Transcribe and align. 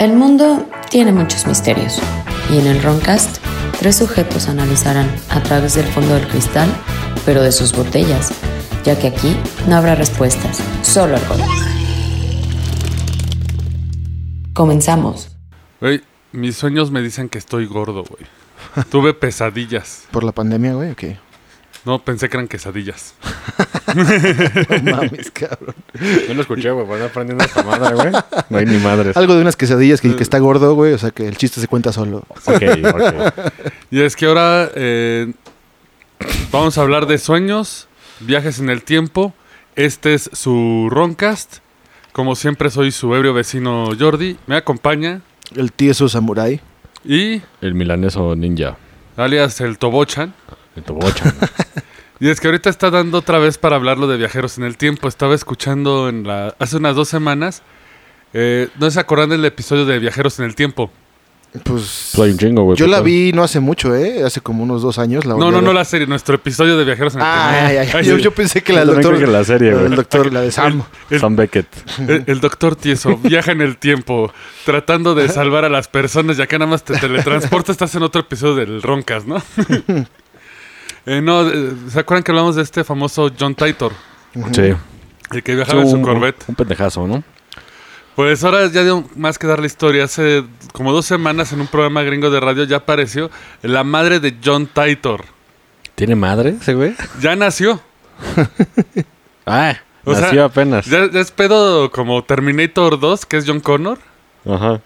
El 0.00 0.14
mundo 0.14 0.66
tiene 0.88 1.12
muchos 1.12 1.46
misterios 1.46 2.00
y 2.50 2.58
en 2.58 2.66
el 2.66 2.82
Roncast 2.82 3.36
tres 3.78 3.96
sujetos 3.96 4.48
analizarán 4.48 5.06
a 5.28 5.42
través 5.42 5.74
del 5.74 5.84
fondo 5.84 6.14
del 6.14 6.26
cristal, 6.26 6.70
pero 7.26 7.42
de 7.42 7.52
sus 7.52 7.76
botellas, 7.76 8.32
ya 8.82 8.98
que 8.98 9.08
aquí 9.08 9.36
no 9.68 9.76
habrá 9.76 9.94
respuestas, 9.94 10.58
solo 10.80 11.16
alcohol. 11.16 11.42
Comenzamos. 14.54 15.36
Güey, 15.82 16.00
mis 16.32 16.56
sueños 16.56 16.90
me 16.90 17.02
dicen 17.02 17.28
que 17.28 17.36
estoy 17.36 17.66
gordo, 17.66 18.02
güey. 18.02 18.24
Tuve 18.90 19.12
pesadillas. 19.12 20.04
¿Por 20.10 20.24
la 20.24 20.32
pandemia, 20.32 20.72
güey? 20.72 20.92
Ok. 20.92 21.04
No, 21.84 21.98
pensé 21.98 22.28
que 22.28 22.36
eran 22.36 22.48
quesadillas. 22.48 23.14
No 23.90 24.92
mames, 24.92 25.30
cabrón. 25.32 25.74
Yo 26.28 26.34
lo 26.34 26.42
escuché, 26.42 26.70
güey. 26.70 26.86
Van 26.86 27.02
aprendiendo 27.02 27.42
esta 27.44 27.62
madre, 27.64 27.94
güey. 27.94 28.12
No 28.48 28.58
hay 28.58 28.64
ni 28.66 28.78
madres. 28.78 29.16
Algo 29.16 29.34
de 29.34 29.40
unas 29.42 29.56
quesadillas 29.56 30.00
que 30.00 30.06
el 30.08 30.14
que 30.16 30.22
está 30.22 30.38
gordo, 30.38 30.74
güey. 30.74 30.92
O 30.92 30.98
sea, 30.98 31.10
que 31.10 31.26
el 31.26 31.36
chiste 31.36 31.60
se 31.60 31.66
cuenta 31.66 31.92
solo. 31.92 32.18
Ok, 32.46 32.62
ok. 32.94 33.44
Y 33.90 34.00
es 34.02 34.14
que 34.14 34.26
ahora 34.26 34.70
eh, 34.76 35.32
vamos 36.52 36.78
a 36.78 36.82
hablar 36.82 37.06
de 37.06 37.18
sueños, 37.18 37.88
viajes 38.20 38.60
en 38.60 38.70
el 38.70 38.82
tiempo. 38.84 39.34
Este 39.74 40.14
es 40.14 40.30
su 40.32 40.88
Roncast. 40.90 41.56
Como 42.12 42.36
siempre 42.36 42.70
soy 42.70 42.92
su 42.92 43.12
ebrio 43.14 43.34
vecino 43.34 43.90
Jordi. 43.98 44.36
Me 44.46 44.56
acompaña 44.56 45.22
El 45.56 45.72
tieso 45.72 46.08
samurai. 46.08 46.60
y 47.04 47.42
El 47.60 47.74
milaneso 47.74 48.36
ninja. 48.36 48.76
alias 49.16 49.60
el 49.60 49.78
Tobochan. 49.78 50.32
El 50.80 50.84
tobocha. 50.84 51.34
Y 52.22 52.28
es 52.28 52.38
que 52.38 52.48
ahorita 52.48 52.68
está 52.68 52.90
dando 52.90 53.16
otra 53.16 53.38
vez 53.38 53.56
para 53.56 53.76
hablarlo 53.76 54.06
de 54.06 54.18
viajeros 54.18 54.58
en 54.58 54.64
el 54.64 54.76
tiempo. 54.76 55.08
Estaba 55.08 55.34
escuchando 55.34 56.10
en 56.10 56.26
la, 56.26 56.54
hace 56.58 56.76
unas 56.76 56.94
dos 56.94 57.08
semanas. 57.08 57.62
Eh, 58.34 58.68
¿No 58.78 58.90
se 58.90 59.00
acuerdan 59.00 59.30
del 59.30 59.42
episodio 59.46 59.86
de 59.86 59.98
Viajeros 59.98 60.38
en 60.38 60.44
el 60.44 60.54
Tiempo? 60.54 60.90
Pues. 61.64 62.10
Pues 62.14 62.18
hay 62.26 62.32
un 62.32 62.38
chingo, 62.38 62.62
güey. 62.64 62.76
Yo 62.76 62.86
la 62.88 63.00
vi 63.00 63.32
no 63.32 63.42
hace 63.42 63.58
mucho, 63.58 63.96
¿eh? 63.96 64.22
Hace 64.22 64.42
como 64.42 64.62
unos 64.64 64.82
dos 64.82 64.98
años. 64.98 65.24
La 65.24 65.34
No, 65.34 65.50
no, 65.50 65.62
no 65.62 65.72
la 65.72 65.84
serie, 65.86 66.06
nuestro 66.06 66.34
episodio 66.34 66.76
de 66.76 66.84
Viajeros 66.84 67.14
en 67.14 67.20
el 67.22 67.26
Ah, 67.26 67.50
Tiempo. 67.52 67.66
ay, 67.70 67.76
ay, 67.78 67.88
Ay, 68.12 68.22
yo, 68.22 68.30
pensé 68.32 68.62
que 68.62 68.74
la 68.74 68.84
del 68.84 68.96
doctor. 68.96 69.18
que 69.18 69.26
la 69.26 69.42
serie, 69.42 69.68
la 69.70 69.76
güey. 69.78 69.84
del 69.88 69.96
doctor, 69.96 70.30
la 70.32 70.42
de 70.42 70.50
Sam. 70.52 70.82
El- 71.08 71.20
Sam 71.20 71.34
Beckett. 71.36 71.66
El, 72.06 72.24
el 72.26 72.40
doctor 72.40 72.76
Tieso 72.76 73.16
viaja 73.16 73.50
en 73.52 73.62
el 73.62 73.78
tiempo 73.78 74.30
tratando 74.66 75.14
de 75.14 75.28
salvar 75.30 75.64
a 75.64 75.70
las 75.70 75.88
personas 75.88 76.38
y 76.38 76.42
acá 76.42 76.58
nada 76.58 76.70
más 76.70 76.84
te 76.84 76.98
teletransporta, 76.98 77.72
estás 77.72 77.94
en 77.94 78.02
otro 78.02 78.20
episodio 78.20 78.56
del 78.56 78.82
Roncas, 78.82 79.24
¿no? 79.24 79.42
Eh, 81.06 81.20
no, 81.22 81.48
eh, 81.48 81.72
¿se 81.88 82.00
acuerdan 82.00 82.22
que 82.22 82.30
hablamos 82.30 82.56
de 82.56 82.62
este 82.62 82.84
famoso 82.84 83.30
John 83.38 83.54
Titor? 83.54 83.92
Sí. 84.52 84.72
El 85.32 85.42
que 85.42 85.54
viajaba 85.54 85.82
en 85.82 85.90
su 85.90 86.00
Corvette. 86.02 86.44
Un 86.48 86.54
pendejazo, 86.54 87.06
¿no? 87.06 87.22
Pues 88.16 88.44
ahora 88.44 88.66
ya 88.66 88.82
dio 88.82 89.08
más 89.16 89.38
que 89.38 89.46
dar 89.46 89.60
la 89.60 89.66
historia. 89.66 90.04
Hace 90.04 90.44
como 90.72 90.92
dos 90.92 91.06
semanas 91.06 91.52
en 91.52 91.60
un 91.60 91.68
programa 91.68 92.02
gringo 92.02 92.28
de 92.30 92.40
radio 92.40 92.64
ya 92.64 92.78
apareció 92.78 93.30
la 93.62 93.84
madre 93.84 94.20
de 94.20 94.36
John 94.44 94.66
Titor. 94.66 95.24
¿Tiene 95.94 96.16
madre 96.16 96.56
ese 96.60 96.74
güey? 96.74 96.94
Ya 97.20 97.36
nació. 97.36 97.80
Ah, 99.46 99.74
O 100.04 100.12
sea, 100.14 100.26
nació 100.26 100.44
apenas. 100.44 100.86
Ya, 100.86 101.10
ya 101.10 101.18
es 101.18 101.32
pedo 101.32 101.90
como 101.90 102.22
Terminator 102.22 103.00
2, 103.00 103.26
que 103.26 103.38
es 103.38 103.44
John 103.46 103.58
Connor. 103.58 103.98
Ajá. 104.46 104.80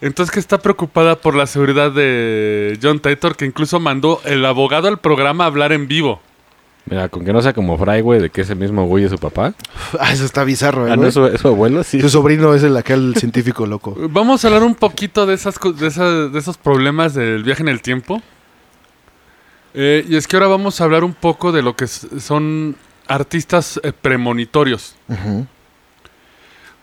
Entonces 0.00 0.32
que 0.32 0.40
está 0.40 0.58
preocupada 0.58 1.16
por 1.16 1.34
la 1.34 1.46
seguridad 1.46 1.90
de 1.90 2.78
John 2.82 3.00
Titor, 3.00 3.36
que 3.36 3.46
incluso 3.46 3.80
mandó 3.80 4.20
el 4.24 4.44
abogado 4.44 4.88
al 4.88 4.98
programa 4.98 5.44
a 5.44 5.46
hablar 5.46 5.72
en 5.72 5.88
vivo. 5.88 6.20
Mira, 6.88 7.08
con 7.08 7.24
que 7.24 7.32
no 7.32 7.42
sea 7.42 7.52
como 7.52 7.76
Fry, 7.76 8.00
güey, 8.00 8.20
de 8.20 8.30
que 8.30 8.42
ese 8.42 8.54
mismo 8.54 8.86
güey 8.86 9.04
es 9.04 9.10
su 9.10 9.18
papá. 9.18 9.54
Ah, 9.98 10.12
eso 10.12 10.24
está 10.24 10.44
bizarro, 10.44 10.86
¿eh? 10.86 10.92
Ah, 10.92 10.96
no, 10.96 11.06
es 11.06 11.14
su, 11.14 11.24
es 11.26 11.40
su 11.40 11.48
abuelo, 11.48 11.82
sí. 11.84 12.00
Su 12.00 12.08
sobrino 12.08 12.52
es 12.54 12.62
el 12.62 12.76
aquel 12.76 13.14
científico 13.16 13.66
loco. 13.66 13.96
Vamos 14.10 14.44
a 14.44 14.48
hablar 14.48 14.62
un 14.62 14.74
poquito 14.74 15.26
de, 15.26 15.34
esas, 15.34 15.58
de, 15.60 16.38
esos 16.38 16.58
problemas 16.58 17.14
del 17.14 17.44
viaje 17.44 17.62
en 17.62 17.68
el 17.68 17.80
tiempo. 17.82 18.20
Eh, 19.74 20.04
y 20.08 20.16
es 20.16 20.26
que 20.26 20.36
ahora 20.36 20.48
vamos 20.48 20.80
a 20.80 20.84
hablar 20.84 21.04
un 21.04 21.12
poco 21.12 21.52
de 21.52 21.60
lo 21.60 21.76
que 21.76 21.86
son 21.86 22.76
artistas 23.06 23.78
eh, 23.82 23.92
premonitorios. 23.92 24.96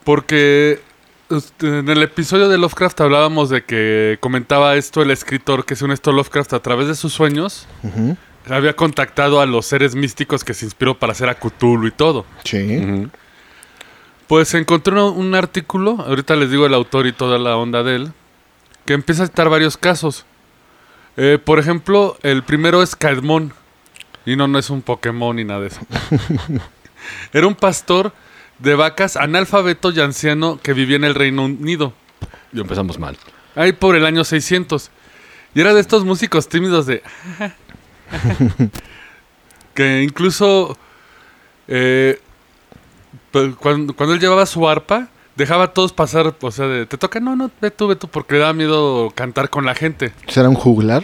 Porque 0.04 0.80
en 1.30 1.90
el 1.90 2.04
episodio 2.04 2.50
de 2.50 2.58
Lovecraft 2.58 3.02
hablábamos 3.02 3.50
de 3.50 3.64
que 3.64 4.18
comentaba 4.20 4.76
esto 4.76 5.02
el 5.02 5.12
escritor, 5.12 5.66
que 5.66 5.76
según 5.76 5.92
esto 5.92 6.12
Lovecraft 6.12 6.54
a 6.54 6.60
través 6.60 6.88
de 6.88 6.96
sus 6.96 7.14
sueños 7.14 7.68
había 8.50 8.76
contactado 8.76 9.42
a 9.42 9.46
los 9.46 9.66
seres 9.66 9.96
místicos 9.96 10.44
que 10.44 10.54
se 10.54 10.66
inspiró 10.66 10.98
para 10.98 11.14
hacer 11.14 11.30
a 11.30 11.36
Cthulhu 11.36 11.88
y 11.88 11.92
todo. 11.92 12.26
Sí. 12.44 13.08
Pues 14.28 14.54
encontré 14.54 14.94
un, 14.94 15.18
un 15.18 15.36
artículo, 15.36 16.04
ahorita 16.08 16.36
les 16.36 16.52
digo 16.52 16.66
el 16.66 16.74
autor 16.74 17.08
y 17.08 17.14
toda 17.14 17.40
la 17.40 17.56
onda 17.58 17.84
de 17.84 17.96
él, 17.96 18.12
que 18.86 18.94
empieza 18.94 19.24
a 19.24 19.28
citar 19.28 19.50
varios 19.50 19.78
casos. 19.78 20.26
Eh, 21.16 21.40
por 21.44 21.60
ejemplo, 21.60 22.18
el 22.24 22.44
primero 22.44 22.82
es 22.82 22.96
Caedmon. 22.96 23.54
Y 24.26 24.36
no, 24.36 24.48
no 24.48 24.58
es 24.58 24.70
un 24.70 24.82
Pokémon 24.82 25.36
ni 25.36 25.44
nada 25.44 25.62
de 25.62 25.68
eso. 25.68 25.82
Era 27.34 27.46
un 27.46 27.56
pastor 27.56 28.14
de 28.60 28.76
vacas 28.76 29.18
analfabeto 29.18 29.92
y 29.92 30.00
anciano 30.00 30.60
que 30.62 30.74
vivía 30.74 30.96
en 30.96 31.04
el 31.04 31.16
Reino 31.16 31.46
Unido. 31.46 31.94
Y 32.52 32.60
empezamos 32.60 33.00
mal. 33.00 33.18
Ahí 33.56 33.74
por 33.74 33.96
el 33.96 34.06
año 34.06 34.24
600. 34.24 34.90
Y 35.56 35.62
era 35.62 35.74
de 35.74 35.82
estos 35.82 36.06
músicos 36.06 36.48
tímidos 36.48 36.86
de... 36.86 37.04
que 39.74 40.04
incluso... 40.04 40.78
eh, 41.68 42.20
pues, 43.34 43.56
cuando, 43.56 43.96
cuando 43.96 44.14
él 44.14 44.22
llevaba 44.22 44.46
su 44.46 44.70
arpa, 44.70 45.08
dejaba 45.36 45.66
a 45.66 45.68
todos 45.74 45.92
pasar, 45.92 46.36
o 46.40 46.52
sea, 46.52 46.68
de, 46.68 46.86
te 46.86 47.00
toca, 47.00 47.20
no, 47.20 47.36
no, 47.36 47.50
ve 47.60 47.72
tú, 47.72 47.88
ve 47.88 47.96
tú, 47.96 48.08
porque 48.08 48.36
le 48.36 48.42
daba 48.42 48.54
miedo 48.54 49.12
cantar 49.16 49.50
con 49.50 49.66
la 49.66 49.74
gente. 49.74 50.14
¿Será 50.28 50.50
un 50.50 50.56
juglar? 50.56 51.04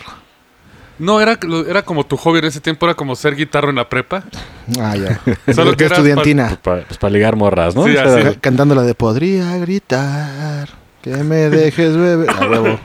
No, 1.00 1.22
era, 1.22 1.40
era 1.68 1.84
como 1.84 2.06
tu 2.06 2.18
hobby 2.18 2.40
en 2.40 2.46
ese 2.46 2.60
tiempo, 2.60 2.86
era 2.86 2.94
como 2.94 3.16
ser 3.16 3.36
guitarro 3.36 3.70
en 3.70 3.78
la 3.78 3.88
prepa. 3.90 4.24
Ah, 4.80 4.96
ya. 4.96 5.20
Solo 5.54 5.72
que 5.72 5.78
que 5.78 5.84
eras 5.86 5.98
estudiantina. 6.00 6.60
Para 6.62 6.84
pues 6.84 7.14
ligar 7.14 7.36
morras, 7.38 7.74
¿no? 7.76 7.86
Sí, 7.86 7.96
O 7.96 8.04
sea, 8.18 8.36
Cantando 8.40 8.76
la 8.76 8.84
de 8.84 8.94
Podría 8.96 9.58
gritar 9.58 10.68
que 11.02 11.12
me 11.24 11.36
dejes 11.50 11.96
beber. 11.96 12.30
A 12.30 12.48
huevo. 12.48 12.80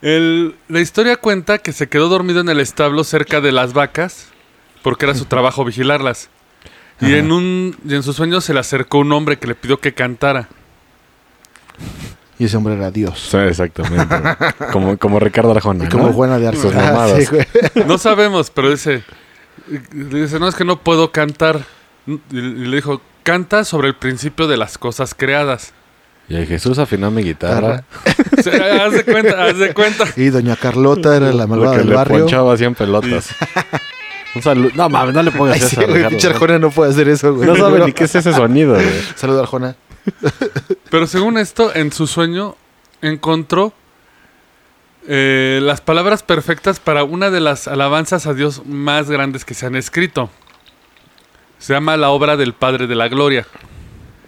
El- 0.00 0.54
la 0.68 0.80
historia 0.80 1.16
cuenta 1.16 1.58
que 1.58 1.72
se 1.72 1.88
quedó 1.88 2.08
dormido 2.08 2.40
en 2.40 2.48
el 2.48 2.60
establo 2.60 3.04
cerca 3.04 3.40
de 3.40 3.52
las 3.52 3.74
vacas, 3.74 4.28
porque 4.82 5.04
era 5.04 5.14
su 5.14 5.26
trabajo 5.26 5.64
vigilarlas. 5.64 6.30
Y 7.00 7.14
en, 7.14 7.30
un, 7.30 7.76
y 7.86 7.94
en 7.94 8.02
sus 8.02 8.16
sueños 8.16 8.44
se 8.44 8.54
le 8.54 8.60
acercó 8.60 8.98
un 8.98 9.12
hombre 9.12 9.38
que 9.38 9.46
le 9.46 9.54
pidió 9.54 9.78
que 9.78 9.94
cantara. 9.94 10.48
Y 12.38 12.44
ese 12.44 12.56
hombre 12.56 12.74
era 12.74 12.90
Dios. 12.90 13.18
Sí, 13.30 13.36
exactamente. 13.36 14.14
como, 14.72 14.96
como 14.96 15.18
Ricardo 15.18 15.50
Arjona. 15.50 15.84
Y 15.84 15.88
como 15.88 16.06
¿no? 16.06 16.12
Juana 16.12 16.38
de. 16.38 16.56
Sus 16.56 16.72
Ah, 16.74 17.08
sí. 17.18 17.26
No 17.86 17.98
sabemos, 17.98 18.50
pero 18.50 18.70
dice, 18.70 19.02
dice, 19.92 20.38
no, 20.38 20.48
es 20.48 20.54
que 20.54 20.64
no 20.64 20.80
puedo 20.80 21.10
cantar. 21.10 21.60
Y 22.06 22.16
le 22.40 22.76
dijo, 22.76 23.00
canta 23.22 23.64
sobre 23.64 23.88
el 23.88 23.96
principio 23.96 24.46
de 24.46 24.56
las 24.56 24.78
cosas 24.78 25.14
creadas. 25.14 25.72
Y 26.28 26.36
ahí 26.36 26.46
Jesús 26.46 26.78
afinó 26.78 27.10
mi 27.10 27.22
guitarra. 27.22 27.84
Haz 28.36 28.92
de 28.92 29.04
cuenta, 29.04 29.44
haz 29.44 29.58
de 29.58 29.72
cuenta. 29.72 30.04
Y 30.14 30.28
doña 30.28 30.56
Carlota 30.56 31.16
era 31.16 31.32
la 31.32 31.46
malvada 31.46 31.72
que 31.72 31.78
del 31.78 31.88
le 31.88 31.94
barrio. 31.94 32.18
ponchaba 32.20 32.52
hacían 32.52 32.74
pelotas. 32.74 33.30
Un 34.34 34.42
saludo. 34.42 34.70
No 34.74 34.90
mames, 34.90 35.14
no 35.14 35.22
le 35.22 35.30
pongas 35.30 35.56
Ay, 35.56 35.62
eso 35.62 36.20
sí. 36.20 36.26
Arjona 36.26 36.58
no 36.58 36.70
puede 36.70 36.90
hacer 36.90 37.08
eso, 37.08 37.34
güey. 37.34 37.48
No 37.48 37.56
sabe 37.56 37.84
ni 37.84 37.92
qué 37.92 38.04
es 38.04 38.14
ese 38.14 38.32
sonido, 38.34 38.74
güey. 38.74 38.86
Saludos, 39.16 39.40
Arjona. 39.42 39.74
Pero 40.90 41.06
según 41.06 41.38
esto, 41.38 41.74
en 41.74 41.92
su 41.92 42.06
sueño 42.06 42.56
encontró 43.02 43.72
eh, 45.06 45.60
las 45.62 45.80
palabras 45.80 46.22
perfectas 46.22 46.80
para 46.80 47.04
una 47.04 47.30
de 47.30 47.40
las 47.40 47.68
alabanzas 47.68 48.26
a 48.26 48.34
Dios 48.34 48.64
más 48.66 49.10
grandes 49.10 49.44
que 49.44 49.54
se 49.54 49.66
han 49.66 49.76
escrito. 49.76 50.30
Se 51.58 51.72
llama 51.72 51.96
la 51.96 52.10
obra 52.10 52.36
del 52.36 52.52
Padre 52.54 52.86
de 52.86 52.94
la 52.94 53.08
Gloria. 53.08 53.46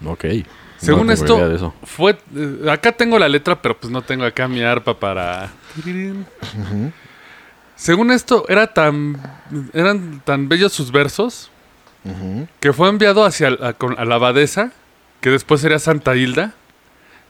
Ok. 0.04 0.24
Según 0.78 1.08
No 1.08 1.12
esto, 1.12 1.52
eso. 1.52 1.74
fue 1.84 2.18
eh, 2.34 2.70
acá 2.70 2.92
tengo 2.92 3.18
la 3.18 3.28
letra, 3.28 3.60
pero 3.60 3.78
pues 3.78 3.92
no 3.92 4.00
tengo 4.02 4.24
acá 4.24 4.48
mi 4.48 4.62
arpa 4.62 4.98
para. 4.98 5.50
Según 7.76 8.10
esto, 8.10 8.44
era 8.48 8.66
tan 8.72 9.20
eran 9.72 10.20
tan 10.24 10.48
bellos 10.48 10.72
sus 10.72 10.90
versos 10.92 11.50
que 12.60 12.72
fue 12.72 12.88
enviado 12.88 13.24
hacia 13.26 13.50
la- 13.50 13.68
a, 13.68 13.76
a 14.00 14.04
la 14.06 14.14
abadesa, 14.14 14.72
que 15.20 15.30
después 15.30 15.60
sería 15.60 15.78
Santa 15.78 16.16
Hilda, 16.16 16.54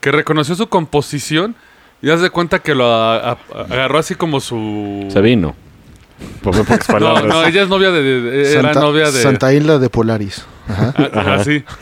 que 0.00 0.12
reconoció 0.12 0.54
su 0.54 0.68
composición 0.68 1.56
y 2.02 2.10
haz 2.10 2.20
de 2.20 2.30
cuenta 2.30 2.60
que 2.60 2.74
lo 2.74 2.86
a- 2.92 3.32
a- 3.32 3.38
agarró 3.68 3.98
así 3.98 4.14
como 4.14 4.40
su... 4.40 5.06
Se 5.12 5.20
vino. 5.20 5.54
Por 6.42 6.54
No, 6.56 6.64
palabras. 6.86 7.24
no, 7.26 7.44
ella 7.44 7.62
es 7.62 7.68
novia 7.68 7.90
de... 7.90 8.02
de- 8.02 8.20
de- 8.22 8.52
era 8.52 8.62
Santa, 8.72 8.80
novia 8.80 9.10
de... 9.10 9.22
Santa 9.22 9.52
Isla 9.52 9.78
de 9.78 9.90
Polaris. 9.90 10.44
Ajá. 10.68 10.94
Ah, 11.14 11.34
así. 11.40 11.64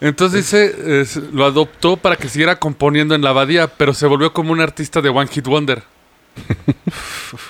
Entonces 0.00 0.44
dice, 0.44 1.00
es- 1.00 1.16
lo 1.16 1.44
adoptó 1.46 1.96
para 1.96 2.16
que 2.16 2.28
siguiera 2.28 2.58
componiendo 2.58 3.14
en 3.14 3.22
la 3.22 3.30
abadía, 3.30 3.68
pero 3.68 3.94
se 3.94 4.06
volvió 4.06 4.32
como 4.32 4.52
un 4.52 4.60
artista 4.60 5.00
de 5.00 5.08
One 5.08 5.28
Hit 5.28 5.46
Wonder. 5.46 5.82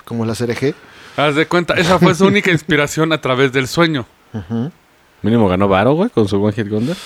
Como 0.05 0.25
la 0.25 0.35
CRG. 0.35 0.75
Haz 1.17 1.35
de 1.37 1.47
cuenta, 1.47 1.75
esa 1.75 1.99
fue 1.99 2.15
su 2.15 2.27
única 2.27 2.51
inspiración 2.51 3.13
a 3.13 3.21
través 3.21 3.53
del 3.53 3.67
sueño. 3.67 4.07
Ujú. 4.33 4.71
Mínimo 5.25 5.49
ganó 5.49 5.67
Varo, 5.69 5.95
güey, 5.95 6.11
con 6.11 6.29
su 6.29 6.41
One 6.43 6.53
Hit 6.55 6.69
Wonder. 6.69 6.97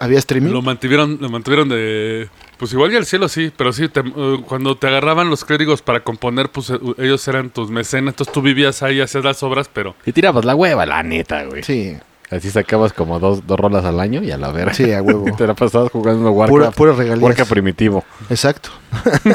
¿Había 0.00 0.18
streaming? 0.18 0.50
Lo 0.52 0.62
mantuvieron, 0.62 1.18
lo 1.20 1.28
mantuvieron 1.28 1.68
de... 1.68 2.28
Pues 2.56 2.72
igual 2.72 2.92
y 2.92 2.96
al 2.96 3.04
cielo 3.06 3.28
sí, 3.28 3.52
pero 3.56 3.72
sí, 3.72 3.88
te- 3.88 4.00
eh, 4.00 4.40
cuando 4.46 4.76
te 4.76 4.86
agarraban 4.88 5.28
los 5.28 5.44
clérigos 5.44 5.82
para 5.82 6.00
componer, 6.00 6.50
pues 6.50 6.70
eh, 6.70 6.78
ellos 6.98 7.26
eran 7.28 7.50
tus 7.50 7.70
mecenas, 7.70 8.12
entonces 8.14 8.32
tú 8.32 8.40
vivías 8.42 8.82
ahí, 8.82 9.00
hacías 9.00 9.24
las 9.24 9.42
obras, 9.42 9.68
pero... 9.72 9.94
Y 10.06 10.12
tirabas 10.12 10.44
la 10.44 10.54
hueva, 10.54 10.86
la 10.86 11.02
neta, 11.02 11.44
güey. 11.44 11.62
Sí, 11.62 11.96
Así 12.30 12.50
sacabas 12.50 12.92
como 12.92 13.18
dos, 13.18 13.46
dos 13.46 13.58
rolas 13.58 13.84
al 13.86 13.98
año 14.00 14.22
y 14.22 14.30
a 14.30 14.36
la 14.36 14.52
verga. 14.52 14.74
sí, 14.74 14.92
a 14.92 15.00
huevo. 15.02 15.24
Te 15.38 15.46
la 15.46 15.54
pasabas 15.54 15.90
jugando 15.90 16.24
Pura, 16.30 16.32
Warcraft. 16.52 16.76
pura 16.76 16.92
regalías. 16.92 17.22
Warcraft 17.22 17.50
primitivo. 17.50 18.04
Exacto. 18.28 18.68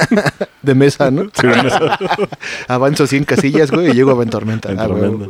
de 0.61 0.75
mesa, 0.75 1.09
¿no? 1.09 1.23
Avanzo 2.67 3.07
100 3.07 3.23
casillas, 3.25 3.71
güey, 3.71 3.89
y 3.89 3.93
llego 3.93 4.11
a 4.11 4.15
Ventormenta. 4.15 4.71
En 4.71 4.79
Ah, 4.79 4.87
tormenta. 4.87 5.29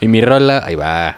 Y 0.00 0.08
mi 0.08 0.20
rola, 0.20 0.62
ahí 0.64 0.74
va. 0.74 1.16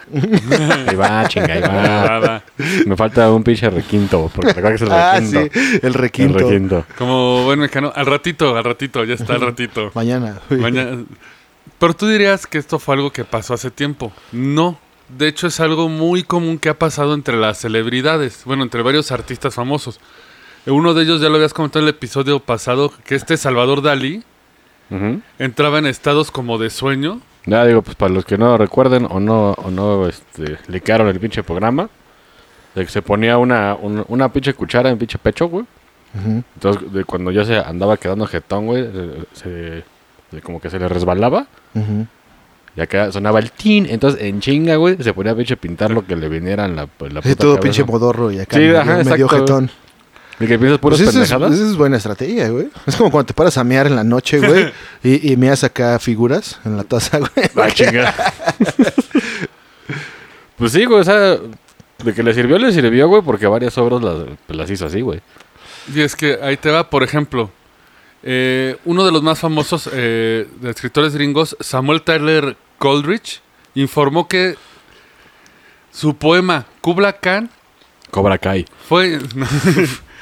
Ahí 0.87 0.95
va, 0.95 1.27
chinga, 1.29 1.53
ahí 1.55 1.61
va. 1.61 2.43
Me 2.87 2.97
falta 2.97 3.31
un 3.33 3.43
pinche 3.43 3.69
requinto, 3.71 4.31
porque 4.35 4.53
recuerda 4.53 4.71
que 4.71 4.75
es 4.77 4.83
el 4.83 4.93
Ah, 4.93 5.15
requinto. 5.19 5.41
sí, 5.53 5.81
el 5.83 5.95
requinto. 5.95 6.39
El 6.39 6.45
requinto. 6.45 6.85
Como 6.97 7.45
buen 7.45 7.59
mecano, 7.59 7.93
al 7.95 8.07
ratito, 8.07 8.57
al 8.57 8.63
ratito, 8.65 9.03
ya 9.05 9.15
está 9.15 9.35
al 9.35 9.41
ratito. 9.41 9.91
Mañana. 9.95 10.39
Mañana. 10.51 11.05
Pero 11.79 11.95
tú 11.95 12.07
dirías 12.07 12.47
que 12.47 12.59
esto 12.59 12.79
fue 12.79 12.95
algo 12.95 13.11
que 13.13 13.25
pasó 13.25 13.55
hace 13.55 13.71
tiempo. 13.71 14.13
No. 14.33 14.79
De 15.09 15.27
hecho, 15.27 15.47
es 15.47 15.59
algo 15.59 15.89
muy 15.89 16.23
común 16.23 16.59
que 16.59 16.69
ha 16.69 16.79
pasado 16.79 17.15
entre 17.15 17.37
las 17.37 17.59
celebridades. 17.59 18.43
Bueno, 18.45 18.63
entre 18.63 18.83
varios 18.83 19.11
artistas 19.11 19.55
famosos. 19.55 19.99
Uno 20.67 20.93
de 20.95 21.03
ellos 21.05 21.21
ya 21.21 21.29
lo 21.31 21.37
habías 21.37 21.55
comentado 21.55 21.81
en 21.85 21.89
el 21.89 21.95
episodio 21.95 22.41
pasado, 22.41 22.93
que 23.05 23.15
este 23.15 23.37
Salvador 23.39 23.81
Dalí 23.83 24.23
entraba 25.39 25.79
en 25.79 25.87
estados 25.87 26.31
como 26.31 26.59
de 26.59 26.71
sueño. 26.71 27.21
Ya 27.47 27.65
digo, 27.65 27.83
pues 27.83 27.97
para 27.97 28.13
los 28.13 28.25
que 28.25 28.37
no 28.37 28.57
recuerden 28.59 29.07
o 29.11 29.21
no, 29.21 29.53
o 29.53 29.71
no 29.71 30.07
este, 30.07 30.59
le 30.69 30.81
quedaron 30.81 31.09
el 31.09 31.19
pinche 31.19 31.43
programa, 31.43 31.89
de 32.75 32.85
que 32.85 32.91
se 32.91 33.01
ponía 33.03 33.39
una, 33.39 33.75
un- 33.81 34.05
una 34.09 34.31
pinche 34.33 34.53
cuchara 34.55 34.91
en 34.91 34.99
pinche 34.99 35.19
pecho, 35.19 35.49
güey. 35.49 35.65
Ujú. 36.19 36.43
Entonces, 36.55 36.93
de 36.93 37.05
cuando 37.05 37.31
ya 37.31 37.45
se 37.45 37.57
andaba 37.59 37.97
quedando 37.97 38.27
jetón, 38.27 38.67
güey, 38.67 38.87
se, 39.33 39.83
como 40.43 40.61
que 40.61 40.69
se 40.71 40.79
le 40.79 40.89
resbalaba. 40.89 41.47
Ujú. 41.75 42.07
Y 42.77 42.81
acá 42.81 43.11
sonaba 43.11 43.39
el 43.41 43.51
tin. 43.51 43.87
Entonces, 43.89 44.23
en 44.23 44.41
chinga, 44.41 44.77
güey, 44.77 44.97
se 45.03 45.13
ponía 45.13 45.33
a 45.33 45.35
pinche 45.37 45.57
pintar 45.57 45.91
lo 45.91 46.07
que 46.07 46.15
le 46.17 46.29
viniera 46.29 46.65
en 46.67 46.77
la, 46.77 46.83
en 47.01 47.15
la 47.15 47.23
Sí, 47.23 47.31
puta 47.31 47.43
todo 47.43 47.55
cabeza. 47.57 47.63
pinche 47.63 47.85
modorro 47.85 48.31
y 48.31 48.39
acá 48.41 48.57
Sí, 48.57 48.63
medio, 48.63 48.81
ajá, 48.81 48.97
medio 48.99 49.11
exacto. 49.27 49.37
jetón. 49.37 49.71
Y 50.41 50.47
que 50.47 50.59
piensas 50.59 50.79
puras 50.79 50.99
Pues 50.99 51.09
es, 51.09 51.15
pendejadas. 51.15 51.55
eso 51.55 51.67
es 51.71 51.77
buena 51.77 51.97
estrategia, 51.97 52.49
güey. 52.49 52.69
Es 52.87 52.97
como 52.97 53.11
cuando 53.11 53.27
te 53.27 53.35
paras 53.35 53.59
a 53.59 53.65
mear 53.65 53.87
en 53.89 53.97
la 53.97 54.05
noche, 54.05 54.39
güey, 54.39 54.73
y, 55.03 55.33
y 55.33 55.37
meas 55.37 55.65
acá 55.65 55.99
figuras 55.99 56.61
en 56.65 56.77
la 56.77 56.85
taza, 56.85 57.19
güey. 57.19 57.51
Ah, 57.57 57.71
chinga. 57.71 58.15
pues 60.57 60.73
sí, 60.73 60.85
güey, 60.85 61.01
o 61.01 61.05
sea, 61.05 61.37
de 62.05 62.15
que 62.15 62.23
le 62.23 62.33
sirvió, 62.35 62.59
le 62.59 62.73
sirvió, 62.73 63.09
güey, 63.09 63.23
porque 63.23 63.47
varias 63.47 63.77
obras 63.79 64.03
las, 64.03 64.17
pues, 64.47 64.57
las 64.57 64.71
hizo 64.71 64.87
así, 64.87 65.01
güey. 65.01 65.21
Y 65.95 66.01
es 66.03 66.15
que 66.15 66.39
ahí 66.43 66.57
te 66.57 66.71
va, 66.71 66.89
por 66.89 67.03
ejemplo, 67.03 67.51
eh, 68.23 68.77
uno 68.85 69.05
de 69.05 69.13
los 69.13 69.23
más 69.23 69.39
famosos 69.39 69.89
eh, 69.93 70.47
de 70.61 70.71
escritores 70.71 71.15
gringos, 71.15 71.57
Samuel 71.61 72.03
Tyler 72.03 72.57
Coleridge, 72.79 73.41
informó 73.75 74.29
que 74.29 74.57
su 75.91 76.17
poema 76.17 76.67
Kubla 76.81 77.15
Khan 77.15 77.51
Cobra 78.11 78.39
Kai. 78.39 78.65
fue... 78.89 79.19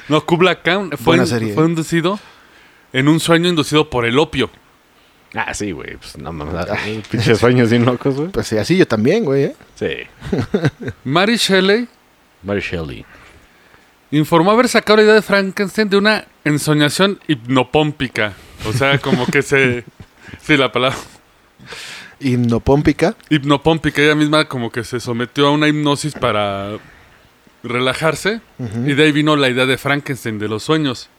no, 0.09 0.25
Kubla 0.25 0.61
Khan 0.61 0.91
fue, 0.97 1.25
serie. 1.25 1.53
fue 1.53 1.65
inducido 1.65 2.19
en 2.93 3.07
un 3.07 3.19
sueño 3.19 3.49
inducido 3.49 3.89
por 3.89 4.05
el 4.05 4.17
opio. 4.19 4.49
Ah, 5.33 5.53
sí, 5.53 5.71
güey, 5.71 5.97
pues 5.97 6.17
no 6.17 6.31
mames, 6.31 6.65
pinches 7.09 7.37
sueños 7.37 7.69
bien 7.69 7.85
locos, 7.85 8.15
güey. 8.15 8.29
Pues 8.29 8.47
sí, 8.47 8.57
así 8.57 8.77
yo 8.77 8.87
también, 8.87 9.25
güey. 9.25 9.43
¿eh? 9.43 9.55
Sí. 9.75 9.89
Mary 11.03 11.35
Shelley 11.35 11.87
Mary 12.43 12.61
Shelley. 12.61 13.05
informó 14.11 14.51
haber 14.51 14.69
sacado 14.69 14.97
la 14.97 15.03
idea 15.03 15.13
de 15.15 15.21
Frankenstein 15.21 15.89
de 15.89 15.97
una 15.97 16.25
ensoñación 16.43 17.19
hipnopómpica. 17.27 18.33
O 18.65 18.73
sea, 18.73 18.97
como 18.99 19.25
que 19.25 19.41
se... 19.41 19.83
Sí, 20.41 20.57
la 20.57 20.71
palabra... 20.71 20.97
Hipnopómpica. 22.19 23.15
hipnopómpica, 23.29 24.01
ella 24.01 24.15
misma 24.15 24.45
como 24.45 24.71
que 24.71 24.83
se 24.83 24.99
sometió 24.99 25.47
a 25.47 25.51
una 25.51 25.67
hipnosis 25.67 26.13
para 26.13 26.77
relajarse 27.67 28.41
y 28.85 28.93
de 28.93 29.03
ahí 29.03 29.11
vino 29.11 29.35
la 29.35 29.49
idea 29.49 29.65
de 29.65 29.77
Frankenstein, 29.77 30.39
de 30.39 30.47
los 30.47 30.63
sueños. 30.63 31.09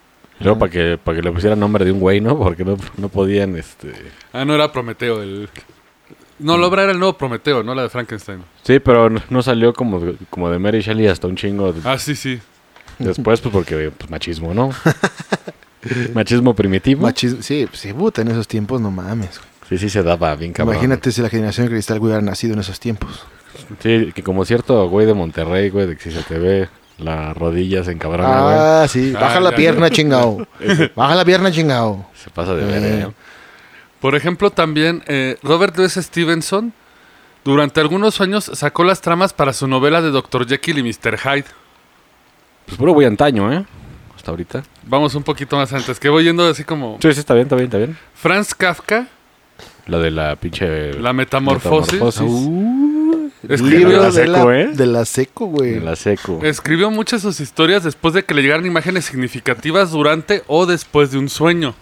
Y 0.40 0.44
luego 0.44 0.58
para 0.60 0.70
que, 0.72 0.98
para 1.02 1.16
que 1.16 1.22
le 1.22 1.32
pusieran 1.32 1.58
nombre 1.58 1.84
de 1.84 1.92
un 1.92 2.00
güey, 2.00 2.20
¿no? 2.20 2.38
Porque 2.38 2.64
no, 2.64 2.76
no 2.96 3.08
podían, 3.08 3.56
este... 3.56 3.92
Ah, 4.32 4.44
no 4.44 4.54
era 4.54 4.70
Prometeo, 4.72 5.22
el... 5.22 5.48
No, 6.38 6.56
la 6.56 6.68
obra 6.68 6.84
era 6.84 6.92
el 6.92 6.98
nuevo 7.00 7.18
Prometeo, 7.18 7.64
no 7.64 7.74
la 7.74 7.82
de 7.82 7.88
Frankenstein. 7.88 8.38
Sí, 8.62 8.78
pero 8.78 9.10
no, 9.10 9.20
no 9.30 9.42
salió 9.42 9.72
como, 9.74 9.98
de- 9.98 10.14
como 10.30 10.48
de 10.50 10.58
Mary 10.60 10.80
Shelley 10.80 11.08
hasta 11.08 11.26
un 11.26 11.34
chingo 11.34 11.72
de- 11.72 11.80
Ah, 11.88 11.98
sí, 11.98 12.14
sí. 12.14 12.38
después, 13.00 13.40
pues 13.40 13.52
porque 13.52 13.90
pues, 13.96 14.08
machismo, 14.08 14.54
¿no? 14.54 14.70
machismo 16.14 16.54
primitivo. 16.54 17.02
Machismo. 17.02 17.42
Sí, 17.42 17.66
pues 17.68 17.80
sí, 17.80 17.92
puta, 17.92 18.22
en 18.22 18.28
esos 18.28 18.46
tiempos 18.46 18.80
no 18.80 18.90
mames. 18.90 19.38
güey. 19.38 19.48
sí, 19.68 19.78
sí 19.78 19.90
se 19.90 20.02
daba 20.02 20.34
bien 20.36 20.52
cabrón. 20.52 20.74
Imagínate 20.76 21.10
si 21.12 21.22
la 21.22 21.28
generación 21.28 21.66
de 21.66 21.72
cristal 21.72 21.98
hubiera 22.00 22.20
nacido 22.20 22.54
en 22.54 22.60
esos 22.60 22.78
tiempos. 22.80 23.24
Sí, 23.82 24.12
que 24.14 24.22
como 24.22 24.44
cierto 24.44 24.88
güey 24.88 25.06
de 25.06 25.14
Monterrey, 25.14 25.70
güey, 25.70 25.86
de 25.86 25.96
que 25.96 26.02
si 26.04 26.10
se 26.12 26.22
te 26.22 26.38
ve 26.38 26.68
la 26.98 27.32
rodilla 27.34 27.84
se 27.84 27.92
encabrona, 27.92 28.42
güey. 28.42 28.56
Ah, 28.58 28.86
sí. 28.88 29.12
Ah, 29.16 29.20
Baja 29.20 29.40
la 29.40 29.50
ya, 29.50 29.56
pierna, 29.56 29.90
chingao. 29.90 30.46
Baja 30.96 31.14
la 31.14 31.24
pierna, 31.24 31.50
chingao. 31.50 32.08
Se 32.14 32.30
pasa 32.30 32.54
de 32.54 32.62
Eh. 32.62 32.80
ver, 32.80 33.10
Por 34.00 34.14
ejemplo, 34.14 34.50
también 34.50 35.02
eh, 35.06 35.36
Robert 35.42 35.76
Louis 35.76 35.92
Stevenson 35.94 36.72
durante 37.44 37.80
algunos 37.80 38.20
años 38.20 38.50
sacó 38.54 38.84
las 38.84 39.00
tramas 39.00 39.32
para 39.32 39.52
su 39.52 39.66
novela 39.68 40.02
de 40.02 40.10
Dr. 40.10 40.46
Jekyll 40.46 40.78
y 40.78 40.82
Mr. 40.82 41.18
Hyde. 41.18 41.44
Pues 42.66 42.76
puro 42.76 42.92
güey 42.92 43.06
antaño, 43.06 43.52
¿eh? 43.52 43.64
Hasta 44.16 44.30
ahorita. 44.32 44.62
Vamos 44.84 45.14
un 45.14 45.22
poquito 45.22 45.56
más 45.56 45.72
antes, 45.72 45.98
que 45.98 46.08
voy 46.08 46.24
yendo 46.24 46.46
así 46.48 46.64
como 46.64 46.98
Sí, 47.00 47.12
sí, 47.14 47.20
está 47.20 47.34
bien, 47.34 47.44
está 47.46 47.56
bien, 47.56 47.66
está 47.66 47.78
bien. 47.78 47.96
Franz 48.14 48.54
Kafka, 48.54 49.06
Lo 49.86 50.00
de 50.00 50.10
la 50.10 50.36
pinche... 50.36 50.92
la 50.94 51.12
metamorfosis. 51.12 51.92
metamorfosis. 51.94 52.22
Uh, 52.22 52.77
Escribió 53.48 53.88
libro 53.88 54.02
de 54.02 54.08
la 54.08 54.10
de 54.12 54.26
la, 54.26 54.38
seco, 54.38 54.52
¿eh? 54.52 54.66
de 54.74 54.86
la 54.86 55.04
seco, 55.04 55.46
güey. 55.46 55.70
De 55.72 55.80
la 55.80 55.96
seco. 55.96 56.40
Escribió 56.42 56.90
muchas 56.90 57.22
de 57.22 57.28
sus 57.32 57.40
historias 57.40 57.82
después 57.84 58.14
de 58.14 58.24
que 58.24 58.34
le 58.34 58.42
llegaran 58.42 58.66
imágenes 58.66 59.06
significativas 59.06 59.90
durante 59.90 60.42
o 60.46 60.66
después 60.66 61.10
de 61.10 61.18
un 61.18 61.28
sueño. 61.28 61.74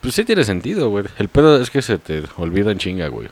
Pues 0.00 0.14
sí 0.14 0.24
tiene 0.24 0.44
sentido, 0.44 0.90
güey. 0.90 1.04
El 1.18 1.28
pedo 1.28 1.60
es 1.60 1.70
que 1.70 1.82
se 1.82 1.98
te 1.98 2.22
olvida 2.36 2.70
en 2.70 2.78
chinga, 2.78 3.08
güey. 3.08 3.28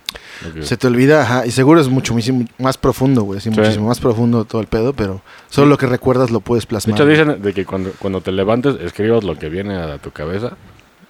Se 0.63 0.77
te 0.77 0.89
olvida, 0.89 1.23
ajá. 1.23 1.47
Y 1.47 1.53
seguro 1.53 1.81
es 1.81 1.89
mucho, 1.89 2.13
muchísimo 2.13 2.45
más 2.59 2.77
profundo, 2.77 3.23
güey. 3.23 3.41
Sí, 3.41 3.51
Sí. 3.53 3.59
muchísimo 3.61 3.87
más 3.87 4.01
profundo 4.01 4.45
todo 4.45 4.61
el 4.61 4.67
pedo, 4.67 4.93
pero 4.93 5.23
solo 5.49 5.69
lo 5.69 5.79
que 5.79 5.87
recuerdas 5.87 6.31
lo 6.33 6.41
puedes 6.41 6.65
De 6.65 6.69
plasmar. 6.69 6.97
hecho, 6.97 7.07
dicen 7.07 7.41
de 7.41 7.53
que 7.55 7.65
cuando, 7.65 7.93
cuando 8.01 8.21
te 8.21 8.33
levantes, 8.33 8.77
escribas 8.81 9.23
lo 9.23 9.39
que 9.39 9.49
viene 9.49 9.77
a 9.77 9.99
tu 9.99 10.11
cabeza. 10.11 10.57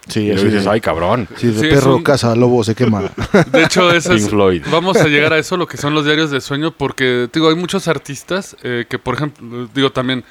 Sí, 0.07 0.21
Y 0.21 0.35
dices, 0.35 0.65
ay, 0.67 0.79
cabrón. 0.79 1.27
sí, 1.35 1.47
de 1.47 1.59
Sí, 1.59 1.67
es 1.67 1.73
perro, 1.75 1.97
un- 1.97 2.03
casa, 2.03 2.35
lobo, 2.35 2.63
se 2.63 2.75
quema. 2.75 3.01
De 3.51 3.63
hecho, 3.63 3.91
eso 3.91 4.13
es, 4.13 4.29
Floyd. 4.29 4.63
vamos 4.71 4.97
a 4.97 5.07
llegar 5.07 5.33
a 5.33 5.37
eso, 5.37 5.57
lo 5.57 5.67
que 5.67 5.77
son 5.77 5.93
los 5.93 6.05
diarios 6.05 6.31
de 6.31 6.39
sueño, 6.39 6.71
porque 6.71 7.27
digo, 7.33 7.49
hay 7.49 7.55
muchos 7.55 7.87
artistas 7.87 8.55
eh, 8.63 8.85
que, 8.89 8.97
por 8.99 9.15
ejemplo, 9.15 9.67
digo 9.73 9.91
también, 9.91 10.23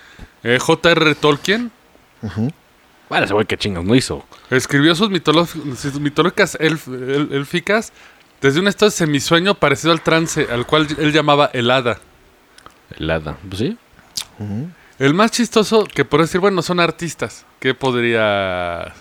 eh, 0.42 0.58
J.R. 0.60 1.14
Tolkien 1.16 1.70
Ujú. 2.22 2.50
Bueno, 3.10 3.24
ese 3.26 3.34
güey 3.34 3.46
qué 3.46 3.56
chingos 3.56 3.84
no 3.84 3.94
hizo. 3.94 4.24
escribió 4.50 4.94
sus, 4.96 5.10
sus 5.78 6.00
mitológicas 6.00 6.58
elf- 6.58 6.88
el- 6.92 7.28
élficas 7.32 7.92
desde 8.40 8.58
un 8.60 8.68
estado 8.68 8.90
de 8.90 8.96
semisueño 8.96 9.54
parecido 9.54 9.92
al 9.92 10.00
trance, 10.00 10.46
al 10.50 10.66
cual 10.66 10.86
él 10.98 11.12
llamaba 11.12 11.50
el 11.52 11.70
hada. 11.70 12.00
El 12.98 13.10
hada. 13.10 13.36
Pues 13.48 13.58
sí. 13.60 13.78
El 14.98 15.14
más 15.14 15.30
chistoso 15.30 15.84
que 15.84 16.04
por 16.04 16.20
decir, 16.22 16.40
bueno, 16.40 16.62
son 16.62 16.80
artistas. 16.80 17.44
¿Qué 17.60 17.74
podría 17.74 18.92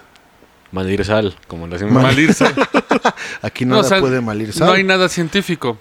Malir 0.72 1.06
sal, 1.06 1.36
como 1.48 1.68
le 1.68 1.74
decimos. 1.74 1.94
Mal- 1.94 2.04
malirse? 2.04 2.46
Aquí 3.42 3.66
No, 3.66 3.76
nada 3.76 3.86
o 3.86 3.90
sea, 3.90 4.00
puede 4.00 4.22
malir. 4.22 4.52
No 4.60 4.72
hay 4.72 4.84
nada 4.84 5.08
científico. 5.10 5.78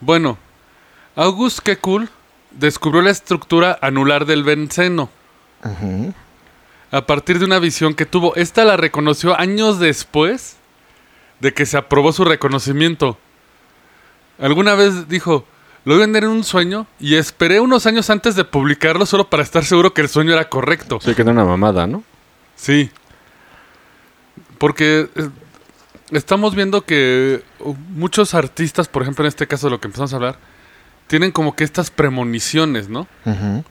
Bueno, 0.00 0.38
August 1.16 1.60
Kekul 1.60 2.08
descubrió 2.50 3.02
la 3.02 3.10
estructura 3.10 3.78
anular 3.80 4.26
del 4.26 4.44
benceno 4.44 5.10
a 6.90 7.06
partir 7.06 7.38
de 7.38 7.44
una 7.46 7.58
visión 7.58 7.94
que 7.94 8.04
tuvo. 8.06 8.34
Esta 8.36 8.64
la 8.64 8.76
reconoció 8.76 9.38
años 9.38 9.78
después 9.78 10.56
de 11.40 11.54
que 11.54 11.66
se 11.66 11.76
aprobó 11.76 12.12
su 12.12 12.24
reconocimiento. 12.24 13.16
Alguna 14.38 14.74
vez 14.74 15.08
dijo, 15.08 15.44
lo 15.84 15.94
vi 15.94 16.00
vender 16.00 16.24
en 16.24 16.30
un 16.30 16.44
sueño 16.44 16.86
y 17.00 17.14
esperé 17.14 17.60
unos 17.60 17.86
años 17.86 18.10
antes 18.10 18.34
de 18.36 18.44
publicarlo 18.44 19.06
solo 19.06 19.28
para 19.30 19.42
estar 19.42 19.64
seguro 19.64 19.94
que 19.94 20.00
el 20.02 20.08
sueño 20.08 20.32
era 20.32 20.48
correcto. 20.48 20.98
Sí, 21.02 21.14
que 21.14 21.22
era 21.22 21.30
una 21.32 21.44
mamada, 21.44 21.86
¿no? 21.86 22.02
Sí. 22.56 22.90
Porque 24.62 25.08
eh, 25.16 25.28
estamos 26.12 26.54
viendo 26.54 26.82
que 26.82 27.42
uh, 27.58 27.74
muchos 27.96 28.32
artistas, 28.32 28.86
por 28.86 29.02
ejemplo, 29.02 29.24
en 29.24 29.28
este 29.28 29.48
caso 29.48 29.66
de 29.66 29.72
lo 29.72 29.80
que 29.80 29.88
empezamos 29.88 30.12
a 30.12 30.16
hablar, 30.16 30.36
tienen 31.08 31.32
como 31.32 31.56
que 31.56 31.64
estas 31.64 31.90
premoniciones, 31.90 32.88
¿no? 32.88 33.08
Ujú. 33.24 33.64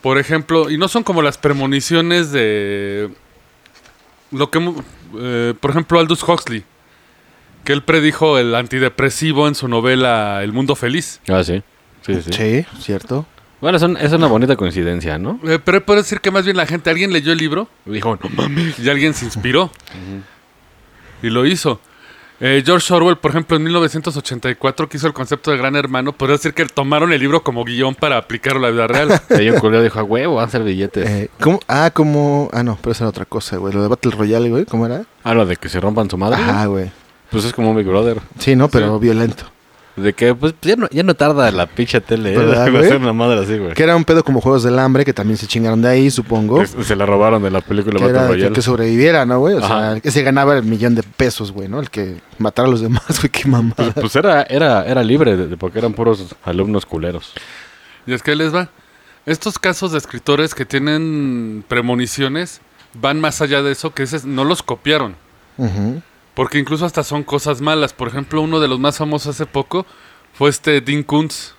Por 0.00 0.18
ejemplo, 0.18 0.70
y 0.70 0.76
no 0.76 0.88
son 0.88 1.04
como 1.04 1.22
las 1.22 1.38
premoniciones 1.38 2.32
de 2.32 3.10
lo 4.32 4.50
que, 4.50 4.74
eh, 5.20 5.54
por 5.60 5.70
ejemplo, 5.70 6.00
Aldous 6.00 6.24
Huxley, 6.24 6.64
que 7.62 7.72
él 7.72 7.84
predijo 7.84 8.40
el 8.40 8.56
antidepresivo 8.56 9.46
en 9.46 9.54
su 9.54 9.68
novela 9.68 10.42
El 10.42 10.52
Mundo 10.52 10.74
Feliz. 10.74 11.20
Ah, 11.28 11.44
sí. 11.44 11.62
Sí, 12.04 12.20
sí. 12.22 12.32
Sí, 12.32 12.66
cierto. 12.80 13.24
Bueno, 13.62 13.76
es, 13.78 13.82
un- 13.84 13.96
es 13.96 14.12
una 14.12 14.26
bonita 14.26 14.56
coincidencia, 14.56 15.16
¿no? 15.18 15.38
Eh, 15.44 15.58
pero 15.64 15.82
puedo 15.86 16.00
decir 16.02 16.20
que 16.20 16.30
más 16.30 16.44
bien 16.44 16.56
la 16.58 16.66
gente, 16.66 16.90
alguien 16.90 17.12
leyó 17.12 17.32
el 17.32 17.38
libro 17.38 17.68
Dijo, 17.86 18.18
no 18.22 18.28
mames. 18.36 18.78
y 18.78 18.90
alguien 18.90 19.14
se 19.14 19.24
inspiró. 19.24 19.70
Y 21.22 21.30
lo 21.30 21.46
hizo. 21.46 21.80
Eh, 22.40 22.60
George 22.66 22.92
Orwell, 22.92 23.18
por 23.18 23.30
ejemplo, 23.30 23.56
en 23.56 23.62
1984, 23.62 24.88
que 24.88 24.96
hizo 24.96 25.06
el 25.06 25.12
concepto 25.12 25.52
de 25.52 25.58
Gran 25.58 25.76
Hermano, 25.76 26.12
podría 26.12 26.36
decir 26.38 26.54
que 26.54 26.66
tomaron 26.66 27.12
el 27.12 27.20
libro 27.20 27.44
como 27.44 27.64
guion 27.64 27.94
para 27.94 28.16
aplicarlo 28.16 28.58
a 28.66 28.70
la 28.70 28.70
vida 28.72 28.86
real. 28.88 29.20
Ella 29.30 29.56
ocurrió, 29.56 29.80
dijo, 29.80 30.00
a 30.00 30.02
huevo, 30.02 30.34
van 30.34 30.48
a 30.48 30.50
ser 30.50 30.64
billetes. 30.64 31.08
Eh, 31.08 31.30
¿cómo? 31.40 31.60
Ah, 31.68 31.92
como... 31.94 32.50
Ah, 32.52 32.64
no, 32.64 32.76
pero 32.82 32.90
esa 32.90 33.04
era 33.04 33.10
otra 33.10 33.26
cosa, 33.26 33.58
güey. 33.58 33.72
Lo 33.72 33.80
de 33.82 33.86
Battle 33.86 34.10
Royale, 34.10 34.50
güey. 34.50 34.64
¿Cómo 34.64 34.86
era? 34.86 35.04
Ah, 35.22 35.34
lo 35.34 35.46
de 35.46 35.54
que 35.54 35.68
se 35.68 35.78
rompan 35.78 36.10
su 36.10 36.18
madre. 36.18 36.42
Ajá, 36.42 36.66
güey. 36.66 36.90
Pues 37.30 37.44
es 37.44 37.52
como 37.52 37.70
un 37.70 37.76
Big 37.76 37.86
Brother. 37.86 38.20
Sí, 38.40 38.56
no, 38.56 38.68
pero 38.68 38.96
Sí. 38.98 39.02
violento. 39.04 39.44
De 39.94 40.14
que, 40.14 40.34
pues, 40.34 40.54
ya 40.62 40.74
no, 40.76 40.88
ya 40.90 41.02
no 41.02 41.12
tarda 41.14 41.50
la 41.50 41.66
pinche 41.66 42.00
tele, 42.00 42.32
¿eh? 42.32 42.38
¿Verdad, 42.38 42.74
Va 42.74 42.78
a 42.80 42.82
ser 42.82 42.96
una 42.96 43.12
madre 43.12 43.40
así, 43.40 43.58
güey. 43.58 43.74
Que 43.74 43.82
era 43.82 43.94
un 43.94 44.04
pedo 44.04 44.24
como 44.24 44.40
Juegos 44.40 44.62
del 44.62 44.78
Hambre, 44.78 45.04
que 45.04 45.12
también 45.12 45.36
se 45.36 45.46
chingaron 45.46 45.82
de 45.82 45.88
ahí, 45.90 46.10
supongo. 46.10 46.60
Que 46.60 46.66
Se 46.66 46.96
la 46.96 47.04
robaron 47.04 47.42
de 47.42 47.50
la 47.50 47.60
película 47.60 47.98
Que 47.98 48.04
Battle 48.04 48.18
era 48.18 48.26
que, 48.28 48.32
Royale. 48.34 48.54
que 48.54 48.62
sobreviviera, 48.62 49.26
¿no, 49.26 49.38
güey? 49.40 49.54
O 49.56 49.60
sea, 49.60 49.66
Ajá. 49.66 49.92
el 49.92 50.00
que 50.02 50.10
se 50.10 50.22
ganaba 50.22 50.56
el 50.56 50.62
millón 50.64 50.94
de 50.94 51.02
pesos, 51.02 51.52
güey, 51.52 51.68
¿no? 51.68 51.78
El 51.78 51.90
que 51.90 52.22
matara 52.38 52.68
a 52.68 52.70
los 52.70 52.80
demás, 52.80 53.04
güey, 53.20 53.28
qué 53.30 53.46
mamada. 53.46 53.74
Pues, 53.76 53.92
pues 53.94 54.16
era, 54.16 54.44
era, 54.44 54.84
era 54.86 55.02
libre, 55.04 55.36
de- 55.36 55.46
de- 55.48 55.56
porque 55.58 55.78
eran 55.78 55.92
puros 55.92 56.34
alumnos 56.44 56.86
culeros. 56.86 57.34
Y 58.06 58.14
es 58.14 58.22
que 58.22 58.34
les 58.34 58.54
va. 58.54 58.70
Estos 59.26 59.58
casos 59.58 59.92
de 59.92 59.98
escritores 59.98 60.54
que 60.54 60.64
tienen 60.64 61.64
premoniciones 61.68 62.62
van 62.94 63.20
más 63.20 63.42
allá 63.42 63.62
de 63.62 63.72
eso, 63.72 63.90
que 63.92 64.04
dices, 64.04 64.24
no 64.24 64.44
los 64.44 64.62
copiaron. 64.62 65.16
Ujú. 65.58 66.00
Porque 66.34 66.58
incluso 66.58 66.84
hasta 66.86 67.02
son 67.04 67.22
cosas 67.24 67.60
malas. 67.60 67.92
Por 67.92 68.08
ejemplo, 68.08 68.40
uno 68.40 68.58
de 68.60 68.68
los 68.68 68.78
más 68.80 68.96
famosos 68.98 69.34
hace 69.34 69.46
poco 69.46 69.84
fue 70.32 70.48
este 70.50 70.80
Dean 70.80 71.02
Kuntz. 71.02 71.52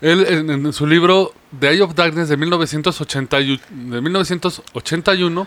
Él 0.00 0.24
en, 0.28 0.48
en 0.50 0.72
su 0.72 0.86
libro 0.86 1.34
The 1.58 1.70
Eye 1.72 1.82
of 1.82 1.94
Darkness 1.94 2.28
de, 2.28 2.36
1980 2.36 3.40
y- 3.40 3.60
de 3.70 4.00
1981 4.00 5.46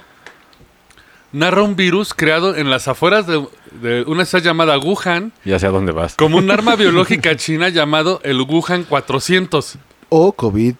narra 1.31 1.63
un 1.63 1.75
virus 1.75 2.13
creado 2.13 2.55
en 2.55 2.69
las 2.69 2.87
afueras 2.87 3.25
de, 3.25 3.43
de 3.81 4.03
una 4.03 4.25
ciudad 4.25 4.43
llamada 4.43 4.77
Wuhan 4.77 5.33
Ya 5.43 5.57
sé 5.57 5.65
a 5.65 5.71
dónde 5.71 5.91
vas. 5.91 6.15
como 6.15 6.37
un 6.37 6.51
arma 6.51 6.75
biológica 6.77 7.35
china 7.35 7.69
llamado 7.69 8.21
el 8.23 8.39
Wuhan 8.41 8.83
400. 8.83 9.77
O 10.09 10.33
COVID 10.33 10.75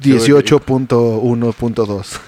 18.1.2. 0.00 2.20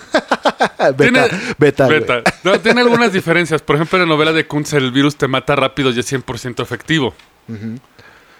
beta, 0.96 1.28
beta. 1.58 1.86
Beta. 1.88 2.22
No, 2.44 2.58
tiene 2.60 2.80
algunas 2.80 3.12
diferencias. 3.12 3.62
Por 3.62 3.76
ejemplo, 3.76 3.98
en 3.98 4.08
la 4.08 4.14
novela 4.14 4.32
de 4.32 4.46
Kuntz 4.46 4.72
el 4.72 4.90
virus 4.90 5.16
te 5.16 5.28
mata 5.28 5.54
rápido 5.56 5.90
y 5.90 5.98
es 5.98 6.12
100% 6.12 6.62
efectivo. 6.62 7.14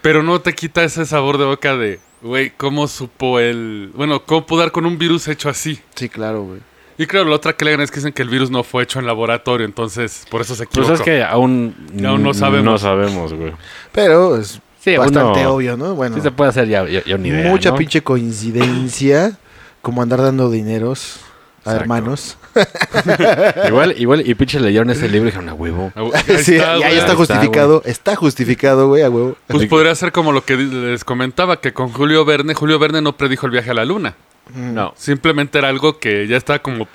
Pero 0.01 0.23
no 0.23 0.39
te 0.41 0.53
quita 0.53 0.83
ese 0.83 1.05
sabor 1.05 1.37
de 1.37 1.45
boca 1.45 1.75
de, 1.75 1.99
güey, 2.21 2.51
¿cómo 2.51 2.87
supo 2.87 3.39
el... 3.39 3.91
Bueno, 3.93 4.23
¿cómo 4.23 4.45
pudo 4.45 4.61
dar 4.61 4.71
con 4.71 4.85
un 4.85 4.97
virus 4.97 5.27
hecho 5.27 5.49
así? 5.49 5.79
Sí, 5.95 6.09
claro, 6.09 6.43
güey. 6.43 6.59
Y 6.97 7.05
claro, 7.05 7.29
la 7.29 7.35
otra 7.37 7.53
que 7.53 7.63
le 7.63 7.81
es 7.81 7.91
que 7.91 7.97
dicen 7.97 8.11
que 8.11 8.21
el 8.21 8.29
virus 8.29 8.51
no 8.51 8.63
fue 8.63 8.83
hecho 8.83 8.99
en 8.99 9.05
laboratorio, 9.05 9.65
entonces 9.65 10.25
por 10.29 10.41
eso 10.41 10.53
se 10.53 10.65
Pues 10.65 10.77
equivocó. 10.79 10.93
es 10.95 11.01
que 11.01 11.23
aún, 11.23 11.73
Aún 12.05 12.23
no 12.23 12.33
sabemos. 12.33 12.65
No 12.65 12.77
sabemos, 12.77 13.33
güey. 13.33 13.53
Pero 13.93 14.37
es 14.37 14.59
Sí, 14.79 14.95
bastante 14.97 15.41
uno- 15.41 15.53
obvio, 15.53 15.77
¿no? 15.77 15.95
Bueno, 15.95 16.15
Sí 16.15 16.21
se 16.21 16.31
puede 16.31 16.49
hacer 16.51 16.67
ya, 16.67 16.87
ya, 16.87 17.03
ya 17.03 17.15
una 17.15 17.27
idea, 17.27 17.49
mucha 17.49 17.71
¿no? 17.71 17.75
pinche 17.75 18.01
coincidencia 18.01 19.37
como 19.81 20.01
andar 20.01 20.21
dando 20.21 20.49
dineros 20.49 21.17
a 21.65 21.71
Exacto. 21.71 21.81
hermanos. 21.81 22.37
Igual, 23.67 23.95
igual, 23.97 24.27
y 24.27 24.33
pinches 24.35 24.61
leyeron 24.61 24.89
ese 24.89 25.07
libro 25.07 25.27
y 25.27 25.31
dijeron, 25.31 25.49
a 25.49 25.53
huevo. 25.53 25.91
Sí, 26.43 26.55
está, 26.55 26.77
y 26.77 26.83
ahí 26.83 26.97
está 26.97 27.15
justificado, 27.15 27.81
está 27.85 28.15
justificado, 28.15 28.87
güey, 28.87 29.03
a 29.03 29.09
huevo. 29.09 29.35
Pues 29.47 29.67
podría 29.67 29.93
ser 29.95 30.11
como 30.11 30.31
lo 30.31 30.43
que 30.43 30.55
les 30.57 31.03
comentaba, 31.03 31.59
que 31.61 31.73
con 31.73 31.89
Julio 31.89 32.25
Verne, 32.25 32.53
Julio 32.53 32.79
Verne 32.79 33.01
no 33.01 33.15
predijo 33.17 33.45
el 33.45 33.51
viaje 33.51 33.71
a 33.71 33.73
la 33.73 33.85
luna. 33.85 34.15
No. 34.55 34.93
Simplemente 34.97 35.59
era 35.59 35.67
algo 35.69 35.99
que 35.99 36.27
ya 36.27 36.37
estaba 36.37 36.59
como 36.59 36.87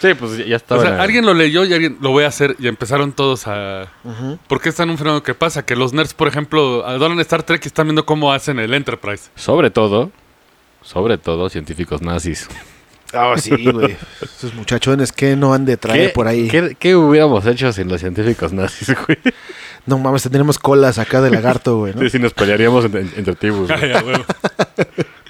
Sí, 0.00 0.14
pues 0.14 0.38
ya- 0.38 0.44
ya 0.44 0.54
O 0.54 0.56
estaba. 0.56 0.82
sea, 0.82 1.02
alguien 1.02 1.26
lo 1.26 1.34
leyó 1.34 1.64
y 1.64 1.72
alguien 1.74 1.98
lo 2.00 2.10
voy 2.10 2.24
a 2.24 2.28
hacer 2.28 2.54
y 2.58 2.68
empezaron 2.68 3.12
todos 3.12 3.46
a... 3.46 3.88
Porque 4.46 4.68
está 4.68 4.84
en 4.84 4.90
un 4.90 4.98
fenómeno 4.98 5.22
que 5.22 5.34
pasa, 5.34 5.64
que 5.66 5.74
los 5.76 5.92
nerds, 5.92 6.14
por 6.14 6.28
ejemplo, 6.28 6.86
adoran 6.86 7.18
Star 7.20 7.42
Trek 7.42 7.62
y 7.64 7.68
están 7.68 7.86
viendo 7.86 8.06
cómo 8.06 8.32
hacen 8.32 8.58
el 8.60 8.74
Enterprise. 8.74 9.30
Sobre 9.34 9.70
todo, 9.70 10.10
sobre 10.82 11.18
todo, 11.18 11.48
científicos 11.48 12.00
nazis. 12.02 12.48
Ah, 13.12 13.34
sí, 13.38 13.56
güey. 13.70 13.96
Esos 14.20 14.52
muchachones 14.54 15.12
que 15.12 15.34
no 15.34 15.54
han 15.54 15.64
de 15.64 15.76
traer 15.78 16.08
¿Qué, 16.08 16.12
por 16.14 16.28
ahí. 16.28 16.46
¿qué, 16.48 16.76
qué 16.78 16.94
hubiéramos 16.94 17.46
hecho 17.46 17.72
sin 17.72 17.88
los 17.88 18.00
científicos 18.00 18.52
nazis, 18.52 18.94
güey? 19.06 19.18
No 19.86 19.96
mames, 19.98 20.22
tendremos 20.24 20.58
colas 20.58 20.98
acá 20.98 21.22
de 21.22 21.30
lagarto, 21.30 21.78
güey, 21.78 21.94
¿no? 21.94 22.02
Sí, 22.02 22.10
sí, 22.10 22.18
nos 22.18 22.34
pelearíamos 22.34 22.84
entre, 22.84 23.00
entre 23.00 23.34
tribus, 23.34 23.68
güey. 23.68 23.82
Ay, 23.82 23.92
a 23.92 24.04
huevo. 24.04 24.24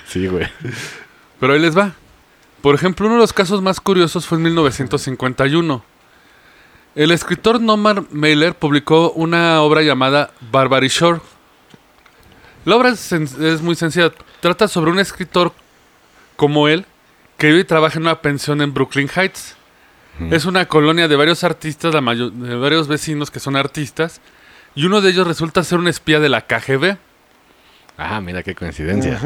Sí, 0.09 0.27
güey. 0.27 0.47
Pero 1.39 1.53
ahí 1.53 1.61
les 1.61 1.79
va. 1.79 1.93
Por 2.63 2.75
ejemplo, 2.75 3.07
uno 3.07 3.17
de 3.17 3.21
los 3.21 3.33
casos 3.33 3.63
más 3.63 3.81
curiosos 3.81 4.27
fue 4.27 4.39
en 4.39 4.45
1951. 4.45 5.83
El 6.95 7.13
escritor 7.13 7.61
Norman 7.61 8.09
Mailer 8.11 8.55
publicó 8.55 9.13
una 9.13 9.63
obra 9.63 9.83
llamada 9.83 10.33
Barbary 10.51 10.89
Shore. 10.89 11.21
La 12.65 12.77
obra 12.77 12.91
es, 12.91 13.63
muy 13.63 13.77
sencilla. 13.77 14.13
Trata 14.41 14.67
sobre 14.67 14.91
un 14.91 14.99
escritor 14.99 15.53
como 16.37 16.69
él 16.69 16.87
que 17.37 17.49
vive 17.49 17.61
y 17.61 17.65
trabaja 17.65 17.99
en 17.99 18.03
una 18.03 18.21
pensión 18.21 18.61
en 18.61 18.75
Brooklyn 18.75 19.09
Heights. 19.09 19.55
Es 20.33 20.47
una 20.47 20.67
colonia 20.67 21.07
de 21.07 21.15
varios 21.15 21.45
artistas, 21.45 21.95
la 21.95 22.01
de 22.13 22.57
varios 22.57 22.89
vecinos 22.89 23.31
que 23.31 23.39
son 23.39 23.55
artistas, 23.55 24.21
y 24.75 24.85
uno 24.85 25.01
de 25.01 25.11
ellos 25.11 25.29
resulta 25.29 25.63
ser 25.63 25.79
un 25.79 25.87
espía 25.87 26.19
de 26.19 26.29
la 26.29 26.41
KGB. 26.41 26.97
Ah, 27.97 28.21
mira 28.21 28.43
qué 28.43 28.57
coincidencia. 28.57 29.21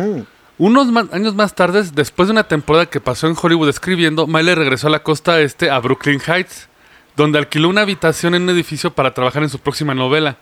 Unos 0.59 0.88
años 1.12 1.35
más 1.35 1.54
tarde, 1.54 1.82
después 1.94 2.28
de 2.28 2.32
una 2.32 2.44
temporada 2.44 2.87
que 2.87 3.00
pasó 3.00 3.26
en 3.26 3.37
Hollywood 3.40 3.68
escribiendo, 3.68 4.26
Miley 4.26 4.54
regresó 4.54 4.88
a 4.88 4.90
la 4.90 5.02
costa 5.02 5.40
este 5.40 5.71
a 5.71 5.78
Brooklyn 5.78 6.21
Heights, 6.21 6.68
donde 7.16 7.38
alquiló 7.38 7.68
una 7.68 7.80
habitación 7.80 8.35
en 8.35 8.42
un 8.42 8.50
edificio 8.50 8.92
para 8.92 9.14
trabajar 9.14 9.42
en 9.42 9.49
su 9.49 9.59
próxima 9.59 9.94
novela. 9.94 10.37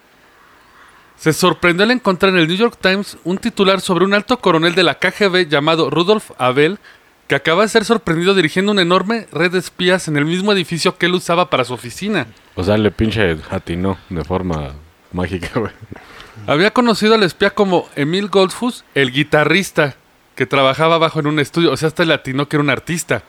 Se 1.17 1.33
sorprendió 1.33 1.85
al 1.85 1.91
encontrar 1.91 2.33
en 2.33 2.39
el 2.39 2.49
New 2.49 2.57
York 2.57 2.79
Times 2.81 3.19
un 3.25 3.39
titular 3.39 3.81
sobre 3.81 4.05
un 4.05 4.15
alto 4.15 4.39
coronel 4.39 4.75
de 4.75 4.83
la 4.83 4.99
KGB 4.99 5.49
llamado 5.49 5.91
Rudolf 5.91 6.31
Abel, 6.39 6.79
que 7.29 7.35
acaba 7.37 7.63
de 7.63 7.69
ser 7.69 7.85
sorprendido 7.85 8.35
dirigiendo 8.35 8.73
una 8.73 8.83
enorme 8.83 9.29
red 9.31 9.53
de 9.53 9.59
espías 9.59 10.09
en 10.09 10.17
el 10.17 10.25
mismo 10.25 10.53
edificio 10.53 10.99
que 10.99 11.07
él 11.07 11.15
usaba 11.15 11.49
para 11.49 11.65
su 11.65 11.75
oficina. 11.75 12.27
O 12.57 12.65
sea, 12.65 12.77
le 12.77 12.91
pinche 12.91 13.37
atinó 13.51 13.99
de 14.09 14.25
forma 14.25 14.73
mágica, 15.13 15.61
güey. 15.61 15.73
Había 16.47 16.73
conocido 16.73 17.15
al 17.15 17.23
espía 17.23 17.51
como 17.51 17.89
Emil 17.97 18.29
Goldfuss, 18.29 18.85
el 18.95 19.13
guitarrista, 19.13 19.95
que 20.35 20.47
trabajaba 20.47 20.97
abajo 20.97 21.21
en 21.21 21.27
un 21.27 21.39
estudio, 21.39 21.73
o 21.73 21.77
sea, 21.77 21.89
hasta 21.89 22.05
latino 22.05 22.49
que 22.49 22.57
era 22.57 22.63
un 22.63 22.71
artista. 22.71 23.23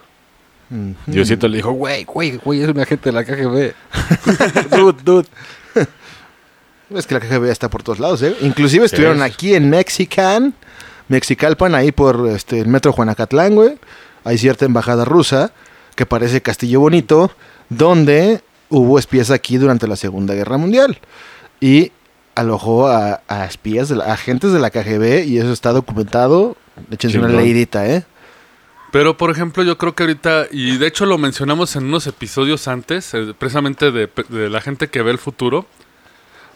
Ujú. 0.70 0.96
Diosito 1.06 1.48
le 1.48 1.58
dijo, 1.58 1.72
güey, 1.72 2.06
güey, 2.06 2.38
güey, 2.38 2.62
es 2.62 2.70
un 2.70 2.80
agente 2.80 3.12
de 3.12 3.13
la 3.13 3.24
KGB. 3.24 3.74
dude, 4.77 5.01
dude. 5.03 5.27
Es 6.96 7.08
que 7.08 7.13
la 7.13 7.22
KGB 7.22 7.46
está 7.46 7.70
por 7.70 7.84
todos 7.84 8.00
lados, 8.00 8.22
¿eh? 8.22 8.36
Inclusive 8.41 8.86
estuvieron 8.86 9.22
aquí 9.22 9.56
en 9.56 9.70
Mexican, 9.70 10.53
Mexicalpan, 11.08 11.74
ahí 11.74 11.94
por 11.94 12.27
este, 12.27 12.60
el 12.60 12.68
metro 12.68 12.91
Juanacatlán, 12.91 13.56
güey. 13.56 13.77
Hay 14.25 14.38
cierta 14.38 14.65
embajada 14.65 15.06
rusa 15.06 15.53
que 15.96 16.06
parece 16.06 16.41
Castillo 16.41 16.82
Bonito, 16.82 17.32
donde 17.70 18.41
hubo 18.70 19.00
espías 19.00 19.32
aquí 19.32 19.58
durante 19.58 19.88
la 19.88 19.96
Segunda 19.96 20.34
Guerra 20.34 20.58
Mundial. 20.58 21.00
Y 21.62 21.91
alojó 22.41 22.88
a, 22.88 23.21
a 23.27 23.45
espías, 23.45 23.89
de 23.89 23.95
la- 23.95 24.05
a 24.05 24.13
agentes 24.13 24.51
de 24.51 24.60
la 24.60 24.69
KGB, 24.69 25.25
y 25.25 25.38
eso 25.39 25.51
está 25.53 25.71
documentado. 25.71 26.57
Échense 26.91 27.17
una 27.19 27.29
leidita, 27.29 27.88
¿eh? 27.88 28.03
Pero, 28.91 29.15
por 29.15 29.31
ejemplo, 29.31 29.63
yo 29.63 29.77
creo 29.77 29.95
que 29.95 30.03
ahorita, 30.03 30.48
y 30.51 30.77
de 30.77 30.88
hecho 30.88 31.05
lo 31.05 31.17
mencionamos 31.17 31.75
en 31.77 31.86
unos 31.86 32.07
episodios 32.07 32.67
antes, 32.67 33.13
eh, 33.13 33.33
precisamente 33.38 33.89
de, 33.91 34.10
de 34.29 34.50
la 34.50 34.60
gente 34.60 34.89
que 34.89 35.01
ve 35.01 35.12
el 35.12 35.17
futuro, 35.17 35.65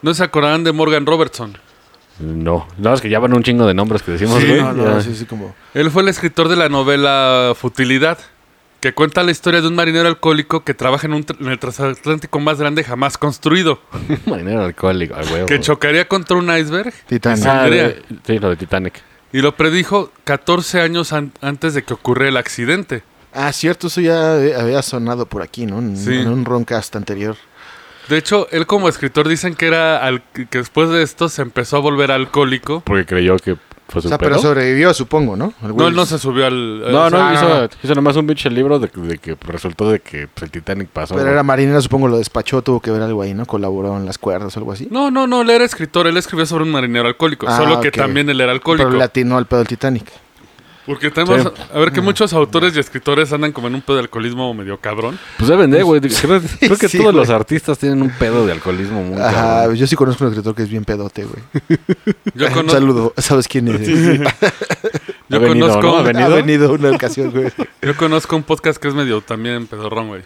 no 0.01 0.13
se 0.13 0.23
acordarán 0.23 0.63
de 0.65 0.73
Morgan 0.73 1.05
Robertson. 1.05 1.57
No, 2.19 2.67
no, 2.77 2.93
es 2.93 3.01
que 3.01 3.09
ya 3.09 3.19
van 3.19 3.33
un 3.33 3.43
chingo 3.43 3.65
de 3.65 3.73
nombres 3.73 4.01
que 4.03 4.11
decimos, 4.11 4.41
Sí. 4.41 4.53
No, 4.53 4.73
no, 4.73 5.01
sí, 5.01 5.15
sí, 5.15 5.25
como... 5.25 5.55
Él 5.73 5.91
fue 5.91 6.01
el 6.01 6.09
escritor 6.09 6.47
de 6.49 6.55
la 6.57 6.67
novela 6.69 7.53
Futilidad, 7.55 8.17
que 8.85 8.93
cuenta 8.93 9.23
la 9.23 9.31
historia 9.31 9.61
de 9.61 9.67
un 9.67 9.73
marinero 9.73 10.07
alcohólico 10.07 10.63
que 10.63 10.75
trabaja 10.75 11.07
en, 11.07 11.13
un 11.15 11.25
en 11.39 11.47
el 11.47 11.57
transatlántico 11.57 12.39
más 12.39 12.59
grande 12.59 12.83
jamás 12.83 13.17
construido, 13.17 13.79
Marinero 14.27 14.63
alcohólico, 14.63 15.15
a 15.15 15.21
huevo. 15.23 15.47
que 15.47 15.59
chocaría 15.59 16.07
contra 16.07 16.37
un 16.37 16.55
iceberg 16.55 16.93
Titanic. 17.07 17.45
Ah, 17.47 17.63
de- 17.67 18.03
sí, 18.27 18.37
lo 18.37 18.49
de 18.51 18.57
Titanic. 18.57 19.01
y 19.33 19.41
lo 19.41 19.55
predijo 19.55 20.11
14 20.23 20.81
años 20.81 21.13
an- 21.13 21.31
antes 21.41 21.73
de 21.73 21.83
que 21.83 21.95
ocurriera 21.95 22.29
el 22.29 22.37
accidente. 22.37 23.01
Ah, 23.33 23.51
cierto, 23.53 23.87
eso 23.87 24.01
ya 24.01 24.33
había 24.35 24.83
sonado 24.83 25.25
por 25.25 25.41
aquí, 25.41 25.65
¿no? 25.65 25.79
En, 25.79 25.97
Sí. 25.97 26.13
en 26.13 26.27
un 26.27 26.45
roncast 26.45 26.95
anterior. 26.95 27.35
De 28.07 28.17
hecho, 28.19 28.47
él 28.51 28.67
como 28.67 28.87
escritor 28.87 29.27
dicen 29.27 29.55
que 29.55 29.65
era 29.65 29.97
al- 30.05 30.21
que 30.31 30.59
después 30.59 30.89
de 30.91 31.01
esto 31.01 31.27
se 31.27 31.41
empezó 31.41 31.77
a 31.77 31.79
volver 31.79 32.11
alcohólico 32.11 32.81
Porque 32.85 33.07
creyó 33.07 33.35
que 33.37 33.57
fue 33.87 34.01
su 34.01 34.07
O 34.07 34.09
sea, 34.09 34.17
pero 34.17 34.39
sobrevivió, 34.39 34.93
supongo, 34.93 35.35
¿no? 35.35 35.53
El 35.63 35.75
No, 35.75 35.87
él 35.87 35.95
no 35.95 36.05
se 36.05 36.17
subió 36.17 36.47
al... 36.47 36.79
No, 36.91 37.09
sea, 37.09 37.09
no, 37.09 37.23
ah, 37.23 37.33
hizo, 37.33 37.47
no, 37.47 37.69
hizo 37.83 37.95
nomás 37.95 38.15
un 38.15 38.27
pinche 38.27 38.49
libro 38.49 38.79
de, 38.79 38.89
de 38.93 39.17
que 39.17 39.37
resultó 39.41 39.89
de 39.89 39.99
que 39.99 40.27
pues, 40.27 40.43
el 40.43 40.51
Titanic 40.51 40.89
pasó. 40.89 41.15
Pero 41.15 41.29
era 41.29 41.43
marinero, 41.43 41.81
supongo, 41.81 42.07
lo 42.07 42.17
despachó, 42.17 42.61
tuvo 42.61 42.79
que 42.79 42.91
ver 42.91 43.01
algo 43.01 43.21
ahí, 43.21 43.33
¿no? 43.33 43.45
Colaboró 43.45 43.95
en 43.97 44.05
las 44.05 44.17
cuerdas 44.17 44.55
o 44.55 44.59
algo 44.59 44.71
así. 44.71 44.87
No, 44.89 45.11
no, 45.11 45.27
no, 45.27 45.41
él 45.41 45.49
era 45.49 45.63
escritor, 45.65 46.07
él 46.07 46.17
escribió 46.17 46.45
sobre 46.45 46.63
un 46.63 46.71
marinero 46.71 47.07
alcohólico, 47.07 47.47
Ah, 47.47 47.57
solo 47.57 47.79
que 47.81 47.89
ok. 47.89 47.95
también 47.95 48.29
él 48.29 48.41
era 48.41 48.51
alcohólico. 48.51 48.87
Pero 48.87 48.97
le 48.97 49.03
atinó 49.03 49.37
al 49.37 49.45
pedo 49.45 49.59
del 49.59 49.67
Titanic. 49.67 50.05
Porque 50.85 51.09
tenemos, 51.09 51.41
Sí. 51.41 51.61
a 51.73 51.79
ver 51.79 51.91
que 51.91 51.99
muchos 52.01 52.31
autores 52.33 52.75
y 52.75 52.79
escritores 52.79 53.33
andan 53.33 53.51
como 53.51 53.67
en 53.67 53.75
un 53.75 53.81
pedo 53.81 53.95
de 53.97 54.03
alcoholismo 54.03 54.53
medio 54.53 54.77
cabrón. 54.79 55.17
Pues 55.37 55.49
deben 55.49 55.71
de, 55.71 55.81
güey. 55.81 55.99
Creo, 55.99 56.41
creo 56.59 56.77
que 56.77 56.87
Sí, 56.89 56.99
todos 56.99 57.13
los 57.13 57.29
artistas 57.31 57.79
tienen 57.79 58.01
un 58.03 58.11
pedo 58.11 58.45
de 58.45 58.51
alcoholismo 58.51 59.01
muy 59.03 59.19
Ajá, 59.19 59.31
cabrón. 59.61 59.75
yo 59.77 59.87
sí 59.87 59.95
conozco 59.95 60.23
un 60.25 60.29
escritor 60.31 60.53
que 60.53 60.61
es 60.63 60.69
bien 60.69 60.85
pedote, 60.85 61.25
güey. 61.25 61.43
Yo, 62.35 62.47
Un 62.47 62.53
cono- 62.53 62.71
saludo, 62.71 63.13
¿sabes 63.17 63.47
quién 63.47 63.67
es? 63.69 63.87
yo 65.29 65.37
Ha 65.37 65.39
venido, 65.39 65.67
conozco, 65.67 65.81
¿no? 65.81 65.95
Ha 65.97 65.99
Ha 65.99 66.03
venido. 66.03 66.29
venido 66.35 66.73
una 66.73 66.91
ocasión, 66.91 67.31
güey. 67.31 67.47
yo 67.81 67.95
conozco 67.97 68.35
un 68.35 68.43
podcast 68.43 68.77
que 68.79 68.87
es 68.87 68.93
medio 68.93 69.21
también 69.21 69.65
pedorrón, 69.67 70.07
güey. 70.09 70.21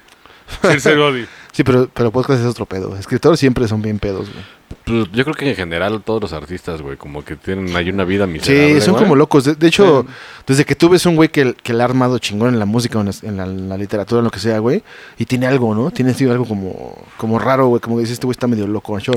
Circe. 0.62 1.28
Sí, 1.52 1.64
pero, 1.64 1.90
pero 1.94 2.12
podcast 2.12 2.42
es 2.42 2.46
otro 2.46 2.66
pedo. 2.66 2.96
Escritores 2.96 3.40
siempre 3.40 3.68
son 3.68 3.82
bien 3.82 4.00
pedos, 4.00 4.30
güey. 4.32 4.46
Pues, 4.86 5.12
yo 5.12 5.24
creo 5.24 5.36
que 5.36 5.50
en 5.50 5.56
general 5.56 6.02
todos 6.04 6.22
los 6.22 6.34
artistas, 6.34 6.82
güey, 6.82 6.96
como 6.96 7.26
que 7.26 7.36
tienen 7.36 7.76
ahí 7.76 7.90
una 7.90 8.04
vida 8.04 8.26
miserable. 8.28 8.76
Sí, 8.76 8.82
son 8.82 8.94
güey. 8.94 9.04
como 9.04 9.16
locos. 9.16 9.44
De, 9.44 9.56
de 9.56 9.68
hecho, 9.68 10.06
desde 10.48 10.64
que 10.64 10.76
tú 10.76 10.90
ves 10.90 11.06
un 11.06 11.16
güey 11.16 11.30
que, 11.30 11.54
que 11.56 11.74
le 11.74 11.82
ha 11.82 11.86
armado 11.86 12.18
chingón 12.20 12.50
en 12.54 12.60
la 12.60 12.66
música, 12.66 13.00
en, 13.00 13.38
la, 13.38 13.44
en 13.44 13.70
la 13.70 13.78
literatura, 13.78 14.20
en 14.20 14.26
lo 14.26 14.32
que 14.32 14.40
sea, 14.40 14.60
güey, 14.60 14.84
y 15.18 15.26
tiene 15.26 15.48
algo, 15.48 15.74
¿no? 15.74 15.92
Tiene 15.92 16.12
así 16.12 16.28
algo 16.30 16.46
como, 16.46 16.96
como 17.18 17.40
raro, 17.40 17.68
güey, 17.68 17.82
como 17.82 17.98
que 17.98 18.02
dices, 18.02 18.14
este 18.14 18.26
güey 18.26 18.34
está 18.34 18.48
medio 18.48 18.68
loco, 18.68 18.98
Sí, 19.00 19.12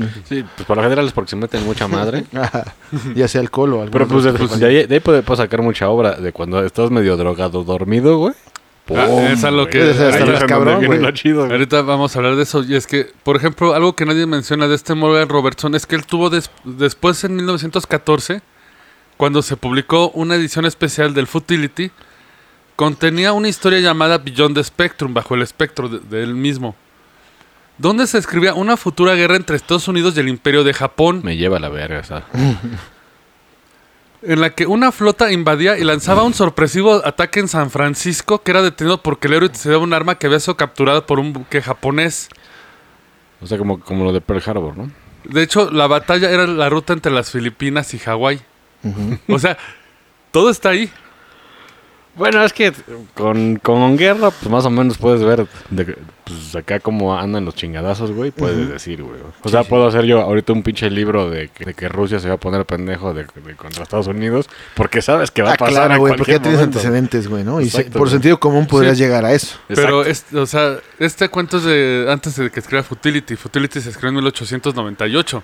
pues 0.57 0.67
por 0.67 0.77
lo 0.77 0.83
general 0.83 1.07
es 1.07 1.13
porque 1.13 1.31
se 1.31 1.37
meten 1.37 1.65
mucha 1.65 1.87
madre. 1.87 2.25
ya 3.15 3.29
sea 3.29 3.41
alcohol 3.41 3.75
o 3.75 3.83
algo. 3.83 3.93
Pero 3.93 4.09
pues, 4.09 4.25
de, 4.25 4.33
pues, 4.33 4.59
de 4.59 4.67
ahí, 4.67 4.87
de 4.87 4.95
ahí 4.95 5.01
puede, 5.01 5.23
puedo 5.23 5.41
sacar 5.41 5.63
mucha 5.63 5.89
obra 5.89 6.17
de 6.17 6.33
cuando 6.33 6.65
estás 6.65 6.91
medio 6.91 7.17
drogado, 7.17 7.63
dormido, 7.65 8.19
güey. 8.19 8.35
Ah, 8.91 9.07
¡Pum! 9.07 9.25
es 9.27 9.45
a 9.45 9.51
lo 9.51 9.69
que- 9.69 9.81
Ahí 9.83 10.47
cabrón, 10.47 10.85
güey. 10.85 11.13
chido, 11.15 11.41
güey. 11.41 11.53
Ahorita 11.53 11.83
vamos 11.83 12.15
a 12.15 12.19
hablar 12.19 12.37
de 12.37 12.43
eso. 12.43 12.63
Y 12.65 12.75
es 12.75 12.87
que, 12.87 13.11
por 13.23 13.37
ejemplo, 13.37 13.75
algo 13.75 13.95
que 13.95 14.05
nadie 14.05 14.27
menciona 14.27 14.67
de 14.69 14.75
este 14.75 14.95
Morgan 14.95 15.29
Robertson 15.29 15.75
es 15.75 15.87
que 15.87 15.95
él 15.95 16.05
tuvo 16.05 16.31
des- 16.31 16.51
después, 16.65 17.23
en 17.25 17.37
1914, 17.37 18.43
cuando 19.17 19.41
se 19.43 19.57
publicó 19.57 20.11
una 20.11 20.35
edición 20.35 20.67
especial 20.67 21.15
del 21.15 21.27
Futility, 21.29 21.91
contenía 22.77 23.33
una 23.33 23.49
historia 23.49 23.79
llamada 23.81 24.19
Beyond 24.19 24.57
the 24.57 24.65
Spectrum, 24.65 25.15
bajo 25.15 25.35
el 25.37 25.43
espectro 25.43 25.89
de, 25.89 26.01
de 26.01 26.23
él 26.25 26.35
mismo, 26.35 26.75
donde 27.79 28.07
se 28.09 28.19
escribía 28.19 28.55
una 28.55 28.77
futura 28.77 29.15
guerra 29.15 29.37
entre 29.37 29.57
Estados 29.57 29.87
Unidos 29.89 30.17
y 30.17 30.21
el 30.21 30.29
Imperio 30.29 30.65
de 30.65 30.75
Japón. 30.75 31.21
Me 31.23 31.37
lleva 31.37 31.59
a 31.59 31.61
la 31.61 31.69
verga, 31.69 32.01
o 32.01 32.05
sea. 32.05 32.25
en 34.23 34.41
la 34.41 34.51
que 34.51 34.67
una 34.67 34.93
flota 34.93 35.33
invadía 35.33 35.79
y 35.79 35.85
lanzaba 35.85 36.23
un 36.23 36.35
sorpresivo 36.35 37.05
ataque 37.05 37.41
en 37.41 37.49
San 37.49 37.71
Francisco, 37.71 38.43
que 38.43 38.53
era 38.53 38.63
detenido 38.63 39.03
porque 39.03 39.29
el 39.29 39.35
héroe 39.35 39.47
utilizaba 39.47 39.79
un 39.79 39.93
arma 39.93 40.17
que 40.17 40.27
había 40.27 40.41
sido 40.41 40.57
capturada 40.57 41.07
por 41.07 41.19
un 41.19 41.33
buque 41.33 41.61
japonés. 41.61 42.29
O 43.41 43.47
sea, 43.47 43.59
como, 43.59 43.81
como 43.81 44.05
lo 44.05 44.13
de 44.13 44.21
Pearl 44.21 44.43
Harbor, 44.47 44.77
¿no? 44.77 44.91
De 45.25 45.43
hecho, 45.43 45.71
la 45.71 45.87
batalla 45.87 46.31
era 46.31 46.47
la 46.47 46.69
ruta 46.69 46.93
entre 46.93 47.13
las 47.13 47.31
Filipinas 47.31 47.95
y 47.95 47.99
Hawái. 47.99 48.41
O 49.29 49.39
sea, 49.39 49.57
todo 50.31 50.51
está 50.51 50.71
ahí. 50.71 50.91
Bueno, 52.15 52.45
es 52.45 52.53
que 52.53 52.75
con, 53.15 53.57
con 53.57 53.97
guerra, 53.97 54.31
pues 54.31 54.49
más 54.51 54.67
o 54.67 54.71
menos 54.71 54.99
puedes 54.99 55.23
ver 55.25 55.47
de, 55.71 55.97
pues, 56.25 56.55
acá 56.55 56.79
cómo 56.79 57.17
andan 57.19 57.47
los 57.47 57.55
chingadazos, 57.55 58.13
güey. 58.13 58.31
Puedes 58.31 58.69
decir, 58.69 59.03
güey. 59.03 59.19
O 59.43 59.49
sea, 59.49 59.65
puedo 59.65 59.87
hacer 59.87 60.05
yo 60.05 60.21
ahorita 60.21 60.53
un 60.53 60.63
pinche 60.63 60.91
libro 60.91 61.31
de 61.31 61.49
que, 61.49 61.65
de 61.65 61.73
que 61.75 61.89
Rusia 61.89 62.21
se 62.21 62.29
va 62.29 62.35
a 62.35 62.37
poner 62.37 62.67
pendejo 62.67 63.15
de, 63.15 63.25
de 63.25 63.57
contra 63.57 63.83
Estados 63.83 64.09
Unidos. 64.09 64.51
Porque 64.75 65.01
sabes 65.01 65.31
que 65.31 65.41
va 65.41 65.53
Ah, 65.53 65.55
a 65.55 65.57
pasar. 65.57 65.87
claro, 65.87 66.01
güey, 66.01 66.15
porque 66.15 66.33
ya 66.33 66.39
tienes 66.43 66.61
momento. 66.61 66.79
antecedentes, 66.79 67.29
güey, 67.29 67.45
¿no? 67.45 67.63
Y 67.63 67.71
se- 67.71 67.85
por 67.85 68.01
güey. 68.03 68.11
sentido 68.13 68.39
común 68.39 68.67
podrías 68.67 68.99
Sí. 68.99 69.05
llegar 69.05 69.25
a 69.25 69.33
eso. 69.33 69.57
Pero, 69.69 70.05
es, 70.05 70.27
o 70.35 70.45
sea, 70.45 70.77
este 70.99 71.31
cuento 71.31 71.57
es 71.57 71.65
de 71.65 72.07
antes 72.11 72.37
de 72.37 72.51
que 72.51 72.61
escriba 72.61 72.83
Futility. 72.83 73.37
Futility 73.37 73.81
se 73.81 73.89
escribió 73.89 74.11
en 74.11 74.17
1898. 74.17 75.43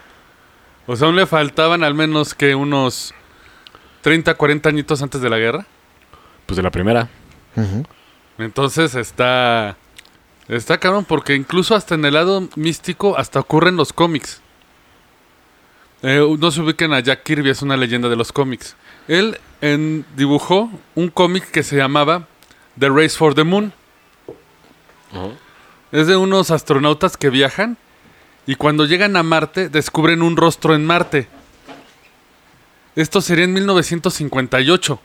O 0.87 0.97
sea, 0.97 1.07
aún 1.07 1.17
le 1.17 1.25
faltaban 1.27 1.83
al 1.83 1.95
menos 1.95 2.35
que 2.35 2.55
unos 2.55 3.15
30, 4.03 4.35
40 4.35 4.69
añitos 4.69 5.01
antes 5.03 5.23
de 5.23 5.31
la 5.31 5.39
guerra. 5.39 5.67
Pues 6.49 6.57
de 6.57 6.63
la 6.63 6.71
primera. 6.71 7.11
Entonces 8.39 8.95
está. 8.95 9.77
Está 10.49 10.79
cabrón, 10.79 11.05
porque 11.05 11.35
incluso 11.35 11.75
hasta 11.75 11.95
en 11.95 12.07
el 12.07 12.15
lado 12.15 12.49
místico, 12.57 13.19
hasta 13.19 13.39
ocurre 13.39 13.69
en 13.69 13.77
los 13.77 13.93
cómics. 13.93 14.41
Eh, 16.03 16.27
no 16.39 16.51
se 16.51 16.63
ubiquen 16.63 16.95
a 16.95 17.01
Jack 17.01 17.23
Kirby, 17.23 17.51
es 17.51 17.61
una 17.61 17.77
leyenda 17.77 18.09
de 18.09 18.17
los 18.17 18.33
cómics. 18.33 18.75
Él 19.09 19.39
en- 19.61 20.07
dibujó 20.17 20.71
un 20.95 21.09
cómic 21.11 21.51
que 21.51 21.63
se 21.63 21.77
llamaba 21.77 22.27
The 22.79 22.89
Race 22.89 23.11
for 23.11 23.35
the 23.35 23.45
Moon. 23.45 23.75
Es 25.93 26.07
de 26.07 26.17
unos 26.17 26.51
astronautas 26.51 27.19
que 27.19 27.29
viajan 27.29 27.77
y 28.47 28.55
cuando 28.55 28.87
llegan 28.87 29.17
a 29.17 29.23
Marte 29.23 29.69
descubren 29.69 30.23
un 30.23 30.39
rostro 30.39 30.75
en 30.75 30.87
Marte. 30.87 31.29
Esto 32.97 33.21
sería 33.21 33.45
en 33.45 33.53
1958. 33.53 34.99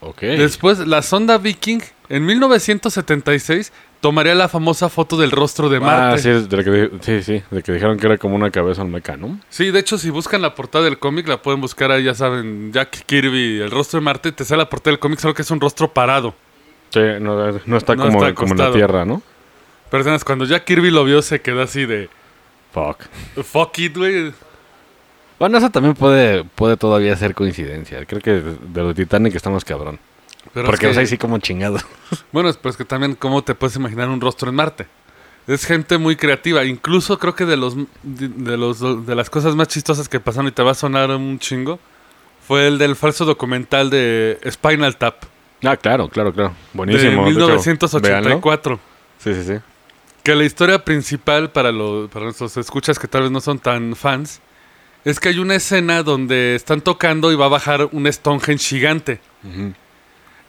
Ok. 0.00 0.20
Después, 0.20 0.78
la 0.86 1.02
sonda 1.02 1.38
Viking, 1.38 1.80
en 2.08 2.24
1976, 2.24 3.72
tomaría 4.00 4.34
la 4.34 4.48
famosa 4.48 4.88
foto 4.88 5.16
del 5.16 5.30
rostro 5.32 5.68
de 5.68 5.78
Ah, 5.78 5.80
Marte. 5.80 6.22
sí, 6.22 6.28
de 6.48 6.56
la 6.56 6.64
que, 6.64 6.90
sí, 7.00 7.22
sí, 7.22 7.42
de 7.50 7.62
que 7.62 7.72
dijeron 7.72 7.98
que 7.98 8.06
era 8.06 8.16
como 8.16 8.36
una 8.36 8.50
cabeza 8.50 8.82
olmeca, 8.82 9.16
¿no? 9.16 9.40
Sí, 9.50 9.70
de 9.72 9.80
hecho, 9.80 9.98
si 9.98 10.10
buscan 10.10 10.40
la 10.40 10.54
portada 10.54 10.84
del 10.84 10.98
cómic, 10.98 11.26
la 11.26 11.42
pueden 11.42 11.60
buscar 11.60 11.90
ahí, 11.90 12.04
ya 12.04 12.14
saben, 12.14 12.72
Jack 12.72 13.04
Kirby, 13.06 13.60
el 13.60 13.70
rostro 13.70 13.98
de 13.98 14.04
Marte, 14.04 14.30
te 14.32 14.44
sale 14.44 14.62
la 14.62 14.68
portada 14.70 14.92
del 14.92 15.00
cómic, 15.00 15.18
solo 15.18 15.34
que 15.34 15.42
es 15.42 15.50
un 15.50 15.60
rostro 15.60 15.92
parado. 15.92 16.34
Sí, 16.90 17.00
no, 17.20 17.52
no 17.66 17.76
está, 17.76 17.94
No 17.96 18.04
como, 18.06 18.18
está 18.24 18.34
como 18.34 18.52
en 18.52 18.58
la. 18.58 18.72
Tierra, 18.72 19.04
¿no? 19.04 19.20
Personas, 19.90 20.22
cuando 20.24 20.44
Jack 20.44 20.64
Kirby 20.64 20.90
lo 20.90 21.04
vio, 21.04 21.20
se 21.22 21.40
quedó 21.40 21.62
así 21.62 21.84
de, 21.86 22.08
Fuck. 22.72 23.04
fuck 23.42 23.78
it, 23.78 23.96
güey. 23.96 24.32
Bueno, 25.38 25.58
eso 25.58 25.70
también 25.70 25.94
puede, 25.94 26.44
puede 26.44 26.76
todavía 26.76 27.16
ser 27.16 27.34
coincidencia. 27.34 28.04
Creo 28.06 28.20
que 28.20 28.32
de 28.32 28.82
lo 28.82 28.94
Titanic 28.94 29.34
estamos 29.34 29.64
cabrón. 29.64 29.98
Pero 30.54 30.66
Porque, 30.66 30.86
es 30.86 30.90
o 30.92 30.94
sea, 30.94 31.02
que- 31.02 31.06
sí 31.08 31.18
como 31.18 31.38
chingado. 31.38 31.78
Bueno, 32.32 32.48
es 32.48 32.56
pues 32.56 32.76
que 32.76 32.84
también, 32.84 33.14
¿cómo 33.14 33.42
te 33.42 33.54
puedes 33.54 33.76
imaginar 33.76 34.08
un 34.08 34.20
rostro 34.20 34.48
en 34.48 34.54
Marte? 34.56 34.86
Es 35.46 35.64
gente 35.64 35.96
muy 35.98 36.16
creativa. 36.16 36.64
Incluso 36.64 37.18
creo 37.18 37.34
que 37.34 37.46
de 37.46 37.56
los 37.56 37.74
de 38.02 38.56
los 38.56 39.06
de 39.06 39.14
las 39.14 39.30
cosas 39.30 39.54
más 39.54 39.68
chistosas 39.68 40.08
que 40.08 40.20
pasaron 40.20 40.48
y 40.48 40.52
te 40.52 40.62
va 40.62 40.72
a 40.72 40.74
sonar 40.74 41.10
un 41.10 41.38
chingo 41.38 41.78
fue 42.46 42.66
el 42.66 42.78
del 42.78 42.96
falso 42.96 43.24
documental 43.24 43.88
de 43.90 44.38
Spinal 44.50 44.96
Tap 44.96 45.24
Ah, 45.64 45.76
claro, 45.76 46.08
claro, 46.08 46.32
claro. 46.32 46.52
Buenísimo. 46.72 47.02
de 47.10 47.16
de 47.16 47.30
hecho, 47.32 47.48
1984. 47.48 48.78
véanlo. 48.78 48.80
Sí, 49.18 49.34
sí, 49.34 49.54
sí. 49.54 49.60
Que 50.22 50.34
la 50.34 50.44
historia 50.44 50.84
principal 50.84 51.50
para, 51.50 51.72
los 51.72 52.08
para 52.10 52.26
nuestros 52.26 52.56
escuchas 52.56 52.98
que 52.98 53.08
tal 53.08 53.22
vez 53.22 53.30
no 53.30 53.40
son 53.40 53.58
tan 53.58 53.96
fans 53.96 54.40
es 55.10 55.20
que 55.20 55.30
hay 55.30 55.38
una 55.38 55.54
escena 55.54 56.02
donde 56.02 56.54
están 56.54 56.80
tocando 56.82 57.32
y 57.32 57.36
va 57.36 57.46
a 57.46 57.48
bajar 57.48 57.88
un 57.92 58.10
Stonehenge 58.12 58.64
gigante. 58.64 59.20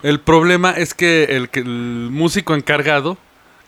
El 0.02 0.20
problema 0.20 0.72
es 0.72 0.92
que 0.92 1.24
el, 1.24 2.08
músico 2.10 2.54
encargado 2.54 3.16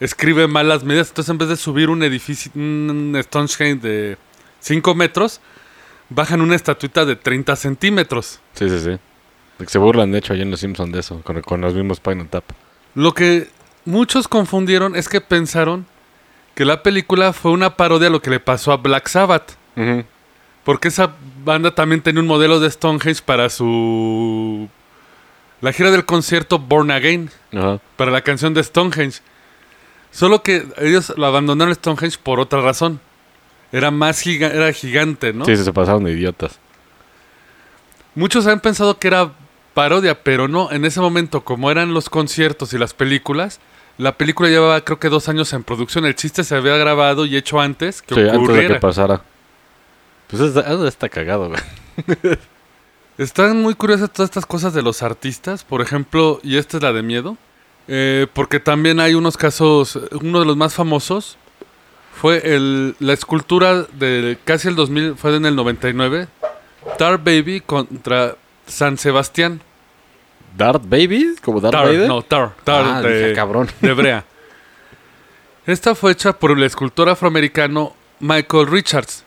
escribe 0.01 0.49
mal 0.49 0.69
las 0.69 0.85
medidas. 0.85 1.09
Entonces, 1.09 1.31
en 1.31 1.39
vez 1.39 1.49
de 1.49 1.57
subir 1.57 1.89
un 1.89 2.03
edificio, 2.03 2.53
un 2.55 3.19
Stonehenge 3.23 3.81
de 3.81 4.19
5 4.61 4.95
metros, 4.95 5.41
bajan 6.11 6.41
una 6.41 6.57
estatuita 6.57 7.05
de 7.05 7.17
30 7.17 7.57
centímetros. 7.57 8.41
Sí, 8.53 8.69
sí, 8.69 8.81
sí. 8.81 8.99
Se 9.67 9.79
burlan, 9.79 10.13
de 10.13 10.19
hecho, 10.19 10.35
allá 10.35 10.43
en 10.43 10.51
Los 10.51 10.61
Simpsons 10.61 10.93
de 10.93 11.01
eso, 11.01 11.23
con, 11.23 11.41
con 11.41 11.61
los 11.61 11.75
mismos 11.75 11.99
Spinal 11.99 12.29
Tap. 12.29 12.45
Lo 12.95 13.15
que 13.15 13.49
muchos 13.85 14.29
confundieron 14.29 14.97
es 14.97 15.09
que 15.09 15.21
pensaron 15.21 15.87
que 16.55 16.65
la 16.65 16.83
película 16.83 17.33
fue 17.33 17.53
una 17.53 17.77
parodia 17.77 18.09
a 18.09 18.11
lo 18.11 18.21
que 18.21 18.31
le 18.31 18.41
pasó 18.41 18.73
a 18.73 18.77
Black 18.77 19.09
Sabbath. 19.09 19.57
Ujú. 19.77 20.05
Porque 20.65 20.89
esa 20.89 21.15
banda 21.45 21.75
también 21.75 22.03
tenía 22.03 22.21
un 22.21 22.27
modelo 22.29 22.61
de 22.61 22.71
Stonehenge 22.71 23.23
para 23.25 23.49
su. 23.51 24.69
La 25.61 25.73
gira 25.73 25.91
del 25.91 26.05
concierto 26.05 26.59
Born 26.59 26.91
Again. 26.91 27.31
Ajá. 27.53 27.79
para 27.97 28.11
la 28.11 28.23
canción 28.23 28.55
de 28.55 28.63
Stonehenge. 28.65 29.21
Solo 30.11 30.43
que 30.43 30.67
ellos 30.79 31.13
lo 31.17 31.27
abandonaron 31.27 31.75
Stonehenge 31.75 32.19
por 32.23 32.39
otra 32.41 32.61
razón. 32.61 33.01
Era 33.73 33.91
más 33.91 34.21
giga- 34.23 34.53
era 34.53 34.73
gigante, 34.73 35.33
¿no? 35.33 35.45
Sí, 35.47 35.57
se 35.57 35.73
pasaron 35.73 36.05
de 36.05 36.13
idiotas. 36.13 36.59
Muchos 38.15 38.47
han 38.47 38.61
pensado 38.61 38.99
que 38.99 39.09
era 39.09 39.33
parodia, 39.75 40.23
pero 40.23 40.49
no. 40.49 40.71
En 40.71 40.85
ese 40.85 41.01
momento, 41.01 41.43
como 41.45 41.71
eran 41.71 41.95
los 41.95 42.11
conciertos 42.11 42.73
y 42.75 42.79
las 42.79 42.93
películas, 42.93 43.61
la 43.99 44.13
película 44.19 44.49
llevaba 44.51 44.81
creo 44.83 44.99
que 44.99 45.09
dos 45.09 45.29
años 45.29 45.53
en 45.55 45.65
producción. 45.65 46.05
El 46.05 46.15
chiste 46.15 46.45
se 46.45 46.55
había 46.55 46.77
grabado 46.77 47.25
y 47.25 47.37
hecho 47.37 47.61
antes 47.61 48.03
que 48.03 48.15
Sí, 48.15 48.21
antes 48.21 48.33
de 48.33 48.39
ocurriera. 48.39 48.75
que 48.75 48.81
pasara. 48.81 49.23
Pues 50.33 50.57
está, 50.87 51.09
cagado, 51.09 51.49
güey. 51.51 51.61
Están 53.19 53.61
muy 53.61 53.75
curiosas 53.75 54.11
todas 54.11 54.31
estas 54.31 54.47
cosas 54.47 54.73
de 54.73 54.81
los 54.83 55.03
artistas, 55.03 55.63
por 55.63 55.83
ejemplo, 55.83 56.41
y 56.43 56.57
esta 56.57 56.79
es 56.79 56.83
la 56.83 56.95
de 56.95 57.03
miedo, 57.03 57.37
eh, 57.87 58.27
porque 58.33 58.59
también 58.59 58.99
hay 58.99 59.13
unos 59.13 59.37
casos, 59.37 59.99
uno 60.13 60.41
de 60.41 60.47
los 60.47 60.57
más 60.57 60.73
famosos 60.73 61.37
fue 62.15 62.55
el, 62.55 62.97
la 62.99 63.13
escultura 63.13 63.83
de 63.83 64.39
casi 64.45 64.69
el 64.69 64.77
2000, 64.77 65.17
fue 65.17 65.37
en 65.37 65.45
el 65.45 65.55
99, 65.55 66.29
Tar 66.97 67.19
Baby 67.19 67.61
contra 67.61 68.37
San 68.67 68.97
Sebastián. 68.97 69.61
¿Darth 70.57 70.83
Baby? 70.87 71.37
¿Como 71.43 71.61
Darth 71.61 71.73
Tar, 71.73 71.87
Vader? 71.87 72.09
no, 72.09 72.23
Tar, 72.23 72.55
Tar 72.65 72.85
Ah, 72.87 73.03
de, 73.03 73.19
dije, 73.23 73.33
cabrón. 73.35 73.69
de 73.81 73.91
Hebrea. 73.91 74.25
Esta 75.67 75.95
fue 75.95 76.13
hecha 76.13 76.33
por 76.33 76.51
el 76.53 76.63
escultor 76.63 77.09
afroamericano 77.11 77.95
Michael 78.21 78.67
Richards. 78.69 79.25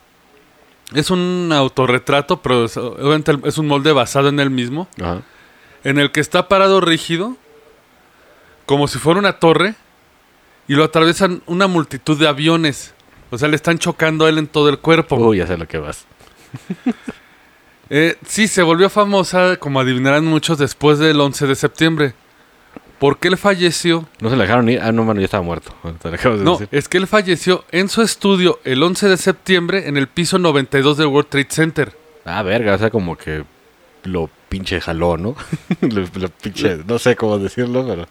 Es 0.94 1.10
un 1.10 1.50
autorretrato, 1.52 2.42
pero 2.42 2.64
es, 2.66 2.76
obviamente 2.76 3.32
es 3.44 3.58
un 3.58 3.66
molde 3.66 3.92
basado 3.92 4.28
en 4.28 4.38
él 4.38 4.50
mismo, 4.50 4.88
Ajá. 5.00 5.22
en 5.84 5.98
el 5.98 6.12
que 6.12 6.20
está 6.20 6.48
parado 6.48 6.80
rígido, 6.80 7.36
como 8.66 8.86
si 8.88 8.98
fuera 8.98 9.18
una 9.18 9.38
torre, 9.38 9.74
y 10.68 10.74
lo 10.74 10.84
atraviesan 10.84 11.42
una 11.46 11.66
multitud 11.66 12.18
de 12.18 12.28
aviones. 12.28 12.94
O 13.30 13.38
sea, 13.38 13.48
le 13.48 13.56
están 13.56 13.78
chocando 13.78 14.26
a 14.26 14.28
él 14.28 14.38
en 14.38 14.46
todo 14.46 14.68
el 14.68 14.78
cuerpo. 14.78 15.16
Uy, 15.16 15.38
ya 15.38 15.46
sé 15.46 15.56
lo 15.56 15.66
que 15.66 15.78
vas. 15.78 16.06
Eh, 17.88 18.16
sí, 18.26 18.48
se 18.48 18.62
volvió 18.62 18.90
famosa, 18.90 19.58
como 19.58 19.78
adivinarán 19.78 20.24
muchos, 20.24 20.58
después 20.58 20.98
del 20.98 21.20
11 21.20 21.46
de 21.46 21.54
septiembre. 21.54 22.14
Porque 22.98 23.28
él 23.28 23.36
falleció. 23.36 24.06
¿No 24.20 24.30
se 24.30 24.36
la 24.36 24.44
dejaron 24.44 24.68
ir? 24.68 24.80
Ah, 24.80 24.90
no, 24.92 25.04
mano, 25.04 25.20
ya 25.20 25.26
estaba 25.26 25.42
muerto. 25.42 25.74
Te 26.00 26.10
de 26.10 26.36
No, 26.44 26.52
decir. 26.52 26.68
es 26.72 26.88
que 26.88 26.96
él 26.98 27.06
falleció 27.06 27.64
en 27.70 27.88
su 27.88 28.00
estudio 28.02 28.58
el 28.64 28.82
11 28.82 29.08
de 29.08 29.16
septiembre 29.18 29.86
en 29.88 29.96
el 29.96 30.08
piso 30.08 30.38
92 30.38 30.96
del 30.96 31.08
World 31.08 31.28
Trade 31.28 31.48
Center. 31.50 31.96
Ah, 32.24 32.42
verga, 32.42 32.74
o 32.74 32.78
sea, 32.78 32.90
como 32.90 33.16
que 33.16 33.44
lo 34.04 34.30
pinche 34.48 34.80
jaló, 34.80 35.16
¿no? 35.18 35.36
lo, 35.82 36.00
lo 36.14 36.28
pinche, 36.30 36.78
no 36.86 36.98
sé 36.98 37.16
cómo 37.16 37.38
decirlo, 37.38 37.86
pero 37.86 38.06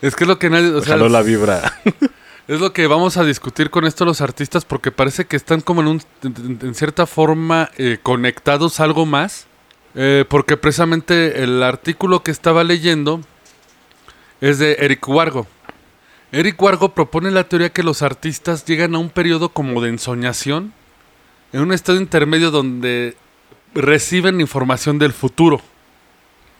Es 0.00 0.16
que 0.16 0.24
es 0.24 0.28
lo 0.28 0.38
que 0.38 0.48
nadie. 0.48 0.68
O 0.70 0.80
sea, 0.80 0.94
jaló 0.94 1.08
la 1.08 1.22
vibra. 1.22 1.62
Es 2.46 2.60
lo 2.60 2.74
que 2.74 2.86
vamos 2.86 3.16
a 3.16 3.24
discutir 3.24 3.70
con 3.70 3.86
esto 3.86 4.04
los 4.04 4.20
artistas 4.20 4.66
porque 4.66 4.92
parece 4.92 5.24
que 5.24 5.34
están 5.34 5.62
como 5.62 5.80
en, 5.80 5.86
un, 5.86 6.02
en, 6.24 6.58
en 6.60 6.74
cierta 6.74 7.06
forma 7.06 7.70
eh, 7.78 7.96
conectados 8.02 8.80
a 8.80 8.84
algo 8.84 9.06
más. 9.06 9.46
Eh, 9.94 10.26
porque 10.28 10.58
precisamente 10.58 11.42
el 11.42 11.62
artículo 11.62 12.22
que 12.22 12.30
estaba 12.30 12.62
leyendo 12.62 13.22
es 14.48 14.58
de 14.58 14.76
Eric 14.80 15.08
Wargo. 15.08 15.46
Eric 16.32 16.60
Wargo 16.60 16.94
propone 16.94 17.30
la 17.30 17.44
teoría 17.44 17.70
que 17.72 17.82
los 17.82 18.02
artistas 18.02 18.64
llegan 18.66 18.94
a 18.94 18.98
un 18.98 19.08
periodo 19.10 19.48
como 19.50 19.80
de 19.80 19.88
ensoñación, 19.90 20.72
en 21.52 21.60
un 21.60 21.72
estado 21.72 21.98
intermedio 21.98 22.50
donde 22.50 23.16
reciben 23.74 24.40
información 24.40 24.98
del 24.98 25.12
futuro. 25.12 25.60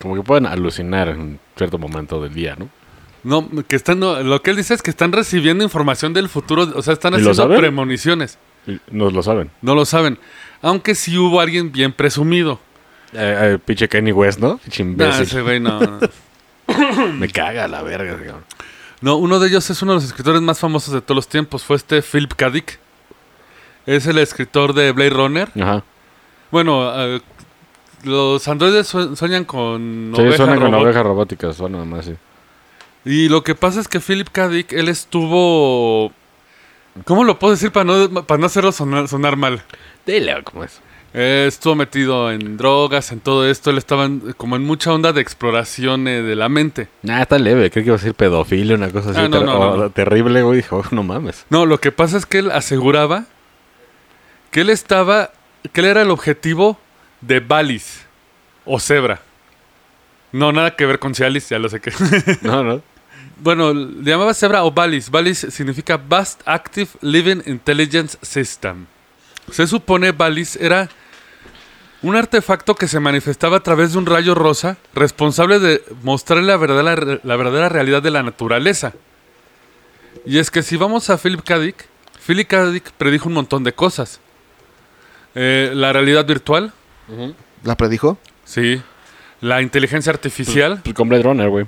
como 0.01 0.15
que 0.15 0.21
pueden 0.23 0.45
alucinar 0.45 1.09
en 1.09 1.39
cierto 1.57 1.77
momento 1.77 2.21
del 2.21 2.33
día, 2.33 2.55
¿no? 2.57 2.69
No, 3.23 3.49
que 3.67 3.75
están, 3.75 3.99
no, 3.99 4.21
lo 4.21 4.41
que 4.41 4.51
él 4.51 4.57
dice 4.57 4.73
es 4.73 4.81
que 4.81 4.91
están 4.91 5.11
recibiendo 5.11 5.63
información 5.63 6.13
del 6.13 6.29
futuro, 6.29 6.71
o 6.75 6.81
sea, 6.81 6.93
están 6.93 7.13
¿Y 7.15 7.21
lo 7.21 7.31
haciendo 7.31 7.55
premoniciones. 7.57 8.37
No 8.91 9.09
lo 9.09 9.21
saben. 9.23 9.51
No 9.61 9.73
lo 9.75 9.85
saben. 9.85 10.17
Aunque 10.61 10.95
sí 10.95 11.17
hubo 11.17 11.39
alguien 11.39 11.71
bien 11.71 11.91
presumido. 11.91 12.59
Eh, 13.13 13.53
eh, 13.55 13.59
pinche 13.63 13.87
Kenny 13.89 14.11
West, 14.11 14.39
¿no? 14.39 14.57
Pinche 14.57 14.83
Nah, 14.83 14.91
imbécil. 14.91 15.23
ese 15.23 15.41
güey 15.41 15.59
no. 15.59 15.79
Me 17.13 17.27
caga 17.29 17.67
la 17.67 17.81
verga, 17.83 18.17
cabrón. 18.17 18.43
No, 19.01 19.17
uno 19.17 19.39
de 19.39 19.49
ellos 19.49 19.69
es 19.69 19.81
uno 19.81 19.91
de 19.93 19.95
los 19.97 20.05
escritores 20.05 20.41
más 20.41 20.59
famosos 20.59 20.93
de 20.93 21.01
todos 21.01 21.15
los 21.15 21.27
tiempos. 21.27 21.63
Fue 21.63 21.75
este 21.75 22.01
Philip 22.01 22.33
K. 22.33 22.49
Dick. 22.49 22.79
Es 23.85 24.07
el 24.07 24.17
escritor 24.17 24.73
de 24.73 24.91
Blade 24.91 25.09
Runner. 25.11 25.49
Ajá. 25.61 25.83
Bueno, 26.49 26.91
eh, 26.95 27.21
los 28.03 28.47
androides 28.47 28.87
sue- 28.87 29.15
sueñan 29.15 29.45
con 29.45 30.11
Sí, 30.15 30.21
ovejas 30.21 30.37
suenan 30.37 30.59
con 30.59 30.73
ovejas 30.73 31.03
robóticas, 31.03 31.55
suena 31.57 31.83
más 31.85 32.01
así. 32.01 32.15
Y 33.03 33.29
lo 33.29 33.43
que 33.43 33.53
pasa 33.53 33.79
es 33.79 33.87
que 33.87 33.99
Philip 33.99 34.29
K. 34.31 34.49
Dick, 34.49 34.71
él 34.73 34.89
estuvo... 34.89 36.11
¿Cómo 37.03 37.23
lo 37.25 37.37
puedo 37.37 37.53
decir 37.53 37.71
para 37.71 37.83
no, 37.83 38.25
para 38.25 38.39
no 38.39 38.45
hacerlo 38.47 38.71
sonar, 38.71 39.07
sonar 39.07 39.35
mal? 39.35 39.61
Dile, 40.05 40.41
¿cómo 40.43 40.63
es? 40.63 40.79
Eh, 41.17 41.45
estuvo 41.47 41.75
metido 41.75 42.29
en 42.29 42.57
drogas, 42.57 43.11
en 43.13 43.21
todo 43.21 43.47
esto. 43.49 43.69
Él 43.69 43.77
estaba 43.77 44.03
en- 44.05 44.33
como 44.33 44.57
en 44.57 44.63
mucha 44.63 44.91
onda 44.91 45.13
de 45.13 45.21
exploración 45.21 46.07
eh, 46.09 46.21
de 46.21 46.35
la 46.35 46.49
mente. 46.49 46.89
Nah, 47.03 47.21
está 47.21 47.37
leve. 47.39 47.71
Creo 47.71 47.83
que 47.83 47.87
iba 47.87 47.95
a 47.95 47.99
decir 47.99 48.13
pedofilia, 48.13 48.75
una 48.75 48.89
cosa 48.91 49.11
así. 49.11 49.19
Ah, 49.19 49.29
no, 49.29 49.37
ter- 49.37 49.45
no, 49.45 49.57
o- 49.59 49.77
no, 49.77 49.83
no. 49.83 49.89
Terrible, 49.91 50.41
güey. 50.43 50.57
Dijo, 50.57 50.83
no 50.91 51.03
mames. 51.03 51.45
No, 51.49 51.65
lo 51.65 51.79
que 51.79 51.93
pasa 51.93 52.17
es 52.17 52.25
que 52.25 52.39
él 52.39 52.51
aseguraba 52.51 53.25
que 54.51 54.61
él 54.61 54.69
estaba, 54.69 55.31
que 55.71 55.79
él 55.81 55.87
era 55.87 56.01
el 56.01 56.11
objetivo 56.11 56.77
de 57.21 57.39
Balis 57.39 58.05
o 58.65 58.77
Zebra. 58.79 59.21
No, 60.33 60.51
nada 60.51 60.75
que 60.75 60.85
ver 60.85 60.99
con 60.99 61.15
Cialis, 61.15 61.47
ya 61.47 61.59
lo 61.59 61.69
sé 61.69 61.79
que. 61.79 61.91
No, 62.41 62.61
no. 62.61 62.81
bueno, 63.37 63.73
le 63.73 64.03
llamaba 64.11 64.33
Zebra 64.33 64.65
o 64.65 64.71
Balis. 64.71 65.09
Balis 65.09 65.47
significa 65.49 65.95
Vast 65.97 66.41
Active 66.45 66.89
Living 66.99 67.41
Intelligence 67.45 68.17
System. 68.21 68.85
Se 69.51 69.65
supone 69.65 70.11
Balis 70.11 70.57
era 70.57 70.89
un 72.07 72.15
artefacto 72.15 72.75
que 72.75 72.87
se 72.87 72.99
manifestaba 72.99 73.57
a 73.57 73.59
través 73.61 73.93
de 73.93 73.97
un 73.97 74.05
rayo 74.05 74.35
rosa 74.35 74.77
responsable 74.93 75.59
de 75.59 75.83
mostrar 76.03 76.43
la 76.43 76.55
verdadera, 76.57 77.19
la 77.23 77.35
verdadera 77.35 77.69
realidad 77.69 78.01
de 78.03 78.11
la 78.11 78.21
naturaleza. 78.23 78.93
Y 80.25 80.37
es 80.37 80.51
que 80.51 80.61
si 80.63 80.77
vamos 80.77 81.09
a 81.09 81.17
Philip 81.17 81.41
K. 81.43 81.59
Dick, 81.59 81.85
Philip 82.25 82.47
K. 82.47 82.71
Dick 82.71 82.91
predijo 82.91 83.27
un 83.27 83.33
montón 83.35 83.63
de 83.63 83.73
cosas. 83.73 84.19
Eh, 85.35 85.71
la 85.73 85.91
realidad 85.93 86.25
virtual, 86.25 86.73
¿La 87.63 87.75
predijo? 87.75 88.17
sí. 88.45 88.81
La 89.41 89.61
inteligencia 89.61 90.11
artificial, 90.11 90.79
Pues 90.83 90.95
con 90.95 91.09
Blade 91.09 91.23
Runner, 91.23 91.49
güey. 91.49 91.65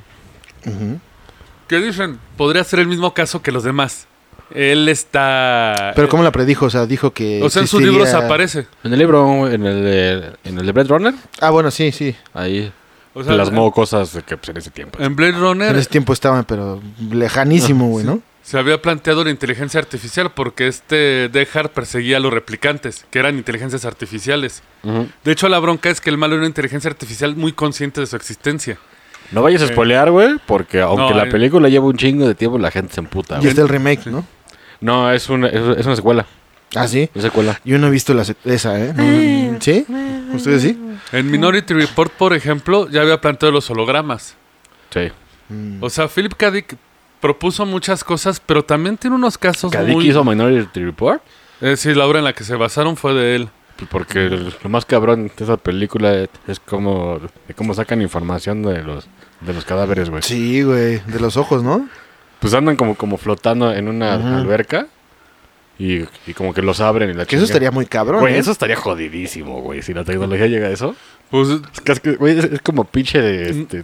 que 1.68 1.78
dicen, 1.78 2.18
podría 2.38 2.64
ser 2.64 2.80
el 2.80 2.88
mismo 2.88 3.14
caso 3.14 3.42
que 3.42 3.52
los 3.52 3.64
demás. 3.64 4.08
Él 4.54 4.88
está... 4.90 5.92
¿Pero 5.96 6.08
cómo 6.10 6.24
la 6.24 6.32
predijo? 6.32 6.66
O 6.68 6.70
sea, 6.70 6.86
dijo 6.86 7.12
que. 7.12 7.42
O 7.44 7.50
sea, 7.50 7.62
en 7.62 7.68
sus 7.68 7.80
existiría- 7.82 8.06
libros 8.06 8.14
aparece. 8.14 8.68
En 8.84 8.94
el 8.94 9.00
libro, 9.00 9.50
en 9.50 9.66
el 9.66 9.84
de, 9.84 10.32
en 10.46 10.58
el 10.60 10.66
de 10.66 10.72
Blade 10.72 10.90
Runner, 10.90 11.14
Ah, 11.42 11.50
bueno, 11.50 11.70
sí, 11.72 11.92
sí. 11.92 12.16
ahí 12.34 12.72
O 13.14 13.24
sea, 13.24 13.34
plasmó 13.34 13.72
cosas 13.72 14.14
de 14.14 14.22
que 14.24 14.38
pues, 14.38 14.50
en 14.50 14.58
ese 14.58 14.70
tiempo. 14.72 15.00
En 15.02 15.16
Blade 15.16 15.34
Runner 15.34 15.70
En 15.72 15.76
ese 15.78 15.90
tiempo 15.90 16.14
estaban, 16.14 16.46
pero 16.46 16.82
lejanísimo, 17.12 17.90
güey, 17.90 18.06
¿no? 18.06 18.22
se 18.44 18.58
había 18.58 18.82
planteado 18.82 19.26
la 19.26 19.30
inteligencia 19.30 19.78
artificial 19.78 20.32
porque 20.34 20.68
este 20.68 21.28
Dehart 21.28 21.74
perseguía 21.74 22.16
a 22.16 22.20
los 22.22 22.32
replicantes, 22.32 23.06
que 23.12 23.20
eran 23.20 23.36
inteligencias 23.38 23.84
artificiales. 23.84 24.64
Ujú. 24.84 25.06
De 25.26 25.34
hecho, 25.34 25.50
la 25.50 25.60
bronca 25.60 25.90
es 25.90 26.00
que 26.00 26.10
el 26.10 26.18
malo 26.18 26.36
era 26.36 26.40
una 26.44 26.48
inteligencia 26.48 26.90
artificial 26.90 27.36
muy 27.36 27.52
consciente 27.52 28.00
de 28.00 28.08
su 28.08 28.16
existencia. 28.16 28.78
No 29.34 29.42
vayas 29.42 29.64
a 29.64 29.68
spoilear, 29.68 30.12
güey, 30.12 30.38
porque 30.46 30.80
aunque 30.80 31.10
No, 31.10 31.14
la 31.18 31.24
hay- 31.24 31.30
película 31.30 31.68
lleva 31.68 31.88
un 31.88 31.98
chingo 31.98 32.26
de 32.26 32.36
tiempo, 32.36 32.58
la 32.58 32.72
gente 32.72 32.94
se 32.94 33.02
emputa. 33.02 33.36
Y 33.36 33.40
güey. 33.40 33.50
está 33.50 33.64
el 33.64 33.68
remake, 33.68 34.06
¿no? 34.08 34.24
No, 34.82 35.12
es 35.12 35.30
una, 35.30 35.48
es, 35.48 35.78
es 35.80 35.86
una 35.86 35.96
secuela. 35.96 36.26
Ah, 36.76 36.88
sí. 36.88 37.10
Es 37.16 37.22
secuela. 37.24 37.60
Yo 37.64 37.78
no 37.80 37.88
he 37.88 37.90
visto 37.90 38.14
la 38.14 38.24
esa, 38.46 38.80
¿eh? 38.80 38.94
No- 38.96 39.58
¿Sí? 39.62 39.86
¿Ustedes 40.34 40.62
sí? 40.62 40.80
En 41.14 41.32
Minority 41.32 41.74
Report, 41.74 42.12
por 42.12 42.34
ejemplo, 42.34 42.90
ya 42.90 43.02
había 43.02 43.20
planteado 43.22 43.52
los 43.54 43.70
hologramas. 43.70 44.36
Sí. 44.92 45.10
Mm. 45.50 45.82
O 45.84 45.90
sea, 45.90 46.08
Philip 46.10 46.34
K. 46.36 46.52
Dick 46.52 46.76
propuso 47.22 47.66
muchas 47.66 48.04
cosas, 48.04 48.40
pero 48.46 48.64
también 48.64 48.98
tiene 48.98 49.16
unos 49.16 49.38
casos 49.38 49.72
¿Kadik 49.72 49.94
muy... 49.96 50.10
hizo 50.10 50.24
Minority 50.24 50.84
Report? 50.84 51.22
Eh, 51.62 51.78
sí, 51.78 51.94
la 51.94 52.06
obra 52.06 52.20
en 52.20 52.26
la 52.26 52.34
que 52.34 52.44
se 52.44 52.56
basaron 52.56 52.98
fue 52.98 53.14
de 53.14 53.36
él. 53.36 53.50
Pues 53.78 53.90
Porque 53.90 54.26
el- 54.26 54.54
lo 54.62 54.70
más 54.70 54.86
cabrón 54.86 55.32
de 55.36 55.44
esa 55.44 55.58
película 55.58 56.28
es 56.48 56.60
como 56.60 57.20
de 57.48 57.54
cómo 57.54 57.74
sacan 57.74 58.02
información 58.02 58.64
de 58.64 58.84
los 58.84 59.08
de 59.42 59.54
los 59.54 59.66
cadáveres, 59.66 60.10
güey. 60.10 60.24
Sí, 60.24 60.64
güey. 60.64 61.00
De 61.06 61.20
los 61.20 61.38
ojos, 61.38 61.64
¿no? 61.64 61.88
Pues 62.40 62.54
andan 62.54 62.76
como, 62.76 62.96
como 62.96 63.18
flotando 63.18 63.74
en 63.74 63.88
una 63.88 64.16
Ajá. 64.16 64.38
alberca 64.38 64.88
y, 65.80 66.02
y 66.28 66.34
como 66.36 66.54
que 66.54 66.62
los 66.62 66.80
abren 66.82 67.10
y 67.10 67.14
la 67.14 67.26
Que 67.26 67.36
eso 67.36 67.46
estaría 67.46 67.72
muy 67.72 67.86
cabrón. 67.86 68.22
Güey, 68.22 68.36
¿eh? 68.36 68.40
eso 68.40 68.52
estaría 68.52 68.76
jodidísimo, 68.76 69.62
güey. 69.62 69.82
Si 69.82 69.94
la 69.94 70.04
tecnología 70.04 70.48
llega 70.48 70.68
a 70.68 70.72
eso. 70.72 70.96
Pues 71.30 71.50
Es, 71.50 71.60
es 71.86 72.00
que, 72.00 72.16
güey, 72.16 72.38
es, 72.38 72.46
es 72.46 72.62
como 72.62 72.84
pinche 72.86 73.20
de... 73.22 73.50
Este, 73.62 73.84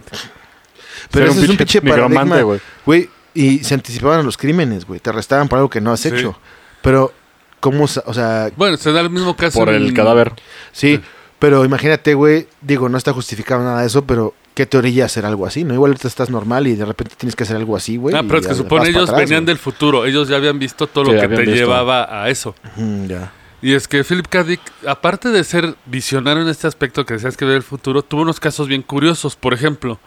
Pero 1.10 1.26
es 1.26 1.48
un 1.48 1.56
pinche 1.56 1.80
paradigma, 1.82 2.40
güey. 2.42 2.60
güey. 2.86 3.10
Y 3.34 3.64
se 3.64 3.74
anticipaban 3.74 4.20
a 4.20 4.22
los 4.22 4.36
crímenes, 4.36 4.86
güey. 4.86 5.00
Te 5.00 5.10
arrestaban 5.10 5.48
por 5.48 5.58
algo 5.58 5.68
que 5.68 5.80
no 5.80 5.92
has 5.92 6.00
Sí. 6.00 6.08
hecho. 6.08 6.38
Pero, 6.82 7.12
¿cómo? 7.60 7.84
O 7.84 8.14
sea, 8.14 8.50
bueno, 8.56 8.76
se 8.76 8.92
da 8.92 9.00
el 9.00 9.10
mismo 9.10 9.34
caso 9.36 9.58
Por 9.58 9.68
en- 9.70 9.82
el 9.82 9.92
cadáver. 9.94 10.32
sí. 10.72 11.00
Pero 11.40 11.64
imagínate, 11.64 12.14
güey. 12.14 12.46
Digo, 12.62 12.88
no 12.88 12.96
está 12.96 13.12
justificado 13.12 13.62
nada 13.62 13.80
de 13.80 13.88
eso, 13.88 14.04
pero 14.06 14.34
¿qué 14.54 14.66
te 14.66 14.78
orilla 14.78 15.04
hacer 15.06 15.26
algo 15.26 15.46
así? 15.46 15.64
¿No? 15.64 15.74
Igual 15.74 15.90
ahorita 15.90 16.08
estás 16.08 16.30
normal 16.30 16.66
y 16.66 16.74
de 16.76 16.84
repente 16.84 17.14
tienes 17.16 17.34
que 17.36 17.42
hacer 17.44 17.56
algo 17.56 17.76
así, 17.76 17.96
güey. 17.96 18.14
Ah, 18.14 18.22
pero 18.26 18.38
es 18.38 18.46
que 18.46 18.54
supone 18.54 18.88
ellos 18.88 19.08
atrás, 19.10 19.22
venían 19.28 19.44
del 19.44 19.58
futuro. 19.58 20.04
Ellos 20.06 20.28
ya 20.28 20.36
habían 20.36 20.58
visto 20.58 20.86
todo 20.86 21.06
Sí, 21.06 21.12
lo 21.12 21.20
que 21.20 21.28
te 21.28 21.36
visto. 21.42 21.54
llevaba 21.56 22.22
a 22.22 22.28
eso. 22.30 22.54
Mm, 22.76 23.06
ya. 23.06 23.32
Y 23.62 23.72
es 23.72 23.88
que 23.88 24.04
Philip 24.04 24.26
K. 24.28 24.44
Dick, 24.44 24.60
aparte 24.86 25.30
de 25.30 25.42
ser 25.42 25.74
visionario 25.86 26.42
en 26.42 26.48
este 26.48 26.66
aspecto 26.66 27.06
que 27.06 27.14
decías 27.14 27.36
que 27.36 27.44
ve 27.46 27.56
el 27.56 27.62
futuro, 27.62 28.02
tuvo 28.02 28.20
unos 28.22 28.38
casos 28.38 28.68
bien 28.68 28.82
curiosos. 28.82 29.36
Por 29.36 29.54
ejemplo, 29.54 29.98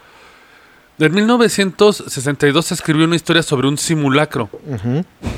en 0.99 1.13
1962 1.13 2.65
se 2.65 2.73
escribió 2.75 3.05
una 3.05 3.15
historia 3.15 3.41
sobre 3.43 3.67
un 3.67 3.77
simulacro 3.77 4.49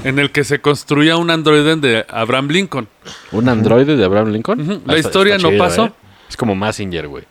en 0.04 0.20
el 0.20 0.32
que 0.32 0.44
se 0.44 0.60
construía 0.60 1.18
un 1.18 1.30
androide 1.32 1.76
de 1.78 2.06
Abraham 2.10 2.50
Lincoln. 2.50 2.88
¿Un 3.32 3.48
androide 3.50 3.96
de 3.96 4.04
Abraham 4.06 4.32
Lincoln? 4.34 4.60
Ah, 4.62 4.80
La 4.86 4.96
está- 4.98 5.08
historia 5.10 5.36
está 5.38 5.48
no 5.48 5.54
chido, 5.54 5.64
pasó. 5.64 5.86
¿eh? 5.86 5.92
Es 6.30 6.38
como 6.38 6.56
Massinger, 6.56 7.08
güey. 7.08 7.24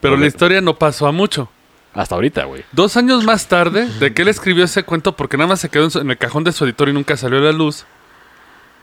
Pero 0.00 0.16
la 0.16 0.26
historia 0.26 0.60
no 0.60 0.78
pasó 0.78 1.06
a 1.06 1.12
mucho. 1.12 1.50
Hasta 1.94 2.14
ahorita, 2.14 2.44
güey. 2.44 2.64
Dos 2.72 2.96
años 2.96 3.24
más 3.24 3.48
tarde 3.48 3.86
de 3.98 4.12
que 4.14 4.22
él 4.22 4.28
escribió 4.28 4.64
ese 4.64 4.84
cuento, 4.84 5.16
porque 5.16 5.36
nada 5.36 5.48
más 5.48 5.60
se 5.60 5.68
quedó 5.68 5.84
en, 5.84 5.90
su- 5.90 5.98
en 6.00 6.10
el 6.10 6.18
cajón 6.18 6.44
de 6.44 6.52
su 6.52 6.64
editor 6.64 6.88
y 6.88 6.92
nunca 6.92 7.16
salió 7.16 7.38
a 7.38 7.42
la 7.42 7.52
luz. 7.52 7.86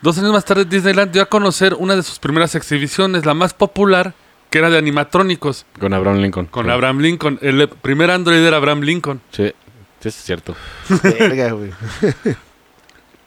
Dos 0.02 0.18
años 0.18 0.32
más 0.32 0.44
tarde, 0.44 0.64
Disneyland 0.66 1.12
dio 1.12 1.22
a 1.22 1.26
conocer 1.26 1.74
una 1.74 1.96
de 1.96 2.02
sus 2.02 2.18
primeras 2.18 2.54
exhibiciones, 2.54 3.24
la 3.24 3.32
más 3.32 3.54
popular, 3.54 4.12
que 4.50 4.58
era 4.58 4.68
de 4.68 4.76
animatrónicos, 4.76 5.64
Con 5.80 5.94
Abraham 5.94 6.18
Lincoln. 6.18 6.46
con 6.46 6.66
Sí. 6.66 6.70
Abraham 6.72 6.98
Lincoln. 7.00 7.38
El 7.40 7.68
primer 7.68 8.10
Android 8.10 8.38
era 8.44 8.58
Abraham 8.58 8.82
Lincoln. 8.82 9.20
Sí, 9.30 9.52
sí, 10.00 10.08
es 10.08 10.14
cierto. 10.14 10.54
Verga, 11.02 11.52
güey. 11.52 11.70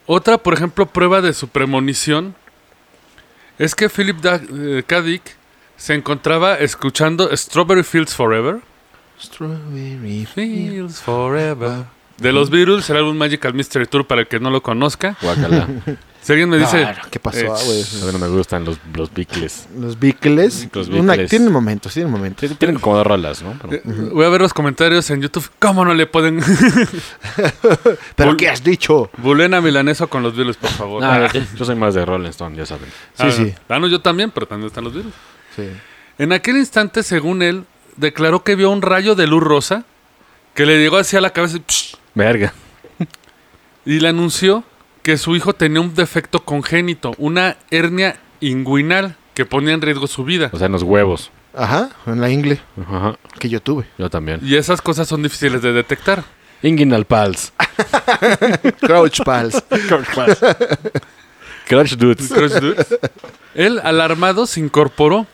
Otra, 0.06 0.38
por 0.38 0.54
ejemplo, 0.54 0.86
prueba 0.86 1.22
de 1.22 1.34
su 1.34 1.48
premonición 1.48 2.36
es 3.58 3.76
que 3.76 3.90
Philip 3.90 4.18
eh, 4.26 4.84
K. 4.86 5.02
Dick 5.02 5.24
se 5.80 5.94
encontraba 5.96 6.56
escuchando 6.56 7.36
Strawberry 7.36 7.84
Fields 7.84 8.14
Forever. 8.14 8.60
Strawberry 9.20 10.26
Fields 10.26 11.02
Forever. 11.02 11.86
De 12.18 12.34
los 12.34 12.50
Beatles, 12.50 12.90
el 12.90 12.98
álbum 12.98 13.16
Magical 13.16 13.54
Mystery 13.54 13.86
Tour, 13.88 14.06
para 14.06 14.22
el 14.22 14.28
que 14.28 14.42
no 14.42 14.50
lo 14.50 14.62
conozca. 14.62 15.16
Guacala. 15.22 15.68
Si 16.22 16.34
alguien 16.34 16.50
me 16.50 16.58
dice... 16.58 16.84
Ah, 16.84 17.02
¿Qué 17.10 17.18
pasó, 17.18 17.40
eh, 17.40 17.46
güey? 17.48 17.82
A 17.82 18.06
mí 18.08 18.12
no 18.12 18.20
me 18.20 18.28
gustan 18.28 18.66
los, 18.66 18.78
los 18.94 19.12
bicles. 19.14 19.70
Los 19.80 19.98
Beatles. 19.98 20.68
Los 20.74 20.90
Una- 20.90 21.14
Beatles. 21.14 21.30
Tienen 21.30 21.50
momentos, 21.50 21.94
tienen 21.94 22.12
momentos. 22.12 22.50
Sí, 22.50 22.56
tienen 22.56 22.78
como 22.78 22.98
dos 22.98 23.08
rolas, 23.08 23.42
¿no? 23.42 23.54
Pero- 23.62 23.74
eh, 23.76 23.82
Voy 24.12 24.26
a 24.26 24.30
ver 24.30 24.42
los 24.42 24.54
comentarios 24.54 25.10
en 25.12 25.22
YouTube. 25.22 25.50
¿Cómo 25.60 25.86
no 25.86 25.94
le 25.94 26.08
pueden... 26.08 26.42
¿Pero 28.18 28.32
Bul- 28.34 28.36
qué 28.38 28.50
has 28.50 28.62
dicho? 28.62 29.10
Bulena 29.18 29.62
milaneso 29.62 30.10
con 30.10 30.22
los 30.22 30.36
Beatles, 30.36 30.58
por 30.58 30.70
favor. 30.72 31.04
Ah, 31.06 31.30
Ah, 31.34 31.40
yo 31.56 31.64
soy 31.66 31.76
más 31.76 31.94
de 31.94 32.04
Rolling 32.06 32.30
Stone, 32.32 32.56
ya 32.58 32.66
saben. 32.66 32.90
Sí, 32.90 33.24
ah, 33.26 33.32
sí. 33.32 33.54
ah, 33.70 33.80
no, 33.80 33.88
yo 33.88 34.02
también, 34.02 34.30
pero 34.32 34.46
también 34.46 34.68
están 34.68 34.84
los 34.84 34.94
Beatles. 34.94 35.14
Sí. 35.56 35.70
En 36.18 36.32
aquel 36.34 36.58
instante, 36.58 37.04
según 37.04 37.42
él, 37.42 37.66
declaró 37.98 38.44
que 38.44 38.56
vio 38.56 38.70
un 38.72 38.82
rayo 38.82 39.16
de 39.16 39.28
luz 39.28 39.44
rosa 39.44 39.86
que 40.54 40.66
le 40.66 40.78
llegó 40.80 40.98
hacia 40.98 41.22
la 41.22 41.30
cabeza 41.32 41.58
y, 41.58 41.62
psh, 41.66 41.96
Verga. 42.16 42.54
y 43.86 44.00
le 44.00 44.10
anunció 44.10 44.64
que 45.04 45.18
su 45.18 45.36
hijo 45.36 45.54
tenía 45.54 45.80
un 45.82 45.96
defecto 45.96 46.44
congénito, 46.44 47.14
una 47.18 47.56
hernia 47.72 48.18
inguinal 48.42 49.16
que 49.34 49.46
ponía 49.46 49.74
en 49.74 49.82
riesgo 49.82 50.08
su 50.08 50.24
vida. 50.26 50.50
O 50.52 50.58
sea, 50.58 50.66
en 50.68 50.74
los 50.74 50.84
huevos. 50.84 51.32
Ajá, 51.56 51.90
en 52.06 52.22
la 52.22 52.30
ingle 52.30 52.60
Ajá. 52.80 53.18
que 53.40 53.50
yo 53.50 53.62
tuve. 53.62 53.86
Yo 53.98 54.10
también. 54.10 54.40
Y 54.44 54.56
esas 54.56 54.82
cosas 54.82 55.08
son 55.08 55.24
difíciles 55.24 55.62
de 55.62 55.72
detectar. 55.74 56.24
Inguinal 56.62 57.06
Pals. 57.06 57.54
Crouch 58.82 59.22
Pals. 59.24 59.64
Crunch 61.68 61.92
Dudes. 61.98 62.28
Crush 62.30 62.52
Dudes. 62.60 62.88
Él, 63.56 63.80
alarmado, 63.84 64.46
se 64.46 64.60
incorporó. 64.60 65.26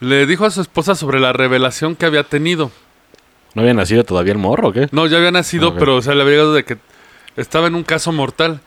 Le 0.00 0.26
dijo 0.26 0.44
a 0.46 0.50
su 0.50 0.60
esposa 0.60 0.94
sobre 0.94 1.18
la 1.20 1.32
revelación 1.32 1.96
que 1.96 2.06
había 2.06 2.22
tenido. 2.24 2.70
¿No 3.54 3.62
había 3.62 3.74
nacido 3.74 4.04
todavía 4.04 4.32
el 4.32 4.38
morro 4.38 4.68
o 4.68 4.72
qué? 4.72 4.88
No, 4.92 5.06
ya 5.06 5.16
había 5.16 5.30
nacido, 5.30 5.72
pero 5.78 5.96
o 5.96 6.02
sea, 6.02 6.14
le 6.14 6.22
había 6.22 6.32
llegado 6.34 6.54
de 6.54 6.64
que 6.64 6.78
estaba 7.36 7.66
en 7.66 7.74
un 7.74 7.82
caso 7.82 8.12
mortal. 8.12 8.60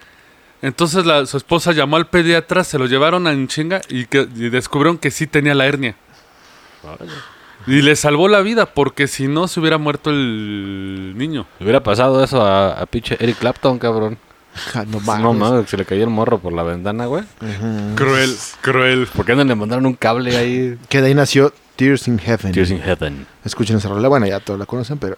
Entonces 0.62 1.06
la- 1.06 1.26
su 1.26 1.38
esposa 1.38 1.72
llamó 1.72 1.96
al 1.96 2.08
pediatra, 2.08 2.64
se 2.64 2.78
lo 2.78 2.86
llevaron 2.86 3.26
a 3.28 3.32
en 3.32 3.48
chinga 3.48 3.82
y, 3.90 4.06
que, 4.06 4.28
y 4.36 4.50
descubrieron 4.50 4.98
que 4.98 5.10
sí 5.12 5.26
tenía 5.28 5.56
la 5.56 5.66
hernia. 5.66 5.96
Y 7.68 7.82
le 7.84 7.96
salvó 7.96 8.28
la 8.28 8.42
vida, 8.42 8.66
porque 8.66 9.08
si 9.08 9.28
no 9.28 9.48
se 9.48 9.60
hubiera 9.60 9.78
muerto 9.78 10.10
el 10.10 11.14
niño. 11.16 11.46
Le 11.60 11.66
hubiera 11.66 11.82
pasado 11.84 12.24
eso 12.24 12.42
a, 12.42 12.74
a 12.74 12.86
pinche 12.88 13.18
Eric 13.20 13.38
Clapton, 13.38 13.78
cabrón. 13.80 14.18
No 14.76 14.84
No 14.86 15.00
mames. 15.34 15.40
mames, 15.40 15.70
se 15.70 15.78
le 15.78 15.86
cayó 15.86 16.04
el 16.04 16.10
morro 16.10 16.40
por 16.40 16.54
la 16.54 16.64
ventana, 16.64 17.06
güey. 17.06 17.24
Cruel, 17.96 18.36
cruel. 18.62 19.08
¿Por 19.08 19.26
qué 19.26 19.36
no 19.36 19.44
le 19.44 19.56
mandaron 19.56 19.86
un 19.86 19.94
cable 19.94 20.36
ahí? 20.38 20.78
Que 20.90 21.02
de 21.02 21.08
ahí 21.08 21.14
nació 21.16 21.54
Tears 21.76 22.08
in 22.08 22.20
Heaven. 22.20 22.52
Tears 22.52 22.70
in 22.72 22.82
Heaven. 22.82 23.26
Escuchen 23.46 23.78
esa 23.78 23.90
rola. 23.90 24.08
Bueno, 24.08 24.28
ya 24.28 24.40
todos 24.40 24.60
la 24.60 24.66
conocen, 24.66 24.98
pero... 24.98 25.18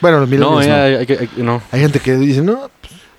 Bueno, 0.00 0.20
los 0.20 0.28
No, 0.28 0.36
millennials 0.60 0.66
ya, 0.66 0.76
no. 0.76 0.82
hay, 0.82 0.94
hay 0.94 1.06
hay- 1.18 1.42
no. 1.42 1.62
Hay 1.72 1.80
gente 1.80 2.00
que 2.00 2.14
dice, 2.16 2.42
no, 2.42 2.70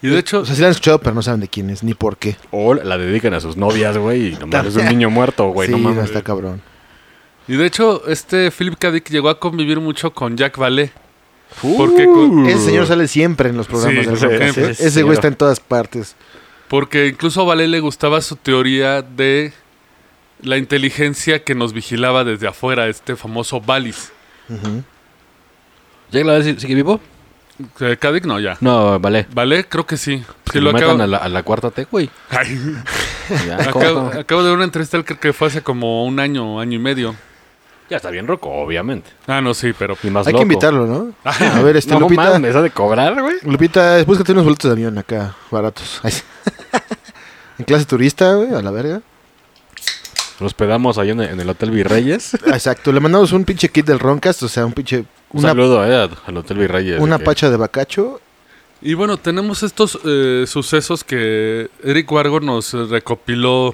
Y 0.01 0.07
de 0.09 0.19
hecho, 0.19 0.41
o 0.41 0.45
sea, 0.45 0.53
sí 0.55 0.61
la 0.61 0.67
han 0.67 0.71
escuchado, 0.71 0.99
pero 0.99 1.15
no 1.15 1.21
saben 1.23 1.39
de 1.41 1.47
quién 1.47 1.69
es, 1.71 1.83
ni 1.83 1.93
por 1.95 2.17
qué. 2.17 2.35
O 2.51 2.75
la 2.75 2.97
dedican 2.97 3.33
a 3.33 3.39
sus 3.39 3.57
novias, 3.57 3.97
güey, 3.97 4.33
y 4.33 4.35
nomás 4.37 4.65
es 4.67 4.75
un 4.75 4.85
niño 4.85 5.09
muerto, 5.09 5.47
güey, 5.49 5.67
sí, 5.67 5.71
no 5.71 5.79
mames. 5.79 6.05
está 6.05 6.21
cabrón. 6.21 6.61
y 7.47 7.55
de 7.55 7.65
hecho, 7.65 8.03
este 8.07 8.51
Philip 8.51 8.75
K. 8.77 8.91
Dick 8.91 9.09
llegó 9.09 9.29
a 9.29 9.39
convivir 9.39 9.79
mucho 9.79 10.13
con 10.13 10.35
Jack 10.37 10.57
Vallée. 10.59 10.91
Porque, 11.77 12.05
con- 12.05 12.45
Ese 12.47 12.65
señor 12.65 12.85
sale 12.87 13.07
siempre 13.07 13.49
en 13.49 13.57
los 13.57 13.67
programas 13.67 14.19
Sí, 14.19 14.27
del 14.27 14.53
sí, 14.53 14.61
¿eh? 14.61 14.75
Ese 14.79 15.03
güey 15.03 15.13
está 15.15 15.27
en 15.27 15.35
todas 15.35 15.59
partes. 15.59 16.15
porque 16.67 17.07
incluso 17.07 17.41
a 17.41 17.45
Vallée 17.45 17.67
le 17.67 17.79
gustaba 17.79 18.21
su 18.21 18.35
teoría 18.35 19.01
de 19.01 19.53
la 20.41 20.57
inteligencia 20.57 21.43
que 21.43 21.55
nos 21.55 21.71
vigilaba 21.73 22.23
desde 22.23 22.47
afuera, 22.47 22.87
este 22.87 23.15
famoso 23.15 23.61
Valis. 23.61 24.11
¿Llega 26.11 26.25
la 26.31 26.37
vez 26.39 26.61
sigue 26.61 26.75
vivo? 26.75 26.99
K. 27.77 28.11
Dick 28.11 28.25
no, 28.25 28.37
ya. 28.39 28.57
No, 28.59 28.99
vale. 28.99 29.25
Vale, 29.33 29.63
creo 29.65 29.85
que 29.85 29.95
sí. 29.95 30.21
Que 30.51 30.53
Sí, 30.53 30.59
lo 30.59 30.73
metan 30.73 30.89
acabo, 30.89 31.03
a 31.03 31.07
la, 31.07 31.17
a 31.17 31.29
la 31.29 31.43
cuarta 31.43 31.71
T, 31.71 31.85
güey. 31.89 32.09
Acabo, 33.59 34.11
acabo 34.19 34.43
de 34.43 34.49
ver 34.49 34.55
una 34.57 34.65
entrevista, 34.65 35.01
que 35.03 35.33
fue 35.33 35.47
hace 35.47 35.61
como 35.61 36.05
un 36.05 36.19
año, 36.19 36.59
año 36.59 36.75
y 36.75 36.79
medio. 36.79 37.15
Ya 37.89 37.97
está 37.97 38.09
bien 38.09 38.25
roco, 38.25 38.49
obviamente. 38.49 39.11
Ah, 39.27 39.41
no, 39.41 39.53
sí, 39.53 39.71
pero... 39.77 39.95
Y 40.01 40.09
más 40.09 40.25
Hay 40.25 40.33
loco. 40.33 40.39
que 40.39 40.43
invitarlo, 40.53 40.87
¿no? 40.87 41.13
A 41.23 41.61
ver, 41.61 41.77
este, 41.77 41.93
No 41.93 41.99
Lupita. 41.99 42.31
mames, 42.31 42.55
¿ha 42.55 42.61
de 42.63 42.71
cobrar, 42.71 43.21
güey? 43.21 43.35
Lupita, 43.43 44.03
búscate 44.05 44.31
unos 44.31 44.43
boletos 44.43 44.69
de 44.69 44.73
avión 44.73 44.97
acá, 44.97 45.35
baratos. 45.51 46.01
En 47.57 47.63
clase 47.63 47.85
turista, 47.85 48.33
güey, 48.33 48.53
a 48.53 48.61
la 48.61 48.69
verga. 48.71 49.01
Nos 50.41 50.47
hospedamos 50.47 50.97
ahí 50.97 51.11
en 51.11 51.21
el, 51.21 51.29
en 51.29 51.39
el 51.39 51.49
Hotel 51.49 51.71
Virreyes. 51.71 52.33
Exacto, 52.47 52.91
le 52.91 52.99
mandamos 52.99 53.31
un 53.31 53.45
pinche 53.45 53.69
kit 53.69 53.85
del 53.85 53.99
Roncast, 53.99 54.43
o 54.43 54.49
sea, 54.49 54.65
un 54.65 54.73
pinche... 54.73 55.05
Un 55.31 55.39
Una, 55.39 55.49
saludo, 55.49 55.85
eh, 55.85 56.09
al 56.25 56.37
Hotel 56.37 56.57
Virreyes. 56.57 56.99
una 56.99 57.15
de 57.15 57.19
que- 57.19 57.25
pacha 57.25 57.49
de 57.49 57.55
bacacho. 57.57 58.19
Y 58.81 58.93
bueno, 58.93 59.15
tenemos 59.17 59.63
estos 59.63 59.97
eh, 60.03 60.43
sucesos 60.47 61.03
que 61.05 61.69
Eric 61.81 62.11
Wargo 62.11 62.41
nos 62.41 62.73
eh, 62.73 62.83
recopiló. 62.89 63.73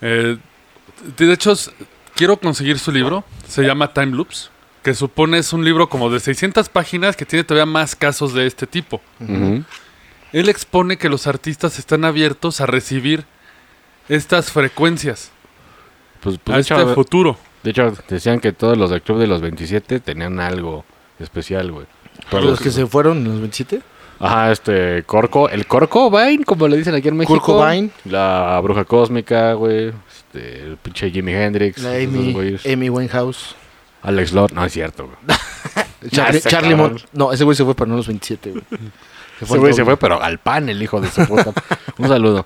Eh, 0.00 0.36
de 1.16 1.32
hecho, 1.32 1.54
quiero 2.18 2.36
conseguir 2.36 2.78
su 2.78 2.90
libro. 2.92 3.24
Se 3.46 3.62
llama 3.62 3.92
Time 3.94 4.14
Loops. 4.16 4.50
Que 4.82 4.92
supone 4.94 5.38
es 5.38 5.52
un 5.52 5.64
libro 5.64 5.88
como 5.88 6.10
de 6.10 6.18
600 6.20 6.68
páginas 6.68 7.16
que 7.16 7.24
tiene 7.24 7.44
todavía 7.44 7.66
más 7.66 7.94
casos 7.96 8.32
de 8.34 8.46
este 8.46 8.66
tipo. 8.66 9.00
Él 10.32 10.48
expone 10.48 10.98
que 10.98 11.08
los 11.08 11.26
artistas 11.26 11.78
están 11.78 12.04
abiertos 12.04 12.60
a 12.60 12.66
recibir 12.66 13.24
estas 14.08 14.50
frecuencias, 14.52 15.30
Pues, 16.20 16.38
pues, 16.42 16.52
a 16.54 16.56
de, 16.56 16.60
este 16.62 16.74
hecho, 16.74 16.94
futuro. 16.94 17.36
de 17.62 17.70
hecho, 17.70 17.92
decían 18.08 18.40
que 18.40 18.52
todos 18.52 18.76
los 18.78 18.90
del 18.90 19.02
Club 19.02 19.18
de 19.18 19.26
los 19.26 19.40
27 19.40 20.00
tenían 20.00 20.40
algo 20.40 20.84
especial, 21.18 21.70
güey. 21.72 21.86
Todos 22.30 22.42
Los 22.44 22.50
los- 22.52 22.60
que 22.60 22.70
se 22.70 22.86
fueron, 22.86 23.24
los 23.24 23.40
27. 23.40 23.80
Ajá, 24.20 24.50
este, 24.50 25.02
Corco, 25.04 25.48
el 25.48 25.66
Corco 25.66 26.10
Vine, 26.10 26.44
como 26.44 26.66
le 26.68 26.76
dicen 26.78 26.94
aquí 26.94 27.08
en 27.08 27.16
México. 27.16 27.40
Cobain. 27.40 27.92
La 28.04 28.58
bruja 28.62 28.84
cósmica, 28.84 29.52
güey. 29.52 29.92
Este, 30.32 30.62
el 30.62 30.76
pinche 30.76 31.10
Jimi 31.10 31.32
Hendrix. 31.32 31.78
La 31.82 31.92
Amy, 31.92 32.88
Winehouse. 32.90 33.54
Alex 34.02 34.32
Lott, 34.32 34.52
no 34.52 34.64
es 34.64 34.72
cierto, 34.72 35.06
güey. 35.06 35.38
Charlie, 36.10 36.38
ese. 36.38 36.74
Mon- 36.76 37.00
No, 37.12 37.32
ese 37.32 37.44
güey 37.44 37.56
se 37.56 37.64
fue, 37.64 37.74
pero 37.74 37.88
no 37.90 37.96
los 37.96 38.06
27, 38.06 38.50
güey. 38.50 38.64
Se 39.38 39.44
Ese 39.44 39.54
al 39.54 39.60
güey 39.60 39.72
se 39.72 39.84
fue, 39.84 39.96
pero 39.96 40.22
al 40.22 40.38
pan, 40.38 40.68
el 40.68 40.82
hijo 40.82 41.00
de 41.00 41.10
su 41.10 41.26
puta. 41.26 41.52
Un 41.98 42.08
saludo. 42.08 42.44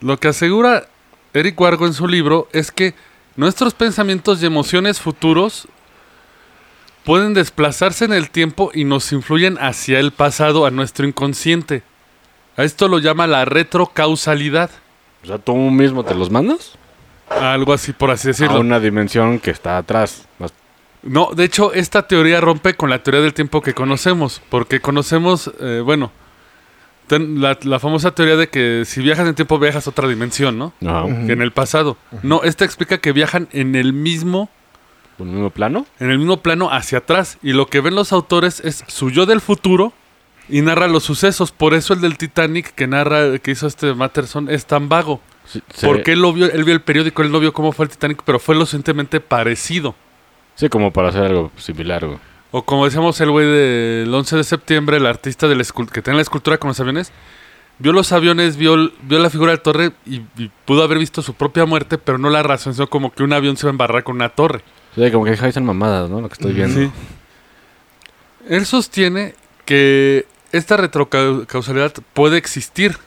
Lo 0.00 0.18
que 0.18 0.28
asegura 0.28 0.86
Eric 1.34 1.60
Wargo 1.60 1.86
en 1.86 1.92
su 1.94 2.06
libro 2.08 2.48
es 2.52 2.70
que 2.70 2.94
nuestros 3.36 3.74
pensamientos 3.74 4.42
y 4.42 4.46
emociones 4.46 5.00
futuros 5.00 5.68
pueden 7.04 7.34
desplazarse 7.34 8.04
en 8.04 8.12
el 8.12 8.30
tiempo 8.30 8.70
y 8.74 8.84
nos 8.84 9.12
influyen 9.12 9.56
hacia 9.60 9.98
el 9.98 10.12
pasado, 10.12 10.66
a 10.66 10.70
nuestro 10.70 11.06
inconsciente. 11.06 11.82
A 12.56 12.64
esto 12.64 12.88
lo 12.88 12.98
llama 12.98 13.26
la 13.26 13.44
retrocausalidad. 13.44 14.70
O 15.22 15.26
sea, 15.26 15.38
¿tú 15.38 15.54
mismo 15.56 16.04
te 16.04 16.14
los 16.14 16.30
mandas? 16.30 16.72
Algo 17.30 17.72
así, 17.72 17.92
por 17.92 18.10
así 18.10 18.28
A 18.28 18.30
decirlo. 18.30 18.60
una 18.60 18.80
dimensión 18.80 19.38
que 19.38 19.50
está 19.50 19.78
atrás. 19.78 20.26
No, 21.02 21.30
de 21.34 21.44
hecho, 21.44 21.72
esta 21.74 22.08
teoría 22.08 22.40
rompe 22.40 22.74
con 22.74 22.90
la 22.90 23.02
teoría 23.02 23.20
del 23.20 23.32
tiempo 23.32 23.62
que 23.62 23.72
conocemos, 23.72 24.42
porque 24.50 24.80
conocemos, 24.80 25.50
eh, 25.60 25.80
bueno, 25.84 26.10
ten- 27.06 27.40
la, 27.40 27.56
la 27.62 27.78
famosa 27.78 28.10
teoría 28.10 28.36
de 28.36 28.48
que 28.48 28.82
si 28.84 29.00
viajas 29.00 29.28
en 29.28 29.34
tiempo 29.36 29.58
viajas 29.60 29.86
a 29.86 29.90
otra 29.90 30.08
dimensión, 30.08 30.58
¿no? 30.58 30.72
Ajá. 30.84 31.04
Que 31.26 31.32
en 31.32 31.40
el 31.42 31.52
pasado. 31.52 31.96
No, 32.22 32.42
esta 32.42 32.64
explica 32.64 32.98
que 32.98 33.12
viajan 33.12 33.48
en 33.52 33.76
el 33.76 33.92
mismo 33.92 34.50
¿Un 35.18 35.30
mismo 35.32 35.50
plano? 35.50 35.86
en 36.00 36.10
el 36.10 36.18
mismo 36.18 36.38
plano 36.42 36.68
hacia 36.72 36.98
atrás. 36.98 37.38
Y 37.42 37.52
lo 37.52 37.66
que 37.66 37.80
ven 37.80 37.94
los 37.94 38.12
autores 38.12 38.60
es 38.60 38.84
su 38.88 39.10
yo 39.10 39.24
del 39.24 39.40
futuro 39.40 39.92
y 40.48 40.62
narra 40.62 40.88
los 40.88 41.04
sucesos. 41.04 41.52
Por 41.52 41.74
eso 41.74 41.94
el 41.94 42.00
del 42.00 42.18
Titanic 42.18 42.74
que 42.74 42.88
narra, 42.88 43.38
que 43.38 43.52
hizo 43.52 43.68
este 43.68 43.94
Matterson, 43.94 44.50
es 44.50 44.66
tan 44.66 44.88
vago. 44.88 45.20
Sí, 45.48 45.62
Porque 45.82 46.12
él 46.12 46.20
lo 46.20 46.32
vio, 46.32 46.50
él 46.50 46.64
vio 46.64 46.74
el 46.74 46.82
periódico, 46.82 47.22
él 47.22 47.32
no 47.32 47.40
vio 47.40 47.52
cómo 47.52 47.72
fue 47.72 47.86
el 47.86 47.90
Titanic, 47.90 48.22
pero 48.24 48.38
fue 48.38 48.54
lo 48.54 48.62
suficientemente 48.62 49.20
parecido. 49.20 49.94
Sí, 50.54 50.68
como 50.68 50.92
para 50.92 51.08
hacer 51.08 51.24
algo 51.24 51.50
similar, 51.56 52.04
güey. 52.04 52.18
O 52.50 52.62
como 52.62 52.84
decíamos 52.84 53.20
el 53.20 53.30
güey 53.30 53.46
del 53.46 54.12
11 54.12 54.36
de 54.36 54.44
septiembre, 54.44 54.96
el 54.96 55.06
artista 55.06 55.48
del 55.48 55.62
que 55.92 56.02
tiene 56.02 56.16
la 56.16 56.22
escultura 56.22 56.58
con 56.58 56.68
los 56.68 56.80
aviones, 56.80 57.12
vio 57.78 57.92
los 57.92 58.12
aviones, 58.12 58.56
vio, 58.56 58.76
la 59.08 59.30
figura 59.30 59.52
de 59.52 59.58
torre 59.58 59.92
y, 60.06 60.22
y 60.36 60.50
pudo 60.64 60.82
haber 60.82 60.98
visto 60.98 61.22
su 61.22 61.34
propia 61.34 61.64
muerte, 61.66 61.98
pero 61.98 62.18
no 62.18 62.30
la 62.30 62.42
razón, 62.42 62.74
sino 62.74 62.88
como 62.88 63.12
que 63.12 63.22
un 63.22 63.32
avión 63.32 63.56
se 63.56 63.66
va 63.66 63.70
a 63.70 63.72
embarrar 63.72 64.02
con 64.04 64.16
una 64.16 64.30
torre. 64.30 64.62
Sí, 64.94 65.10
como 65.10 65.24
que 65.24 65.36
son 65.36 65.64
mamadas, 65.64 66.10
¿no? 66.10 66.20
Lo 66.20 66.28
que 66.28 66.34
estoy 66.34 66.52
viendo. 66.52 66.80
Sí. 66.80 66.90
Él 68.48 68.66
sostiene 68.66 69.34
que 69.64 70.26
esta 70.52 70.76
retrocausalidad 70.76 71.92
puede 72.14 72.38
existir, 72.38 72.98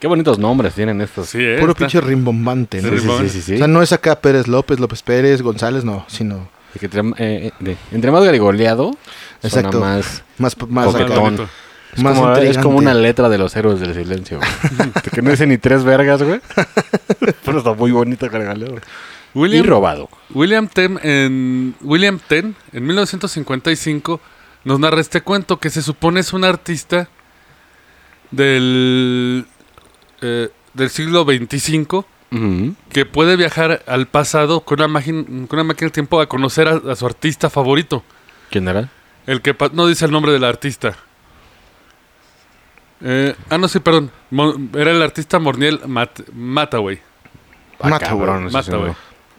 Qué 0.00 0.06
bonitos 0.08 0.38
nombres 0.38 0.74
tienen 0.74 1.00
estos. 1.00 1.28
Sí, 1.28 1.38
eh, 1.40 1.58
Puro 1.60 1.72
está- 1.72 1.80
pinche 1.86 2.00
rimbombante, 2.00 2.80
¿no? 2.82 2.88
Sí, 2.90 2.98
Sí, 2.98 3.28
sí, 3.28 3.42
sí. 3.42 3.54
O 3.54 3.58
sea, 3.58 3.68
no 3.68 3.82
es 3.82 3.92
acá 3.92 4.20
Pérez 4.20 4.48
López, 4.48 4.80
López 4.80 5.02
Pérez, 5.02 5.42
González, 5.42 5.84
no, 5.84 6.04
sino 6.08 6.48
De 6.74 6.80
que 6.80 6.86
entre, 6.86 7.02
eh, 7.18 7.52
de- 7.60 7.76
entre 7.92 8.10
más 8.10 8.24
garigoleado, 8.24 8.96
Exacto. 9.42 9.72
suena 9.78 9.86
más... 9.96 10.24
más, 10.38 10.56
más. 10.68 10.86
Coquetón. 10.86 11.48
Es, 11.92 12.02
Más 12.04 12.16
como, 12.16 12.36
es 12.36 12.58
como 12.58 12.78
una 12.78 12.94
letra 12.94 13.28
de 13.28 13.36
los 13.36 13.54
héroes 13.56 13.80
del 13.80 13.94
silencio, 13.94 14.38
güey. 14.38 14.90
Que 15.12 15.22
no 15.22 15.30
dice 15.32 15.44
ni 15.46 15.58
tres 15.58 15.82
vergas, 15.84 16.22
güey. 16.22 16.40
Pero 17.44 17.58
está 17.58 17.74
muy 17.74 17.90
bonito 17.90 18.28
garigoleado. 18.30 18.76
Y 19.34 19.38
William, 19.38 19.66
robado. 19.66 20.08
William 20.32 20.68
Ten 20.68 20.98
en 21.02 21.74
William 21.82 22.18
Ten 22.26 22.54
en 22.72 22.86
1955 22.86 24.20
nos 24.64 24.78
narra 24.78 25.00
este 25.00 25.20
cuento 25.20 25.58
que 25.58 25.68
se 25.70 25.82
supone 25.82 26.20
es 26.20 26.32
un 26.32 26.44
artista 26.44 27.08
del 28.30 29.46
eh, 30.22 30.50
del 30.74 30.90
siglo 30.90 31.24
25 31.24 32.06
Ujú. 32.32 32.74
que 32.92 33.06
puede 33.06 33.36
viajar 33.36 33.82
al 33.86 34.06
pasado 34.06 34.60
con 34.60 34.78
una 34.80 34.88
máquina 34.88 35.24
con 35.24 35.48
una 35.58 35.64
máquina 35.64 35.86
del 35.86 35.92
tiempo 35.92 36.20
a 36.20 36.28
conocer 36.28 36.68
a, 36.68 36.80
a 36.92 36.94
su 36.96 37.04
artista 37.06 37.50
favorito. 37.50 38.04
¿Quién 38.50 38.68
era? 38.68 38.88
El 39.26 39.42
que 39.42 39.54
no 39.72 39.86
dice 39.86 40.04
el 40.04 40.10
nombre 40.12 40.32
del 40.32 40.44
artista. 40.44 40.96
Eh, 43.02 43.34
ah, 43.48 43.58
no, 43.58 43.66
sí, 43.68 43.80
perdón. 43.80 44.10
Mo- 44.30 44.54
era 44.74 44.90
el 44.90 45.02
artista 45.02 45.38
Morniel 45.38 45.80
Mat 45.86 46.20
Mataway. 46.32 47.00
Ah, 47.80 47.88
Mata, 47.88 48.14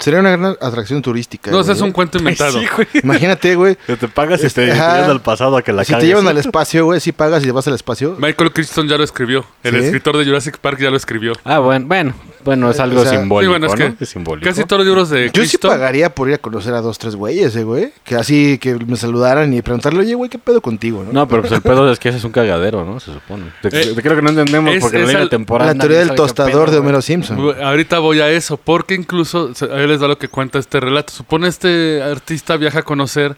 Sería 0.02 0.20
una 0.20 0.32
gran 0.32 0.58
atracción 0.60 1.02
turística. 1.02 1.52
No, 1.52 1.60
ese 1.62 1.68
güey, 1.68 1.76
es 1.78 1.82
un 1.82 1.90
¿eh? 1.90 1.94
cuento 1.94 2.18
inventado. 2.18 2.60
Sí, 2.60 2.66
güey. 2.76 2.88
Imagínate, 3.04 3.56
güey. 3.56 3.78
Que 3.88 3.96
te 3.96 4.08
pagas 4.08 4.40
y 4.42 4.48
te, 4.48 4.50
te 4.50 4.66
llevas 4.74 5.10
al 5.10 5.22
pasado 5.22 5.56
a 5.58 5.62
que 5.62 5.72
la 5.72 5.84
Si 5.84 5.90
te 5.90 5.94
cagues. 5.94 6.08
llevan 6.08 6.28
al 6.28 6.38
espacio, 6.38 6.86
güey, 6.86 7.00
si 7.00 7.12
pagas 7.12 7.44
y 7.44 7.46
te 7.46 7.52
vas 7.52 7.68
al 7.68 7.76
espacio. 7.76 8.16
Michael 8.20 8.52
Crichton 8.52 8.88
ya 8.88 8.98
lo 8.98 9.04
escribió. 9.04 9.46
El 9.64 9.76
¿Sí? 9.80 9.86
escritor 9.86 10.18
de 10.18 10.26
Jurassic 10.26 10.58
Park 10.58 10.80
ya 10.80 10.90
lo 10.90 10.98
escribió. 10.98 11.34
Ah, 11.44 11.60
bueno, 11.60 11.86
bueno, 11.88 12.14
bueno, 12.44 12.70
es 12.72 12.80
algo 12.80 13.02
O 13.02 13.04
sea, 13.06 13.20
simbólico, 13.20 13.54
sí, 13.54 13.60
bueno, 13.60 13.74
es 13.74 13.80
¿no? 13.92 13.98
que 13.98 14.04
Es 14.04 14.10
simbólico. 14.10 14.48
Casi 14.50 14.64
todos 14.66 14.80
los 14.80 14.88
libros 14.88 15.10
de 15.10 15.26
Yo 15.28 15.44
sí 15.44 15.50
Crichton. 15.50 15.72
pagaría 15.72 16.14
por 16.14 16.28
ir 16.30 16.36
a 16.36 16.38
conocer 16.38 16.74
a 16.74 16.82
dos, 16.82 16.98
tres 17.00 17.16
güeyes, 17.16 17.56
eh, 17.56 17.64
güey. 17.64 17.94
Que 18.04 18.16
así, 18.16 18.58
que 18.58 18.76
me 18.76 18.96
saludaran 18.98 19.54
y 19.54 19.62
preguntarle, 19.62 20.00
oye, 20.02 20.14
güey, 20.16 20.30
¿qué 20.30 20.38
pedo 20.40 20.62
contigo, 20.62 21.04
no? 21.04 21.12
No, 21.14 21.28
pero 21.28 21.42
pues 21.42 21.54
el 21.54 21.62
pedo 21.62 21.92
es 21.92 22.00
que 22.00 22.10
ese 22.10 22.18
es 22.20 22.24
un 22.24 22.32
cagadero, 22.32 22.84
¿no? 22.86 23.00
Se 23.00 23.14
supone. 23.14 23.46
De, 23.64 23.70
Eh, 23.82 23.94
de- 23.94 24.02
creo 24.02 24.16
que 24.16 24.22
no 24.22 24.30
entendemos 24.30 24.74
es- 24.76 24.82
porque 24.82 24.98
la 24.98 25.04
es 25.04 25.10
línea 25.10 25.24
el- 25.24 25.30
temporal... 25.30 25.68
La 25.68 25.76
teoría 25.76 26.00
del 26.00 26.16
tostador 26.16 26.52
pedo, 26.52 26.62
de 26.66 26.78
güey. 26.78 26.80
Homero 26.82 27.02
Simpson. 27.02 27.56
Ahorita 27.64 28.00
voy 28.00 28.20
a 28.22 28.30
eso, 28.30 28.58
porque 28.58 28.96
incluso, 28.96 29.52
ahí 29.74 29.88
les 29.88 30.00
da 30.00 30.08
lo 30.08 30.18
que 30.18 30.28
cuenta 30.28 30.60
este 30.60 30.80
relato. 30.80 31.14
Supone 31.14 31.48
este 31.48 32.02
artista 32.04 32.58
viaja 32.58 32.80
a 32.80 32.84
conocer 32.84 33.36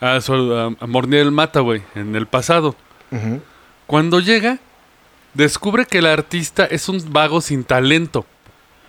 a, 0.00 0.20
su, 0.20 0.32
a, 0.32 0.66
a 0.78 0.86
Morniel 0.86 1.30
Mataway 1.30 1.82
en 1.94 2.14
el 2.16 2.26
pasado. 2.26 2.74
Cuando 3.86 4.20
llega, 4.20 4.58
descubre 5.34 5.86
que 5.86 5.98
el 5.98 6.06
artista 6.06 6.64
es 6.64 6.88
un 6.88 7.02
vago 7.12 7.40
sin 7.40 7.64
talento, 7.64 8.24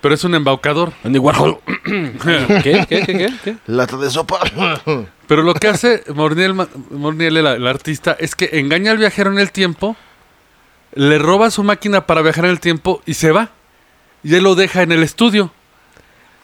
pero 0.02 0.16
es 0.16 0.24
un 0.24 0.36
embaucador. 0.36 0.94
Andy 1.04 1.20
Warhol. 1.20 1.58
¿Qué? 1.86 2.62
¿Qué? 2.64 2.86
¿Qué? 2.88 3.06
¿Qué? 3.06 3.34
¿Qué? 3.44 3.58
Lata 3.68 3.98
de 3.98 4.10
sopa. 4.10 4.40
Pero 5.28 5.42
lo 5.42 5.56
que 5.56 5.68
hace 5.68 6.04
Morniel, 6.14 6.54
Morniel 6.92 7.38
el, 7.38 7.48
el 7.48 7.66
artista, 7.68 8.16
es 8.20 8.36
que 8.36 8.60
engaña 8.60 8.92
al 8.92 9.00
viajero 9.00 9.32
en 9.32 9.40
el 9.40 9.52
tiempo, 9.52 9.96
le 10.94 11.18
roba 11.18 11.50
su 11.50 11.64
máquina 11.64 12.06
para 12.06 12.22
viajar 12.22 12.46
en 12.46 12.52
el 12.52 12.60
tiempo 12.60 13.02
y 13.08 13.16
se 13.16 13.32
va. 13.32 13.50
Y 14.24 14.36
él 14.36 14.44
lo 14.44 14.54
deja 14.54 14.84
en 14.84 14.92
el 14.92 15.02
estudio. 15.02 15.52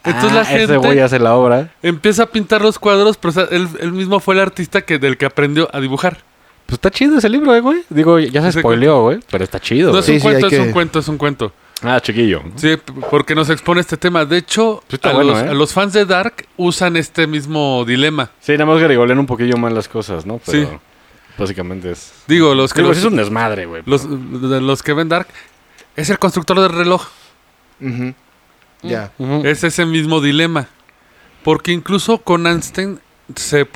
Entonces 0.03 0.33
la 0.33 0.39
Ah, 0.41 0.55
Ese 0.57 0.77
güey 0.77 0.89
gente 0.89 1.03
hace 1.03 1.19
la 1.19 1.35
obra. 1.35 1.69
empieza 1.83 2.23
a 2.23 2.25
pintar 2.25 2.63
los 2.63 2.79
cuadros, 2.79 3.17
pero 3.17 3.29
o 3.29 3.33
sea, 3.33 3.43
él, 3.51 3.67
él 3.79 3.91
mismo 3.91 4.19
fue 4.19 4.33
el 4.33 4.39
artista 4.41 4.81
que, 4.81 4.97
del 4.97 5.15
que 5.17 5.27
aprendió 5.27 5.69
a 5.71 5.79
dibujar. 5.79 6.23
Pues 6.71 6.77
está 6.77 6.89
chido 6.89 7.17
ese 7.17 7.27
libro, 7.27 7.53
eh, 7.53 7.59
güey. 7.59 7.83
Digo, 7.89 8.17
ya 8.17 8.41
se 8.49 8.57
spoileó, 8.61 9.01
güey. 9.01 9.19
Pero 9.29 9.43
está 9.43 9.59
chido, 9.59 9.91
No 9.91 9.99
es 9.99 10.07
un 10.07 10.15
sí, 10.15 10.21
cuento, 10.21 10.47
es 10.47 10.53
que- 10.53 10.59
un 10.61 10.71
cuento, 10.71 10.99
es 10.99 11.07
un 11.09 11.17
cuento. 11.17 11.51
Ah, 11.83 11.99
chiquillo. 11.99 12.41
Sí, 12.55 12.77
porque 13.09 13.35
nos 13.35 13.49
expone 13.49 13.81
este 13.81 13.97
tema. 13.97 14.23
De 14.23 14.37
hecho, 14.37 14.81
Pues 14.87 14.93
está 14.93 15.09
a, 15.09 15.13
bueno, 15.13 15.31
los, 15.33 15.41
¿eh? 15.41 15.49
a 15.49 15.53
los 15.53 15.73
fans 15.73 15.91
de 15.91 16.05
Dark 16.05 16.47
usan 16.55 16.95
este 16.95 17.27
mismo 17.27 17.83
dilema. 17.85 18.31
Sí, 18.39 18.53
nada 18.53 18.67
más 18.67 18.79
garigolean 18.79 19.19
un 19.19 19.25
poquillo 19.25 19.57
más 19.57 19.73
las 19.73 19.89
cosas, 19.89 20.25
¿no? 20.25 20.39
Pero 20.45 20.69
Sí. 20.69 20.77
básicamente 21.37 21.91
es... 21.91 22.13
Digo, 22.27 22.55
los 22.55 22.71
que, 22.73 22.79
Digo, 22.79 22.89
los, 22.93 22.99
es 22.99 23.03
un 23.03 23.17
desmadre, 23.17 23.65
güey. 23.65 23.83
los- 23.85 24.81
que 24.83 24.93
ven 24.93 25.09
Dark, 25.09 25.27
es 25.97 26.09
el 26.09 26.19
constructor 26.19 26.57
del 26.61 26.69
reloj. 26.71 27.05
Ujú. 27.81 28.13
Ya. 28.83 29.11
Es 29.43 29.65
ese 29.65 29.85
mismo 29.85 30.21
dilema. 30.21 30.69
Porque 31.43 31.73
incluso 31.73 32.19
con 32.19 32.47
Einstein 32.47 32.99
se- 33.35 33.67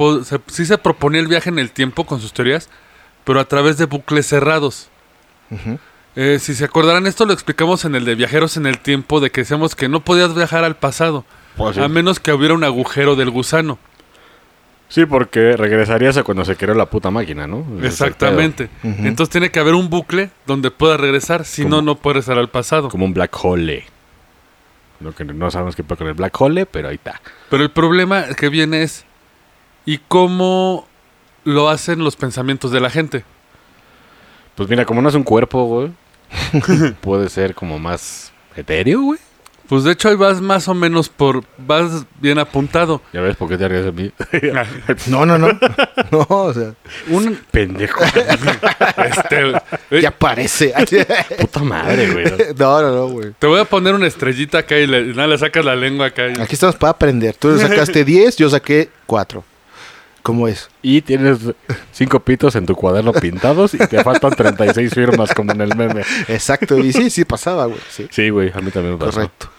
sí 0.48 0.66
se 0.66 0.78
proponía 0.78 1.20
el 1.20 1.28
viaje 1.28 1.50
en 1.50 1.60
el 1.60 1.72
tiempo 1.72 2.06
con 2.06 2.22
sus 2.22 2.32
teorías, 2.34 2.70
pero 3.26 3.40
a 3.42 3.46
través 3.46 3.78
de 3.78 3.86
bucles 3.86 4.26
cerrados. 4.28 4.90
Eh, 6.16 6.38
si 6.40 6.56
se 6.56 6.64
acordarán, 6.66 7.06
esto 7.08 7.26
lo 7.26 7.34
explicamos 7.34 7.84
en 7.84 7.96
el 7.96 8.06
de 8.06 8.16
Viajeros 8.16 8.56
en 8.56 8.66
el 8.66 8.80
Tiempo, 8.80 9.20
de 9.20 9.30
que 9.32 9.42
decíamos 9.42 9.76
que 9.76 9.90
no 9.90 10.00
podías 10.00 10.34
viajar 10.34 10.64
al 10.64 10.78
pasado, 10.78 11.26
Pues 11.58 11.76
sí. 11.76 11.82
a 11.82 11.88
menos 11.90 12.20
que 12.22 12.32
hubiera 12.32 12.54
un 12.54 12.64
agujero 12.64 13.16
del 13.18 13.30
gusano. 13.32 13.78
Sí, 14.88 15.06
porque 15.06 15.58
regresarías 15.58 16.16
a 16.16 16.24
cuando 16.24 16.46
se 16.46 16.56
creó 16.56 16.76
la 16.76 16.86
puta 16.86 17.10
máquina, 17.12 17.48
¿no? 17.48 17.66
Exactamente. 17.84 18.70
Entonces 18.84 19.32
tiene 19.32 19.50
que 19.50 19.60
haber 19.60 19.74
un 19.74 19.90
bucle 19.90 20.30
donde 20.46 20.70
pueda 20.72 20.96
regresar, 20.96 21.44
si 21.44 21.64
Como- 21.64 21.78
no, 21.78 21.82
no 21.82 21.96
puede 21.96 22.14
regresar 22.16 22.38
al 22.38 22.50
pasado. 22.50 22.88
Como 22.90 23.04
un 23.06 23.14
black 23.14 23.36
hole. 23.44 23.86
Lo 25.02 25.14
que 25.14 25.26
no 25.26 25.52
sabemos 25.52 25.76
qué 25.76 25.84
pasa 25.84 25.98
con 25.98 26.08
el 26.08 26.14
black 26.14 26.40
hole, 26.40 26.66
pero 26.66 26.88
ahí 26.90 26.96
está. 26.96 27.20
Pero 27.50 27.64
el 27.64 27.72
problema 27.72 28.26
que 28.38 28.48
viene 28.50 28.84
es, 28.84 29.06
¿y 29.86 29.98
cómo 29.98 30.88
lo 31.46 31.70
hacen 31.70 32.00
los 32.04 32.16
pensamientos 32.18 32.72
de 32.72 32.82
la 32.82 32.90
gente? 32.90 33.24
Pues 34.56 34.70
mira, 34.70 34.86
como 34.86 35.02
no 35.02 35.10
es 35.10 35.16
un 35.16 35.24
cuerpo, 35.24 35.66
güey, 35.66 35.92
puede 37.02 37.30
ser 37.30 37.56
como 37.56 37.80
más 37.80 38.32
etéreo, 38.56 39.02
güey. 39.02 39.20
Pues 39.68 39.84
de 39.84 39.94
hecho 39.94 40.10
ahí 40.10 40.16
vas 40.16 40.42
más 40.42 40.68
o 40.68 40.76
menos 40.76 41.10
por, 41.10 41.44
vas 41.58 42.06
bien 42.22 42.38
apuntado. 42.38 43.02
Ya 43.12 43.22
ves 43.22 43.36
por 43.36 43.50
qué 43.50 43.58
te 43.58 43.68
ríes 43.68 43.86
de 43.86 43.92
mí. 43.92 44.12
No, 45.08 45.26
no, 45.26 45.40
no. 45.40 45.48
No, 46.12 46.26
o 46.30 46.54
sea, 46.54 46.76
Un, 47.10 47.40
Pendejo. 47.50 48.00
este, 48.98 49.54
eh, 49.90 50.02
ya 50.02 50.12
parece. 50.12 50.72
Puta 51.40 51.62
madre, 51.62 52.12
güey. 52.12 52.26
No, 52.58 52.80
no, 52.84 52.92
no, 52.96 53.08
güey. 53.08 53.34
te 53.40 53.48
voy 53.48 53.60
a 53.60 53.66
poner 53.66 53.96
una 53.96 54.06
estrellita 54.06 54.60
acá 54.60 54.78
y 54.78 54.86
le, 54.86 55.02
y 55.02 55.14
nada, 55.16 55.28
le 55.30 55.38
sacas 55.40 55.66
la 55.66 55.76
lengua 55.76 56.08
acá. 56.08 56.28
y- 56.28 56.40
Aquí 56.40 56.54
estamos 56.54 56.76
para 56.76 56.92
aprender. 56.92 57.36
Tú 57.36 57.58
sacaste 57.58 58.06
10, 58.06 58.38
yo 58.38 58.50
saqué 58.52 58.90
4. 59.08 59.44
¿Cómo 60.26 60.48
es? 60.48 60.72
Y 60.82 61.04
tienes 61.04 61.38
cinco 61.92 62.20
pitos 62.20 62.56
en 62.56 62.66
tu 62.66 62.74
cuaderno 62.74 63.14
pintados 63.14 63.76
y 63.76 63.78
te 63.78 64.04
faltan 64.04 64.32
36 64.32 64.92
firmas 64.92 65.32
como 65.36 65.52
en 65.52 65.62
el 65.62 65.76
meme. 65.76 66.02
Exacto. 66.28 66.80
Y 66.80 66.94
sí, 66.94 67.12
sí 67.12 67.26
pasaba, 67.26 67.68
güey. 67.68 67.78
Sí. 67.92 68.08
Sí, 68.10 68.30
güey, 68.32 68.52
a 68.52 68.60
mí 68.60 68.72
también 68.72 68.96
me 68.96 69.06
pasó. 69.06 69.12
Correcto. 69.12 69.50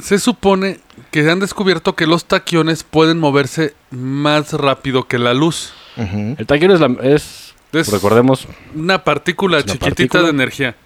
Se 0.00 0.18
supone 0.18 0.80
que 1.10 1.28
han 1.30 1.40
descubierto 1.40 1.96
que 1.96 2.06
los 2.06 2.26
taquiones 2.26 2.84
pueden 2.84 3.18
moverse 3.18 3.72
más 3.90 4.52
rápido 4.52 5.08
que 5.08 5.18
la 5.18 5.32
luz. 5.32 5.72
El 5.96 6.46
taquero 6.46 6.74
es, 6.74 6.80
la, 6.80 6.94
es 7.02 7.54
Es 7.72 7.90
recordemos, 7.90 8.46
una 8.74 9.02
partícula 9.02 9.56
una 9.56 9.64
chiquitita 9.64 9.86
partícula. 9.88 10.22
de 10.24 10.28
energía. 10.28 10.76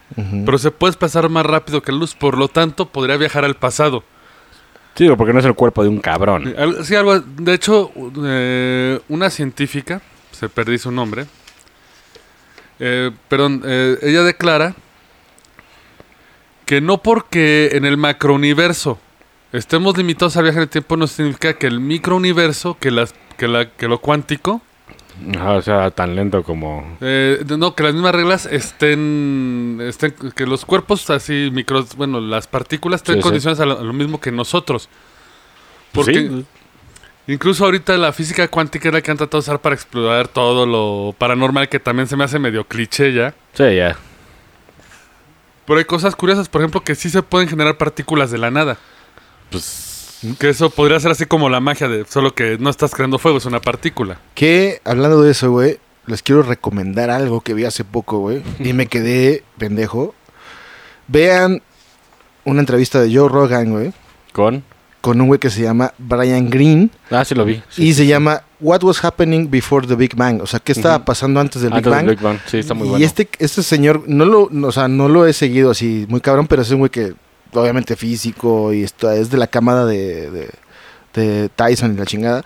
Pero 0.44 0.56
se 0.58 0.70
puede 0.70 0.92
pasar 0.92 1.28
más 1.28 1.44
rápido 1.44 1.82
que 1.82 1.90
la 1.90 1.98
luz, 1.98 2.14
por 2.14 2.38
lo 2.38 2.46
tanto 2.46 2.86
podría 2.86 3.16
viajar 3.16 3.44
al 3.44 3.56
pasado. 3.56 4.04
Sí, 4.94 5.08
porque 5.16 5.32
no 5.32 5.40
es 5.40 5.44
el 5.44 5.54
cuerpo 5.54 5.82
de 5.82 5.88
un 5.88 6.00
cabrón. 6.00 6.54
Sí, 6.84 6.94
algo, 6.94 7.20
de 7.20 7.54
hecho, 7.54 7.90
eh, 8.24 9.00
una 9.08 9.30
científica, 9.30 10.00
se 10.30 10.48
perdí 10.48 10.78
su 10.78 10.90
nombre, 10.90 11.26
eh, 12.78 13.10
perdón, 13.28 13.62
eh, 13.64 13.98
ella 14.02 14.22
declara 14.22 14.74
que 16.66 16.80
no 16.80 17.02
porque 17.02 17.70
en 17.72 17.84
el 17.84 17.96
macrouniverso 17.96 18.98
estemos 19.52 19.96
limitados 19.96 20.36
al 20.36 20.44
viaje 20.44 20.58
en 20.58 20.62
el 20.62 20.68
tiempo 20.68 20.96
no 20.96 21.06
significa 21.06 21.54
que 21.54 21.66
el 21.66 21.80
microuniverso, 21.80 22.76
que, 22.78 22.90
las, 22.90 23.14
que, 23.36 23.46
la, 23.46 23.70
que 23.70 23.88
lo 23.88 24.00
cuántico, 24.00 24.62
Ajá, 25.36 25.52
o 25.52 25.62
sea, 25.62 25.90
tan 25.90 26.14
lento 26.16 26.42
como... 26.42 26.96
eh, 27.00 27.44
no, 27.58 27.74
que 27.74 27.82
las 27.82 27.92
mismas 27.94 28.14
reglas 28.14 28.46
estén, 28.46 29.78
estén, 29.82 30.14
que 30.34 30.46
los 30.46 30.64
cuerpos 30.64 31.08
así 31.10 31.50
micros, 31.52 31.94
bueno, 31.96 32.20
las 32.20 32.46
partículas 32.46 33.00
estén 33.00 33.16
Sí, 33.16 33.20
sí. 33.20 33.22
condicionadas 33.22 33.60
a 33.60 33.66
lo, 33.66 33.78
a 33.78 33.82
lo 33.82 33.92
mismo 33.92 34.20
que 34.20 34.32
nosotros. 34.32 34.88
Pues 35.92 36.06
Porque 36.06 36.28
sí, 36.28 36.44
incluso 37.26 37.64
ahorita 37.66 37.96
la 37.98 38.12
física 38.12 38.48
cuántica 38.48 38.88
es 38.88 38.94
la 38.94 39.02
que 39.02 39.10
han 39.10 39.16
tratado 39.18 39.38
de 39.38 39.44
usar 39.44 39.60
para 39.60 39.74
explorar 39.74 40.28
todo 40.28 40.66
lo 40.66 41.14
paranormal, 41.18 41.68
que 41.68 41.78
también 41.78 42.08
se 42.08 42.16
me 42.16 42.24
hace 42.24 42.38
medio 42.38 42.64
cliché 42.64 43.12
ya. 43.12 43.34
sí, 43.52 43.76
ya. 43.76 43.96
Pero 45.66 45.78
hay 45.78 45.84
cosas 45.84 46.16
curiosas, 46.16 46.48
por 46.48 46.60
ejemplo, 46.60 46.80
que 46.82 46.94
sí 46.96 47.08
se 47.08 47.22
pueden 47.22 47.48
generar 47.48 47.78
partículas 47.78 48.30
de 48.32 48.38
la 48.38 48.50
nada. 48.50 48.78
Pues 49.50 49.91
Que 50.38 50.50
eso 50.50 50.70
podría 50.70 51.00
ser 51.00 51.10
así 51.10 51.26
como 51.26 51.48
la 51.48 51.60
magia 51.60 51.88
de 51.88 52.04
solo 52.06 52.34
que 52.34 52.58
no 52.58 52.70
estás 52.70 52.94
creando 52.94 53.18
fuego, 53.18 53.38
es 53.38 53.46
una 53.46 53.60
partícula. 53.60 54.18
Que, 54.34 54.80
hablando 54.84 55.22
de 55.22 55.32
eso, 55.32 55.50
güey, 55.50 55.78
les 56.06 56.22
quiero 56.22 56.42
recomendar 56.42 57.10
algo 57.10 57.40
que 57.40 57.54
vi 57.54 57.64
hace 57.64 57.84
poco, 57.84 58.18
güey. 58.18 58.42
Y 58.58 58.72
me 58.72 58.86
quedé 58.86 59.42
pendejo. 59.58 60.14
Vean 61.08 61.62
una 62.44 62.60
entrevista 62.60 63.00
de 63.00 63.14
Joe 63.14 63.28
Rogan, 63.28 63.70
güey. 63.70 63.92
con... 64.32 64.64
Con 65.00 65.20
un 65.20 65.26
güey 65.26 65.40
que 65.40 65.50
se 65.50 65.62
llama 65.62 65.92
Brian 65.98 66.48
Green. 66.48 66.88
Ah, 67.10 67.24
sí 67.24 67.34
lo 67.34 67.44
vi. 67.44 67.60
y 67.76 67.92
se 67.92 68.06
llama 68.06 68.42
What 68.60 68.84
was 68.84 69.04
happening 69.04 69.50
before 69.50 69.84
the 69.84 69.96
Big 69.96 70.14
Bang? 70.14 70.40
O 70.40 70.46
sea, 70.46 70.60
¿qué 70.60 70.70
estaba 70.70 71.04
pasando 71.04 71.40
antes 71.40 71.60
del 71.60 71.72
Antes 71.72 71.92
Big 71.92 71.96
del 71.96 72.06
Bang? 72.06 72.16
Big 72.16 72.20
Bang. 72.24 72.38
Sí, 72.46 72.58
está 72.58 72.74
muy 72.74 72.86
y 72.86 72.90
bueno. 72.90 73.04
este, 73.04 73.28
este 73.40 73.64
señor, 73.64 74.04
no 74.06 74.24
lo, 74.24 74.46
no, 74.52 74.68
o 74.68 74.72
sea, 74.72 74.86
no 74.86 75.08
lo 75.08 75.26
he 75.26 75.32
seguido 75.32 75.72
así 75.72 76.06
muy 76.08 76.20
cabrón, 76.20 76.46
pero 76.46 76.62
es 76.62 76.70
un 76.70 76.78
güey 76.78 76.90
que 76.92 77.14
obviamente 77.52 77.96
físico 77.96 78.72
y 78.72 78.82
esto 78.82 79.10
es 79.10 79.30
de 79.30 79.38
la 79.38 79.46
cámara 79.46 79.84
de, 79.84 80.30
de, 80.30 80.50
de 81.14 81.48
Tyson 81.48 81.94
y 81.94 81.98
la 81.98 82.06
chingada. 82.06 82.44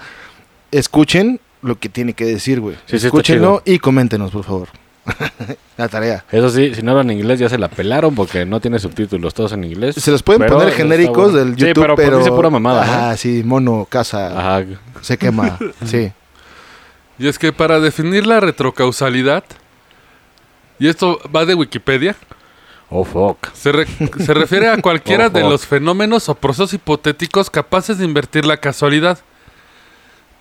Escuchen 0.71 1.41
lo 1.63 1.79
que 1.79 1.89
tiene 1.89 2.13
que 2.15 2.25
decir, 2.25 2.61
güey. 2.61 2.77
Sí, 2.87 2.99
sí, 2.99 3.07
Escúchenlo 3.07 3.63
y 3.65 3.79
coméntenos, 3.79 4.31
por 4.31 4.45
favor. 4.45 4.69
la 5.77 5.89
tarea. 5.89 6.25
Eso 6.33 6.51
sí, 6.51 6.75
si 6.75 6.83
no 6.83 6.91
hablan 6.93 7.11
inglés 7.13 7.39
ya 7.39 7.49
se 7.49 7.59
la 7.59 7.69
pelaron 7.69 8.15
porque 8.15 8.45
no 8.45 8.61
tiene 8.61 8.79
subtítulos, 8.79 9.35
todos 9.35 9.53
en 9.53 9.65
inglés. 9.65 9.95
Se 9.97 10.11
los 10.11 10.23
pueden 10.23 10.43
Pero 10.43 10.59
poner 10.59 10.73
genéricos 10.75 11.33
bueno. 11.33 11.39
del 11.39 11.55
Sí, 11.55 11.61
YouTube, 11.67 11.83
pero, 11.83 11.95
pues 11.95 12.07
pero... 12.07 12.19
dice 12.19 12.31
pura 12.31 12.51
mamada, 12.51 12.85
¿no? 12.85 12.93
Ajá, 12.93 13.17
sí, 13.17 13.43
mono, 13.45 13.87
casa, 13.89 14.39
Ajá. 14.39 14.67
se 15.01 15.17
quema, 15.17 15.59
sí. 15.85 16.11
Y 17.19 17.29
es 17.29 17.39
que 17.39 17.53
para 17.53 17.81
definir 17.81 18.27
la 18.27 18.41
retrocausalidad, 18.41 19.45
y 20.79 20.89
esto 20.89 21.21
va 21.35 21.47
de 21.47 21.55
Wikipedia, 21.55 22.17
Oh, 22.89 23.05
fuck. 23.05 23.53
se, 23.53 23.73
re- 23.73 23.87
se 24.25 24.33
refiere 24.35 24.69
a 24.69 24.77
cualquiera 24.83 25.27
Oh, 25.27 25.31
de 25.31 25.41
fuck. 25.41 25.51
los 25.51 25.67
fenómenos 25.67 26.29
o 26.29 26.35
procesos 26.37 26.73
hipotéticos 26.75 27.51
capaces 27.51 27.99
de 27.99 28.05
invertir 28.05 28.45
la 28.47 28.59
casualidad, 28.59 29.19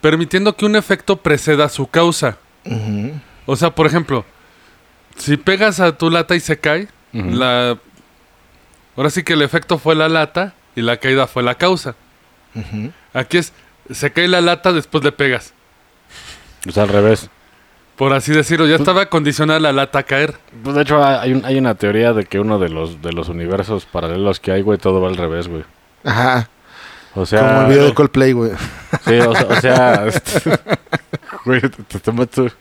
permitiendo 0.01 0.55
que 0.55 0.65
un 0.65 0.75
efecto 0.75 1.17
preceda 1.17 1.69
su 1.69 1.87
causa. 1.87 2.37
O 3.45 3.55
sea, 3.55 3.71
por 3.75 3.85
ejemplo, 3.87 4.25
si 5.17 5.37
pegas 5.37 5.79
a 5.79 5.97
tu 5.97 6.09
lata 6.09 6.35
y 6.35 6.39
se 6.39 6.59
cae, 6.59 6.87
la 7.13 7.77
ahora 8.97 9.09
sí 9.09 9.23
que 9.23 9.33
el 9.33 9.41
efecto 9.41 9.77
fue 9.77 9.95
la 9.95 10.09
lata 10.09 10.53
y 10.75 10.81
la 10.81 10.97
caída 10.97 11.27
fue 11.27 11.43
la 11.43 11.55
causa. 11.55 11.95
Aquí 13.13 13.37
es 13.37 13.53
se 13.91 14.11
cae 14.11 14.27
la 14.27 14.41
lata, 14.41 14.71
después 14.73 15.03
le 15.03 15.11
pegas. 15.11 15.53
O 16.67 16.71
sea, 16.71 16.83
al 16.83 16.89
revés. 16.89 17.29
Por 17.95 18.11
así 18.13 18.33
decirlo, 18.33 18.67
ya 18.67 18.75
estaba 18.75 19.05
condicionada 19.07 19.59
la 19.59 19.71
lata 19.71 19.99
a 19.99 20.03
caer. 20.03 20.35
Pues 20.63 20.75
de 20.75 20.81
hecho 20.81 21.03
hay, 21.03 21.31
un- 21.33 21.45
hay 21.45 21.57
una 21.57 21.75
teoría 21.75 22.11
de 22.13 22.25
que 22.25 22.39
uno 22.39 22.59
de 22.59 22.67
los 22.69 23.01
de 23.01 23.13
los 23.13 23.29
universos 23.29 23.85
paralelos 23.85 24.39
que 24.41 24.51
hay, 24.51 24.61
güey, 24.61 24.77
todo 24.77 24.99
va 24.99 25.07
al 25.07 25.15
revés, 25.17 25.47
güey. 25.47 25.63
Ajá, 26.03 26.49
O 27.15 27.25
sea, 27.25 27.39
como 27.47 27.61
el 27.61 27.67
video 27.67 27.85
de 27.85 27.93
Coldplay, 27.93 28.31
güey. 28.33 28.51
sí, 29.05 29.13
o 29.19 29.33
sea, 29.33 29.47
o 29.49 29.61
sea, 29.61 30.05
este, 30.07 30.59
güey, 31.45 31.61
te, 31.61 31.99
te 31.99 32.11
metes 32.11 32.51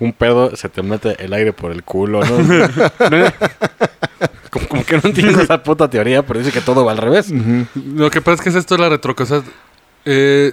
un 0.00 0.12
pedo, 0.14 0.56
se 0.56 0.68
te 0.70 0.82
mete 0.82 1.22
el 1.22 1.32
aire 1.34 1.52
por 1.52 1.70
el 1.72 1.82
culo, 1.82 2.20
¿no? 2.24 2.38
No, 3.10 3.32
Como, 4.50 4.66
como 4.68 4.84
que 4.84 4.94
no 4.96 5.02
entiendo 5.04 5.42
esa 5.42 5.62
puta 5.62 5.90
teoría, 5.90 6.22
pero 6.22 6.38
dice 6.38 6.52
que 6.52 6.62
todo 6.62 6.84
va 6.86 6.92
al 6.92 6.98
revés. 6.98 7.30
Lo 7.74 8.08
que 8.10 8.22
pasa 8.22 8.36
es 8.36 8.40
que 8.40 8.48
es 8.48 8.54
esto 8.54 8.76
de 8.76 8.82
la 8.82 8.88
retrocausalidad. 8.88 9.46
Eh, 10.06 10.52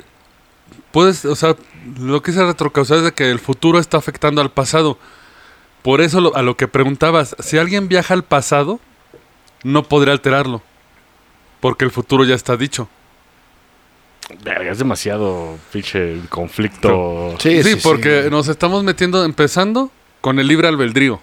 puedes, 0.91 1.23
o 1.23 1.35
sea, 1.35 1.55
lo 1.99 2.21
que 2.21 2.31
es 2.31 2.37
la 2.37 2.45
retrocausalidad 2.47 3.05
es 3.07 3.11
de 3.11 3.15
que 3.15 3.29
el 3.31 3.39
futuro 3.39 3.79
está 3.79 3.97
afectando 3.97 4.41
al 4.41 4.51
pasado. 4.51 4.97
Por 5.81 6.01
eso 6.01 6.19
lo- 6.21 6.35
a 6.35 6.41
lo 6.41 6.57
que 6.57 6.67
preguntabas, 6.67 7.35
si 7.39 7.57
alguien 7.57 7.87
viaja 7.87 8.13
al 8.13 8.23
pasado, 8.23 8.79
no 9.63 9.83
podría 9.83 10.13
alterarlo. 10.13 10.61
Porque 11.59 11.85
el 11.85 11.91
futuro 11.91 12.23
ya 12.23 12.35
está 12.35 12.57
dicho. 12.57 12.87
Verga, 14.43 14.71
es 14.71 14.79
demasiado 14.79 15.57
pinche 15.71 16.19
conflicto. 16.29 17.35
Sí, 17.39 17.61
Sí, 17.63 17.73
sí, 17.75 17.79
porque 17.83 18.23
sí. 18.23 18.29
nos 18.31 18.47
estamos 18.47 18.83
metiendo, 18.83 19.23
empezando 19.23 19.91
con 20.21 20.39
el 20.39 20.47
libre 20.47 20.67
albedrío. 20.67 21.21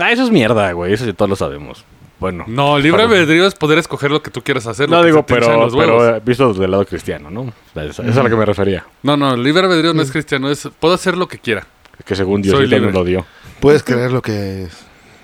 Ah, 0.00 0.12
eso 0.12 0.24
es 0.24 0.30
mierda, 0.30 0.70
güey, 0.72 0.92
eso 0.92 1.04
ya 1.06 1.14
todos 1.14 1.28
lo 1.30 1.36
sabemos. 1.36 1.84
Bueno. 2.20 2.44
No, 2.48 2.78
libre 2.78 3.02
Perdón. 3.02 3.16
albedrío 3.18 3.46
es 3.46 3.54
poder 3.54 3.78
escoger 3.78 4.10
lo 4.10 4.22
que 4.22 4.30
tú 4.30 4.42
quieras 4.42 4.66
hacer. 4.66 4.88
No 4.88 5.02
digo, 5.04 5.24
pero, 5.24 5.68
pero 5.70 6.16
eh, 6.16 6.22
visto 6.24 6.48
desde 6.48 6.64
el 6.64 6.70
lado 6.72 6.84
cristiano, 6.84 7.30
¿no? 7.30 7.52
Eso, 7.80 8.02
es 8.02 8.16
a 8.16 8.22
lo 8.22 8.28
que 8.28 8.36
me 8.36 8.44
refería. 8.44 8.84
No, 9.02 9.16
no, 9.16 9.36
libre 9.36 9.62
albedrío 9.64 9.94
no 9.94 10.02
es 10.02 10.10
cristiano, 10.10 10.50
es 10.50 10.68
puedo 10.80 10.94
hacer 10.94 11.16
lo 11.16 11.28
que 11.28 11.38
quiera. 11.38 11.66
Que 12.04 12.14
según 12.16 12.42
Dios 12.42 12.60
nos 12.68 12.92
lo 12.92 13.04
dio. 13.04 13.24
Puedes 13.60 13.82
creer 13.82 14.10
lo 14.12 14.22
que 14.22 14.68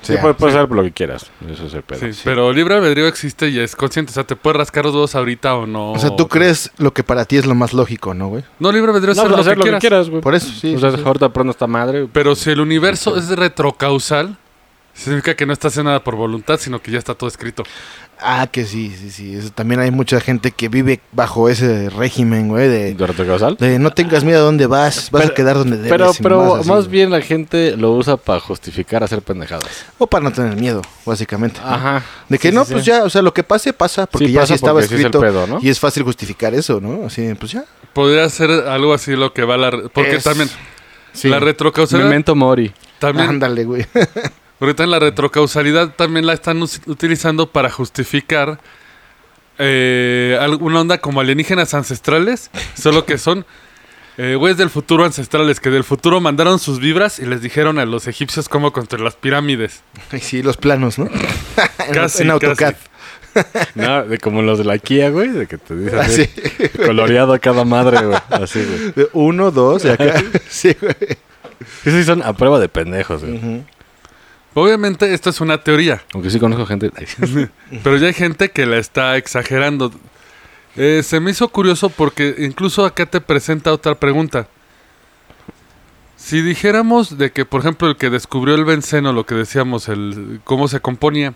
Sí, 0.03 0.13
sea. 0.13 0.21
puedes, 0.21 0.37
puedes 0.37 0.55
hacer 0.55 0.69
lo 0.71 0.83
que 0.83 0.93
quieras. 0.93 1.31
Eso 1.51 1.67
es 1.67 1.73
el 1.73 1.83
pedo. 1.83 1.99
Sí, 2.13 2.21
pero 2.25 2.53
libre 2.53 2.75
albedrío 2.75 3.07
existe 3.07 3.49
y 3.49 3.59
es 3.59 3.75
consciente. 3.75 4.11
O 4.11 4.13
sea, 4.15 4.25
te 4.25 4.37
puedes 4.37 4.59
rascar 4.59 4.85
los 4.85 4.93
dos 4.93 5.15
ahorita 5.15 5.55
o 5.55 5.67
no. 5.67 5.93
O 5.93 5.99
sea, 5.99 6.15
tú 6.15 6.29
crees 6.29 6.71
lo 6.77 6.93
que 6.93 7.03
para 7.03 7.25
ti 7.25 7.39
es 7.39 7.47
lo 7.47 7.55
más 7.55 7.73
lógico, 7.73 8.13
¿no, 8.13 8.29
güey? 8.29 8.45
No, 8.59 8.71
libre 8.71 8.91
albedrío 8.91 9.13
es 9.13 9.17
No, 9.17 9.23
hacer, 9.23 9.35
pues 9.35 9.47
lo, 9.47 9.53
hacer 9.53 9.63
que 9.65 9.71
lo 9.71 9.77
que 9.77 9.81
quieras. 9.81 10.11
güey. 10.11 10.21
Por 10.21 10.35
eso, 10.35 10.49
sí. 10.49 10.75
o 10.77 10.79
sea, 10.79 10.91
sí, 10.91 10.99
sí. 10.99 11.03
ahorita 11.07 11.31
prendo 11.31 11.53
esta 11.53 11.67
madre. 11.67 12.07
Pero 12.13 12.35
si 12.35 12.51
el 12.51 12.61
universo 12.61 13.17
es 13.17 13.31
retrocausal, 13.31 14.37
significa 14.95 15.35
que 15.35 15.45
no 15.47 15.53
está 15.53 15.69
haciendo 15.69 15.91
nada 15.91 16.03
por 16.05 16.17
voluntad, 16.17 16.59
sino 16.59 16.81
que 16.81 16.91
ya 16.91 16.99
está 16.99 17.15
todo 17.15 17.29
escrito. 17.29 17.63
Ah, 18.21 18.47
que 18.51 18.65
sí, 18.65 18.95
sí, 18.99 19.11
sí. 19.11 19.35
Eso, 19.35 19.51
también 19.51 19.81
hay 19.81 19.91
mucha 19.91 20.21
gente 20.21 20.53
que 20.53 20.69
vive 20.69 21.01
bajo 21.11 21.49
ese 21.49 21.91
régimen, 21.91 22.49
güey, 22.49 22.69
de, 22.69 22.95
¿De 22.95 23.07
retrocausal? 23.07 23.57
de 23.57 23.79
no 23.81 23.91
tengas 23.91 24.23
miedo 24.23 24.39
a 24.39 24.43
dónde 24.43 24.67
vas, 24.67 25.11
vas 25.11 25.27
a 25.27 25.35
quedar 25.35 25.57
donde 25.57 25.77
debes. 25.77 25.91
Pero, 25.91 26.13
pero 26.23 26.55
así, 26.55 26.69
más 26.69 26.89
bien 26.89 27.11
la 27.11 27.21
gente 27.21 27.77
lo 27.77 27.91
usa 27.91 28.17
para 28.17 28.39
justificar 28.39 29.03
hacer 29.03 29.21
pendejadas. 29.21 29.85
O 29.99 30.07
para 30.07 30.23
no 30.25 30.33
tener 30.33 30.57
miedo, 30.57 30.81
básicamente. 31.05 31.61
Ajá. 31.63 32.05
De 32.29 32.39
que 32.39 32.51
Sí, 32.51 32.55
no, 32.55 32.65
sí, 32.65 32.73
pues 32.75 32.85
sí. 32.85 32.91
ya, 32.93 33.03
o 33.03 33.11
sea, 33.11 33.21
lo 33.21 33.35
que 33.35 33.43
pase, 33.43 33.73
pasa, 33.73 34.07
porque 34.07 34.29
Sí, 34.29 34.33
ya 34.33 34.41
pasa 34.43 34.49
sí 34.49 34.55
estaba 34.55 34.75
porque 34.75 34.89
sí 34.89 34.95
es 34.95 35.01
el 35.01 35.07
escrito. 35.07 35.21
pedo, 35.21 35.47
¿no? 35.49 35.59
Y 35.61 35.69
es 35.69 35.81
fácil 35.81 36.05
justificar 36.05 36.55
eso, 36.55 36.81
¿no? 36.81 37.07
Así, 37.07 37.35
pues 37.39 37.51
ya. 37.53 37.65
Podría 37.93 38.29
ser 38.31 38.51
algo 38.51 38.95
así 38.95 39.17
lo 39.17 39.33
que 39.33 39.43
va 39.45 39.55
a 39.55 39.59
la... 39.59 39.71
Porque 39.93 40.17
Es- 40.17 40.25
también 40.25 40.49
Sí. 41.13 41.29
la 41.29 41.41
retrocausalidad... 41.41 42.09
Memento 42.09 42.35
Mori. 42.37 42.73
También, 43.01 43.29
Ándale, 43.29 43.65
güey. 43.65 43.87
ahorita 44.61 44.85
en 44.85 44.91
la 44.91 44.99
retrocausalidad 44.99 45.95
también 45.95 46.27
la 46.27 46.33
están 46.33 46.63
utilizando 46.63 47.51
para 47.51 47.71
justificar 47.71 48.61
eh, 49.59 50.37
alguna 50.41 50.81
onda 50.81 50.99
como 50.99 51.21
alienígenas 51.21 51.75
ancestrales, 51.75 52.51
solo 52.75 53.05
que 53.05 53.19
son 53.19 53.47
eh, 54.17 54.37
güeyes 54.37 54.59
del 54.59 54.71
futuro 54.71 55.05
ancestrales, 55.05 55.61
que 55.61 55.71
del 55.71 55.85
futuro 55.85 56.21
mandaron 56.21 56.59
sus 56.59 56.79
vibras 56.79 57.19
y 57.19 57.27
les 57.27 57.43
dijeron 57.43 57.79
a 57.79 57.85
los 57.85 58.07
egipcios 58.07 58.49
cómo 58.49 58.73
construir 58.73 59.05
las 59.05 59.17
pirámides. 59.17 59.83
Ay, 60.11 60.21
sí, 60.21 60.43
los 60.43 60.57
planos, 60.57 60.99
¿no? 60.99 61.09
Casi, 61.93 62.23
en 62.23 62.31
AutoCAD. 62.31 62.75
No, 63.75 64.05
de 64.05 64.19
como 64.19 64.43
los 64.43 64.59
de 64.59 64.65
la 64.65 64.79
Kia, 64.79 65.11
güey, 65.11 65.31
de 65.31 65.49
que 65.49 65.59
te 65.59 65.75
dicen 65.75 65.99
así, 65.99 66.23
Así. 66.23 66.69
coloreado 66.79 67.33
a 67.33 67.41
cada 67.41 67.65
madre, 67.65 68.07
güey. 68.07 68.19
Así, 68.31 68.65
güey. 68.95 69.09
Uno, 69.13 69.51
dos, 69.51 69.85
y 69.85 69.89
acá. 69.89 70.23
sí, 70.49 70.77
güey. 70.81 70.95
Sí, 71.83 71.91
sí, 71.91 72.05
son 72.05 72.23
a 72.23 72.33
prueba 72.35 72.61
de 72.61 72.69
pendejos, 72.69 73.25
güey. 73.25 73.37
Ujú. 73.37 73.65
Obviamente 74.55 75.13
esto 75.13 75.31
es 75.31 75.41
una 75.41 75.59
teoría, 75.59 76.03
Aunque 76.13 76.31
sí 76.31 76.39
conozco 76.39 76.65
gente. 76.67 76.91
pero 77.83 77.97
ya 77.97 78.07
hay 78.07 78.13
gente 78.15 78.51
que 78.51 78.67
la 78.67 78.77
está 78.79 79.17
exagerando. 79.17 79.91
Eh, 80.77 81.03
se 81.05 81.19
me 81.21 81.33
hizo 81.33 81.49
curioso 81.49 81.89
porque 81.91 82.35
incluso 82.39 82.85
acá 82.85 83.07
te 83.07 83.21
presenta 83.21 83.73
otra 83.73 83.97
pregunta. 83.97 84.47
Si 86.17 86.41
dijéramos 86.41 87.19
de 87.19 87.33
que, 87.33 87.45
por 87.45 87.61
ejemplo, 87.61 87.89
el 87.89 87.97
que 87.97 88.11
descubrió 88.11 88.55
el 88.55 88.65
benceno, 88.65 89.13
lo 89.13 89.27
que 89.27 89.35
decíamos, 89.35 89.89
el 89.89 90.41
cómo 90.45 90.69
se 90.69 90.81
componía, 90.81 91.35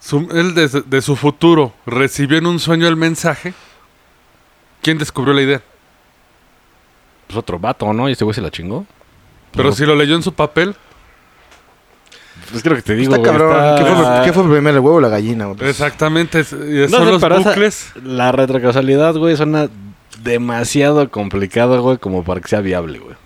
su- 0.00 0.28
él 0.32 0.54
de 0.54 1.02
su 1.02 1.16
futuro 1.16 1.72
recibió 1.86 2.36
en 2.38 2.46
un 2.46 2.58
sueño 2.58 2.88
el 2.88 2.96
mensaje, 2.96 3.54
¿quién 4.82 4.98
descubrió 4.98 5.32
la 5.32 5.42
idea? 5.42 5.62
Pues 7.28 7.36
otro 7.38 7.58
vato, 7.58 7.92
¿no? 7.92 8.08
Y 8.08 8.12
este 8.12 8.24
güey 8.24 8.34
se 8.34 8.40
la 8.42 8.50
chingó. 8.50 8.84
Pero 9.52 9.70
No. 9.70 9.74
si 9.74 9.86
lo 9.86 9.94
leyó 9.94 10.16
en 10.16 10.22
su 10.22 10.34
papel, 10.34 10.74
Es 12.54 12.62
que 12.62 12.70
lo 12.70 12.76
que 12.76 12.82
te 12.82 12.94
digo, 12.94 13.14
Está 13.14 13.18
güey, 13.18 13.30
cabrón. 13.38 13.56
está- 13.64 13.84
¿Qué, 13.84 13.94
fue, 13.94 14.24
qué 14.24 14.32
fue 14.32 14.42
primero, 14.44 14.76
el 14.78 14.80
huevo 14.84 14.96
o 14.96 15.00
la 15.00 15.08
gallina? 15.08 15.46
güey? 15.46 15.68
exactamente, 15.68 16.40
es- 16.40 16.52
y 16.52 16.56
No 16.56 16.88
son 16.88 17.04
sé, 17.06 17.10
los 17.12 17.22
pero 17.22 17.36
esa- 17.38 17.48
bucles. 17.50 17.92
La 18.04 18.32
retrocausalidad, 18.32 19.14
güey, 19.16 19.36
suena 19.36 19.68
demasiado 20.22 21.08
complicado, 21.10 21.80
güey, 21.82 21.98
como 21.98 22.24
para 22.24 22.40
que 22.40 22.48
sea 22.48 22.60
viable, 22.60 22.98
güey. 22.98 23.16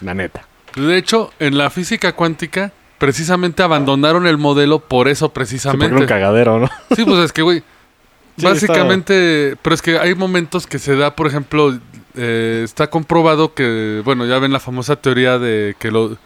La 0.00 0.14
neta. 0.14 0.46
De 0.76 0.96
hecho, 0.96 1.30
en 1.38 1.58
la 1.58 1.70
física 1.70 2.12
cuántica, 2.14 2.72
precisamente 2.98 3.62
abandonaron 3.62 4.26
el 4.26 4.38
modelo 4.38 4.78
por 4.80 5.08
eso 5.08 5.26
Sí, 5.26 5.30
porque 5.34 5.40
precisamente. 5.40 5.86
era 5.86 5.96
un 5.98 6.06
cagadero, 6.06 6.58
¿no? 6.60 6.70
Sí, 6.96 7.04
pues 7.04 7.18
es 7.18 7.32
que, 7.32 7.42
güey, 7.42 7.60
Sí, 8.38 8.44
básicamente, 8.46 9.56
pero 9.60 9.74
es 9.74 9.82
que 9.82 9.98
hay 9.98 10.14
momentos 10.14 10.66
que 10.66 10.78
se 10.78 10.96
da, 10.96 11.14
por 11.14 11.26
ejemplo, 11.26 11.78
eh, 12.16 12.62
está 12.64 12.88
comprobado 12.88 13.52
que, 13.54 14.00
bueno, 14.04 14.24
ya 14.26 14.38
ven 14.38 14.52
la 14.52 14.60
famosa 14.60 14.96
teoría 14.96 15.38
de 15.38 15.76
que 15.78 15.90
lo, 15.90 16.16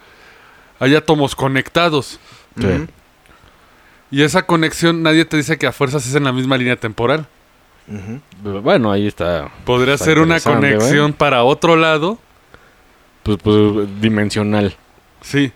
hay 0.78 0.94
átomos 0.94 1.34
conectados. 1.34 2.18
Sí. 2.58 2.86
Y 4.10 4.22
esa 4.22 4.46
conexión, 4.46 5.02
nadie 5.02 5.24
te 5.24 5.36
dice 5.36 5.58
que 5.58 5.66
a 5.66 5.72
fuerzas 5.72 6.06
es 6.06 6.14
en 6.14 6.24
la 6.24 6.32
misma 6.32 6.56
línea 6.56 6.76
temporal. 6.76 7.26
Bueno, 8.42 8.90
ahí 8.90 9.06
está. 9.06 9.50
Podría 9.64 9.94
Está 9.94 10.06
ser 10.06 10.18
una 10.18 10.40
conexión 10.40 11.12
para 11.12 11.44
otro 11.44 11.76
lado. 11.76 12.18
Pues, 13.22 13.38
pues, 13.42 14.00
dimensional. 14.00 14.76
Sí. 15.20 15.52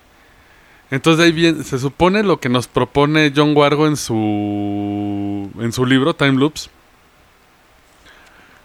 Entonces 0.91 1.25
ahí 1.25 1.33
bien, 1.33 1.63
se 1.63 1.79
supone 1.79 2.23
lo 2.25 2.41
que 2.41 2.49
nos 2.49 2.67
propone 2.67 3.33
John 3.35 3.57
Wargo 3.57 3.87
en 3.87 3.97
su 3.97 5.49
en 5.61 5.73
su 5.73 5.87
libro 5.87 6.15
Time 6.15 6.33
Loops. 6.33 6.69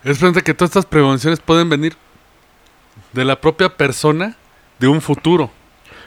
Es 0.03 0.18
frente 0.18 0.41
que 0.41 0.53
todas 0.53 0.72
estas 0.72 0.86
prevenciones 0.86 1.39
pueden 1.39 1.70
venir 1.70 1.95
de 3.14 3.26
la 3.26 3.39
propia 3.39 3.70
persona 3.70 4.36
de 4.80 4.88
un 4.88 5.01
futuro. 5.01 5.51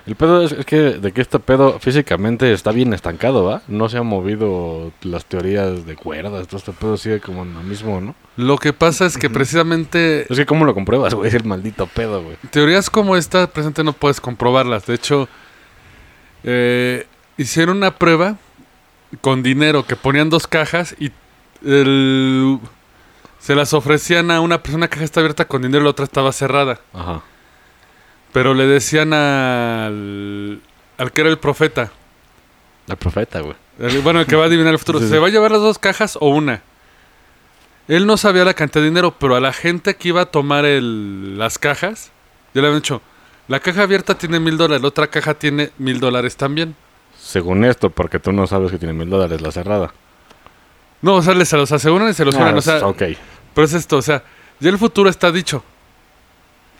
El 0.09 0.17
pedo 0.17 0.43
es, 0.43 0.53
es 0.53 0.65
que 0.65 0.77
de 0.77 1.13
que 1.13 1.21
este 1.21 1.39
pedo 1.39 1.79
físicamente 1.81 2.51
está 2.55 2.73
bien 2.73 2.95
estancado, 2.95 3.45
¿va? 3.45 3.61
No 3.69 3.91
se 3.91 3.99
han 3.99 4.07
movido 4.07 4.91
las 5.03 5.27
teorías 5.27 5.85
de 5.85 5.97
cuerdas, 5.97 6.47
todo 6.49 6.57
este 6.57 6.73
pedo 6.73 6.97
sigue 6.97 7.21
como 7.21 7.43
en 7.43 7.53
lo 7.53 7.63
mismo, 7.63 8.01
¿no? 8.01 8.15
Lo 8.37 8.57
que 8.57 8.73
pasa 8.73 9.05
es 9.05 9.19
que 9.19 9.29
precisamente 9.29 10.23
Es 10.33 10.39
que 10.39 10.47
¿cómo 10.47 10.65
lo 10.65 10.73
compruebas, 10.73 11.13
güey? 11.15 11.31
El 11.37 11.45
maldito 11.45 11.87
pedo, 11.87 12.23
güey. 12.23 12.37
teorías 12.51 12.89
como 12.89 13.17
esta 13.17 13.49
presente 13.49 13.85
no 13.85 13.93
puedes 13.93 14.19
comprobarlas. 14.19 14.87
De 14.87 14.95
hecho, 14.95 15.29
eh, 16.43 17.07
hicieron 17.37 17.77
una 17.77 17.95
prueba 17.97 18.37
con 19.21 19.43
dinero 19.43 19.87
que 19.87 19.95
ponían 19.97 20.31
dos 20.31 20.47
cajas 20.47 20.97
y 20.99 21.11
el- 21.67 22.59
se 23.39 23.55
las 23.55 23.75
ofrecían 23.75 24.31
a 24.31 24.41
una 24.41 24.63
persona, 24.63 24.79
una 24.79 24.89
caja 24.89 25.05
está 25.05 25.21
abierta 25.21 25.45
con 25.47 25.61
dinero 25.63 25.83
y 25.83 25.85
la 25.85 25.91
otra 25.91 26.05
estaba 26.07 26.33
cerrada. 26.33 26.81
Ajá. 26.95 27.23
Pero 28.33 28.55
le 28.55 28.66
decían 28.66 29.12
al, 29.12 30.61
al 30.99 31.12
que 31.12 31.20
era 31.22 31.31
el 31.31 31.39
profeta, 31.39 31.91
El 32.89 32.97
profeta, 32.97 33.41
güey. 33.41 33.55
el- 33.79 34.01
bueno, 34.01 34.20
el 34.20 34.26
que 34.26 34.37
va 34.37 34.45
a 34.45 34.47
adivinar 34.47 34.72
el 34.72 34.79
futuro. 34.79 35.01
¿se 35.01 35.18
va 35.18 35.26
a 35.29 35.31
llevar 35.31 35.51
las 35.51 35.61
dos 35.61 35.79
cajas 35.79 36.16
o 36.20 36.29
una? 36.29 36.62
Él 37.89 38.07
no 38.07 38.16
sabía 38.18 38.45
la 38.45 38.53
cantidad 38.55 38.83
de 38.83 38.89
dinero, 38.91 39.14
pero 39.18 39.35
a 39.37 39.41
la 39.41 39.53
gente 39.53 39.97
que 39.97 40.09
iba 40.09 40.22
a 40.22 40.26
tomar 40.26 40.64
el- 40.66 41.39
las 41.39 41.59
cajas, 41.59 42.11
ya 42.55 42.61
le 42.61 42.68
habían 42.68 42.83
dicho, 42.83 43.01
la 43.49 43.61
caja 43.61 43.83
abierta 43.85 44.14
tiene 44.16 44.41
mil 44.41 44.59
dólares, 44.59 44.83
la 44.83 44.89
otra 44.89 45.07
caja 45.07 45.33
tiene 45.35 45.70
mil 45.79 45.99
dólares 46.01 46.37
también. 46.37 46.76
Según 47.18 47.64
esto, 47.64 47.89
porque 47.91 48.18
tú 48.18 48.31
no 48.33 48.47
sabes 48.47 48.70
que 48.70 48.79
tiene 48.79 48.93
mil 48.93 49.09
dólares 49.09 49.41
la 49.41 49.51
cerrada. 49.53 49.93
No, 51.01 51.14
o 51.14 51.22
sea, 51.22 51.33
les 51.35 51.49
se 51.49 51.57
los 51.57 51.70
aseguran 51.72 52.09
y 52.11 52.14
se 52.14 52.24
los 52.24 52.35
juran, 52.35 52.55
Ah, 52.55 52.59
o 52.59 52.62
sea, 52.62 52.87
ok. 52.87 53.03
pero 53.55 53.64
es 53.64 53.72
esto, 53.72 53.97
o 53.97 54.03
sea, 54.03 54.22
ya 54.61 54.68
el 54.68 54.76
futuro 54.79 55.09
está 55.09 55.33
dicho. 55.33 55.64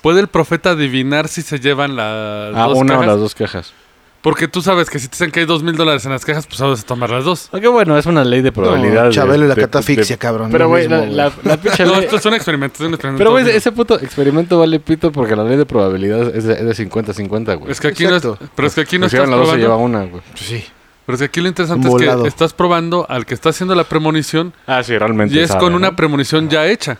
¿Puede 0.09 0.21
el 0.21 0.29
profeta 0.29 0.71
adivinar 0.71 1.29
si 1.29 1.43
se 1.43 1.61
llevan 1.61 1.95
las 1.95 2.55
Ah, 2.57 2.65
dos 2.69 2.79
una 2.79 2.99
o 2.99 3.03
las 3.05 3.19
dos 3.19 3.35
cajas. 3.35 3.75
Porque 4.23 4.49
tú 4.49 4.63
sabes 4.63 4.89
que 4.89 4.99
si 4.99 5.07
te 5.09 5.13
dicen 5.17 5.31
que 5.31 5.41
hay 5.41 5.47
dos 5.47 5.63
mil 5.63 5.77
dólares 5.77 6.07
en 6.07 6.13
las 6.13 6.25
cajas, 6.25 6.47
pues 6.47 6.57
sabes 6.57 6.83
tomar 6.87 7.11
las 7.11 7.25
dos. 7.25 7.51
Aunque 7.53 7.69
bueno, 7.69 7.97
es 7.99 8.07
una 8.07 8.25
ley 8.25 8.41
de 8.41 8.51
probabilidad. 8.51 9.05
No, 9.05 9.11
Chabelo 9.13 9.45
y 9.45 9.49
la 9.49 9.55
de- 9.55 9.61
catafixia, 9.61 10.17
de- 10.17 10.19
cabrón. 10.19 10.51
Pero, 10.51 10.67
güey, 10.69 10.89
la, 10.89 11.05
la, 11.05 11.31
la 11.45 11.57
pinche 11.59 11.85
No, 11.85 11.97
esto 11.97 12.17
es 12.17 12.25
un 12.25 12.33
experimento, 12.35 12.77
es 12.83 12.89
un 12.89 12.95
experimento. 12.95 13.19
Pero, 13.19 13.31
güey, 13.33 13.49
ese 13.55 13.71
puto 13.71 13.99
experimento 14.01 14.59
vale 14.59 14.81
pito 14.81 15.13
porque 15.13 15.37
la 15.37 15.45
ley 15.45 15.59
de 15.59 15.67
probabilidad 15.67 16.35
es 16.35 16.45
de, 16.45 16.55
es 16.55 16.79
de 16.79 16.91
50-50, 16.91 17.59
güey. 17.59 17.71
Es 17.71 17.79
que 17.81 17.89
aquí 17.89 18.05
no 18.07 18.17
es, 18.17 18.27
pero 18.57 18.67
es 18.69 18.75
que 18.75 18.81
aquí 18.81 18.99
no 18.99 19.09
Si 19.11 19.17
estás 19.17 19.29
llevan 19.29 19.31
las 19.39 19.47
dos 19.47 19.51
se 19.55 19.61
lleva 19.61 19.77
probando. 19.77 19.99
una, 19.99 20.11
güey. 20.11 20.23
Pues 20.33 20.41
sí. 20.45 20.65
Pero 21.05 21.15
es 21.15 21.21
que 21.21 21.25
aquí 21.27 21.41
lo 21.43 21.49
interesante 21.49 21.87
Volado. 21.89 22.17
es 22.19 22.23
que 22.23 22.29
estás 22.29 22.53
probando 22.55 23.07
al 23.09 23.25
que 23.27 23.35
está 23.35 23.51
haciendo 23.51 23.75
la 23.75 23.85
premonición 23.85 24.53
Ah, 24.67 24.83
sí, 24.83 24.97
realmente. 24.99 25.35
y 25.35 25.39
es 25.39 25.49
sabe, 25.49 25.61
con 25.61 25.73
¿no? 25.73 25.77
una 25.79 25.95
premonición 25.97 26.49
ya 26.49 26.67
hecha. 26.67 26.99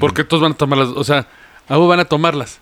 Porque 0.00 0.24
todos 0.24 0.42
van 0.42 0.52
a 0.52 0.54
tomarlas, 0.56 0.88
o 0.94 1.04
sea, 1.04 1.26
ambos 1.72 1.88
van 1.88 2.00
a 2.00 2.04
tomarlas. 2.04 2.60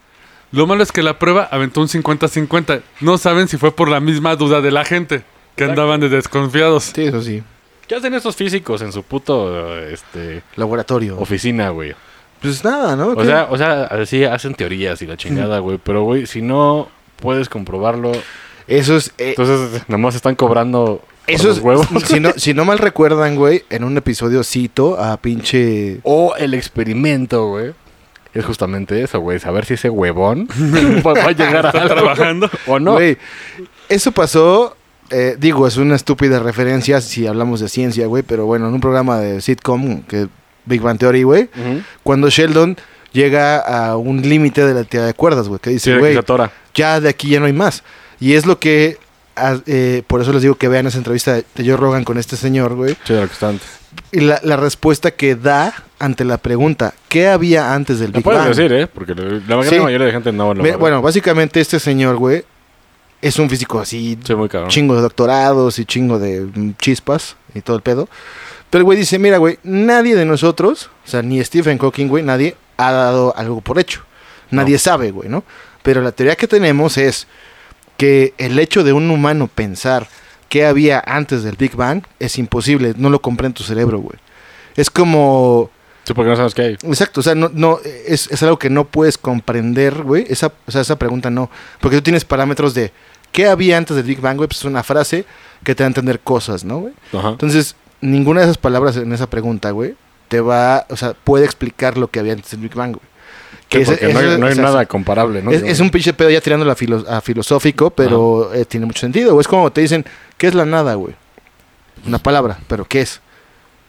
Lo 0.52 0.66
malo 0.66 0.82
es 0.82 0.90
que 0.92 1.02
la 1.02 1.18
prueba 1.18 1.48
aventó 1.50 1.80
un 1.80 1.88
50-50. 1.88 2.82
No 3.00 3.18
saben 3.18 3.48
si 3.48 3.56
fue 3.56 3.72
por 3.72 3.88
la 3.88 4.00
misma 4.00 4.36
duda 4.36 4.60
de 4.60 4.70
la 4.70 4.84
gente, 4.84 5.18
que 5.56 5.64
Exacto. 5.64 5.82
andaban 5.82 6.00
de 6.00 6.08
desconfiados. 6.08 6.84
Sí, 6.94 7.04
eso 7.04 7.22
sí. 7.22 7.42
¿Qué 7.86 7.94
hacen 7.96 8.14
estos 8.14 8.36
físicos 8.36 8.82
en 8.82 8.92
su 8.92 9.02
puto 9.02 9.76
este, 9.78 10.42
Laboratorio. 10.56 11.18
oficina, 11.18 11.70
güey? 11.70 11.94
Pues 12.40 12.64
nada, 12.64 12.96
¿no? 12.96 13.08
O 13.08 13.16
¿Qué? 13.16 13.26
sea, 13.26 13.48
o 13.50 13.56
sea, 13.58 13.82
así 13.84 14.24
hacen 14.24 14.54
teorías 14.54 15.02
y 15.02 15.06
la 15.06 15.16
chingada, 15.16 15.58
güey. 15.58 15.78
Pero, 15.82 16.02
güey, 16.04 16.26
si 16.26 16.40
no 16.40 16.88
puedes 17.16 17.48
comprobarlo, 17.48 18.12
Eso 18.66 18.96
es... 18.96 19.08
eh, 19.18 19.34
entonces 19.36 19.82
nomás 19.88 20.14
están 20.14 20.36
cobrando 20.36 21.02
por 21.26 21.34
eso 21.34 21.48
los 21.48 21.58
es... 21.58 21.62
huevos. 21.62 21.86
Si 22.06 22.18
no, 22.20 22.30
si 22.36 22.54
no 22.54 22.64
mal 22.64 22.78
recuerdan, 22.78 23.36
güey, 23.36 23.64
en 23.70 23.84
un 23.84 23.96
episodio 23.96 24.42
cito 24.44 24.98
a 25.00 25.16
pinche... 25.16 26.00
O 26.02 26.34
el 26.36 26.54
experimento, 26.54 27.46
güey. 27.48 27.72
Es 28.34 28.44
justamente 28.44 29.02
eso, 29.02 29.20
güey. 29.20 29.38
Saber 29.40 29.64
si 29.64 29.74
ese 29.74 29.90
huevón 29.90 30.48
va 31.06 31.12
a 31.12 31.32
llegar 31.32 31.66
a 31.66 31.68
Está 31.70 31.82
algo 31.82 31.94
trabajando. 31.94 32.50
o 32.66 32.78
no. 32.78 32.92
Güey, 32.92 33.18
eso 33.88 34.12
pasó... 34.12 34.76
eh, 35.10 35.36
digo, 35.38 35.66
es 35.66 35.76
una 35.76 35.96
estúpida 35.96 36.38
referencia 36.38 37.00
si 37.00 37.26
hablamos 37.26 37.60
de 37.60 37.68
ciencia, 37.68 38.06
güey, 38.06 38.22
pero 38.22 38.46
bueno, 38.46 38.68
en 38.68 38.74
un 38.74 38.80
programa 38.80 39.18
de 39.18 39.40
sitcom, 39.40 40.02
que 40.02 40.28
Big 40.66 40.80
Bang 40.80 40.98
Theory, 40.98 41.24
güey, 41.24 41.48
cuando 42.04 42.30
Sheldon 42.30 42.76
llega 43.12 43.58
a 43.58 43.96
un 43.96 44.22
límite 44.22 44.64
de 44.64 44.74
la 44.74 44.84
teoría 44.84 45.06
de 45.08 45.14
cuerdas, 45.14 45.48
güey, 45.48 45.58
que 45.58 45.70
dice, 45.70 45.98
güey, 45.98 46.14
ya 46.74 47.00
de 47.00 47.08
aquí 47.08 47.28
ya 47.30 47.40
no 47.40 47.46
hay 47.46 47.52
más. 47.52 47.82
Y 48.20 48.34
es 48.34 48.46
lo 48.46 48.60
que, 48.60 48.98
eh, 49.66 50.02
por 50.06 50.20
eso 50.20 50.32
les 50.32 50.42
digo 50.42 50.54
que 50.54 50.68
vean 50.68 50.86
esa 50.86 50.98
entrevista 50.98 51.34
de 51.34 51.44
Joe 51.58 51.76
Rogan 51.76 52.04
con 52.04 52.18
este 52.18 52.36
señor, 52.36 52.74
güey. 52.74 52.96
Sí, 53.04 53.12
lo 53.14 53.26
que 53.26 53.32
está 53.32 53.48
antes. 53.48 53.68
Y 54.12 54.20
la, 54.20 54.40
la 54.44 54.56
respuesta 54.56 55.10
que 55.10 55.34
da 55.34 55.74
ante 55.98 56.24
la 56.24 56.38
pregunta, 56.38 56.94
¿qué 57.08 57.28
había 57.28 57.74
antes 57.74 57.98
del 57.98 58.10
Lo 58.10 58.16
Big 58.18 58.24
puedes 58.24 58.40
Bang? 58.40 58.48
decir, 58.54 58.72
¿eh? 58.72 58.86
Porque 58.86 59.14
la 59.14 59.56
la 59.56 59.62
Sí. 59.64 59.78
mayoría 59.80 60.06
de 60.06 60.12
gente 60.12 60.32
no 60.32 60.54
lo 60.54 60.62
Me- 60.62 60.76
bueno, 60.76 61.02
básicamente 61.02 61.60
este 61.60 61.80
señor, 61.80 62.16
güey, 62.16 62.44
es 63.20 63.38
un 63.38 63.50
físico 63.50 63.80
así, 63.80 64.18
Sí, 64.24 64.34
muy 64.34 64.48
chingo 64.68 64.94
de 64.94 65.02
doctorados 65.02 65.78
y 65.78 65.84
chingo 65.84 66.18
de 66.18 66.40
mm, 66.42 66.74
chispas 66.78 67.36
y 67.54 67.60
todo 67.60 67.76
el 67.76 67.82
pedo. 67.82 68.08
Pero 68.70 68.80
el 68.80 68.84
güey 68.84 68.96
dice, 68.96 69.18
mira, 69.18 69.38
güey, 69.38 69.58
nadie 69.64 70.14
de 70.14 70.24
nosotros, 70.24 70.88
o 71.04 71.08
sea, 71.08 71.20
ni 71.22 71.42
Stephen 71.44 71.76
Hawking, 71.78 72.06
güey, 72.06 72.22
nadie 72.22 72.56
ha 72.76 72.92
dado 72.92 73.34
algo 73.36 73.60
por 73.60 73.78
hecho. 73.78 74.02
Nadie 74.50 74.78
sabe, 74.78 75.10
güey, 75.10 75.28
¿no? 75.28 75.42
Pero 75.82 76.00
la 76.02 76.12
teoría 76.12 76.36
que 76.36 76.46
tenemos 76.46 76.96
es 76.96 77.26
que 78.00 78.32
el 78.38 78.58
hecho 78.58 78.82
de 78.82 78.94
un 78.94 79.10
humano 79.10 79.46
pensar 79.46 80.08
qué 80.48 80.64
había 80.64 81.04
antes 81.06 81.42
del 81.42 81.56
Big 81.56 81.76
Bang 81.76 82.02
es 82.18 82.38
imposible, 82.38 82.94
no 82.96 83.10
lo 83.10 83.20
comprende 83.20 83.58
tu 83.58 83.62
cerebro, 83.62 83.98
güey. 83.98 84.18
Es 84.74 84.88
como... 84.88 85.68
Sí, 86.04 86.14
porque 86.14 86.30
no 86.30 86.36
sabes 86.36 86.54
qué 86.54 86.62
hay. 86.62 86.72
Exacto, 86.82 87.20
o 87.20 87.22
sea, 87.22 87.34
no, 87.34 87.50
no, 87.52 87.78
es, 88.06 88.30
es 88.30 88.42
algo 88.42 88.58
que 88.58 88.70
no 88.70 88.86
puedes 88.86 89.18
comprender, 89.18 90.02
güey. 90.02 90.24
Esa, 90.30 90.50
o 90.66 90.70
sea, 90.70 90.80
esa 90.80 90.98
pregunta 90.98 91.28
no. 91.28 91.50
Porque 91.78 91.98
tú 91.98 92.02
tienes 92.02 92.24
parámetros 92.24 92.72
de 92.72 92.90
qué 93.32 93.48
había 93.48 93.76
antes 93.76 93.94
del 93.94 94.06
Big 94.06 94.22
Bang, 94.22 94.38
güey. 94.38 94.48
Pues 94.48 94.60
es 94.60 94.64
una 94.64 94.82
frase 94.82 95.26
que 95.62 95.74
te 95.74 95.82
va 95.82 95.86
a 95.86 95.88
entender 95.88 96.20
cosas, 96.20 96.64
¿no, 96.64 96.78
güey? 96.78 96.94
Ajá. 97.12 97.28
Entonces, 97.28 97.76
ninguna 98.00 98.40
de 98.40 98.46
esas 98.46 98.56
palabras 98.56 98.96
en 98.96 99.12
esa 99.12 99.28
pregunta, 99.28 99.72
güey, 99.72 99.94
te 100.28 100.40
va, 100.40 100.86
o 100.88 100.96
sea, 100.96 101.12
puede 101.12 101.44
explicar 101.44 101.98
lo 101.98 102.08
que 102.08 102.18
había 102.18 102.32
antes 102.32 102.50
del 102.52 102.60
Big 102.60 102.74
Bang, 102.74 102.92
güey. 102.92 103.09
Sí, 103.78 103.84
porque 103.84 104.12
no 104.12 104.18
hay, 104.18 104.26
eso- 104.26 104.38
no 104.38 104.46
hay 104.46 104.52
o 104.52 104.54
sea, 104.56 104.64
nada 104.64 104.86
comparable, 104.86 105.42
¿no? 105.42 105.50
es, 105.52 105.62
es 105.62 105.80
un 105.80 105.90
pinche 105.90 106.12
pedo 106.12 106.28
ya 106.30 106.40
tirando 106.40 106.68
a, 106.70 106.74
filo- 106.74 107.06
a 107.08 107.20
filosófico, 107.20 107.90
pero 107.90 108.52
eh, 108.52 108.64
tiene 108.64 108.86
mucho 108.86 109.00
sentido, 109.00 109.32
güey. 109.32 109.42
Es 109.42 109.48
como 109.48 109.70
te 109.70 109.80
dicen, 109.80 110.04
¿qué 110.36 110.48
es 110.48 110.54
la 110.54 110.64
nada, 110.64 110.94
güey? 110.94 111.14
Una 112.06 112.18
palabra, 112.18 112.58
pero 112.66 112.84
¿qué 112.84 113.02
es? 113.02 113.20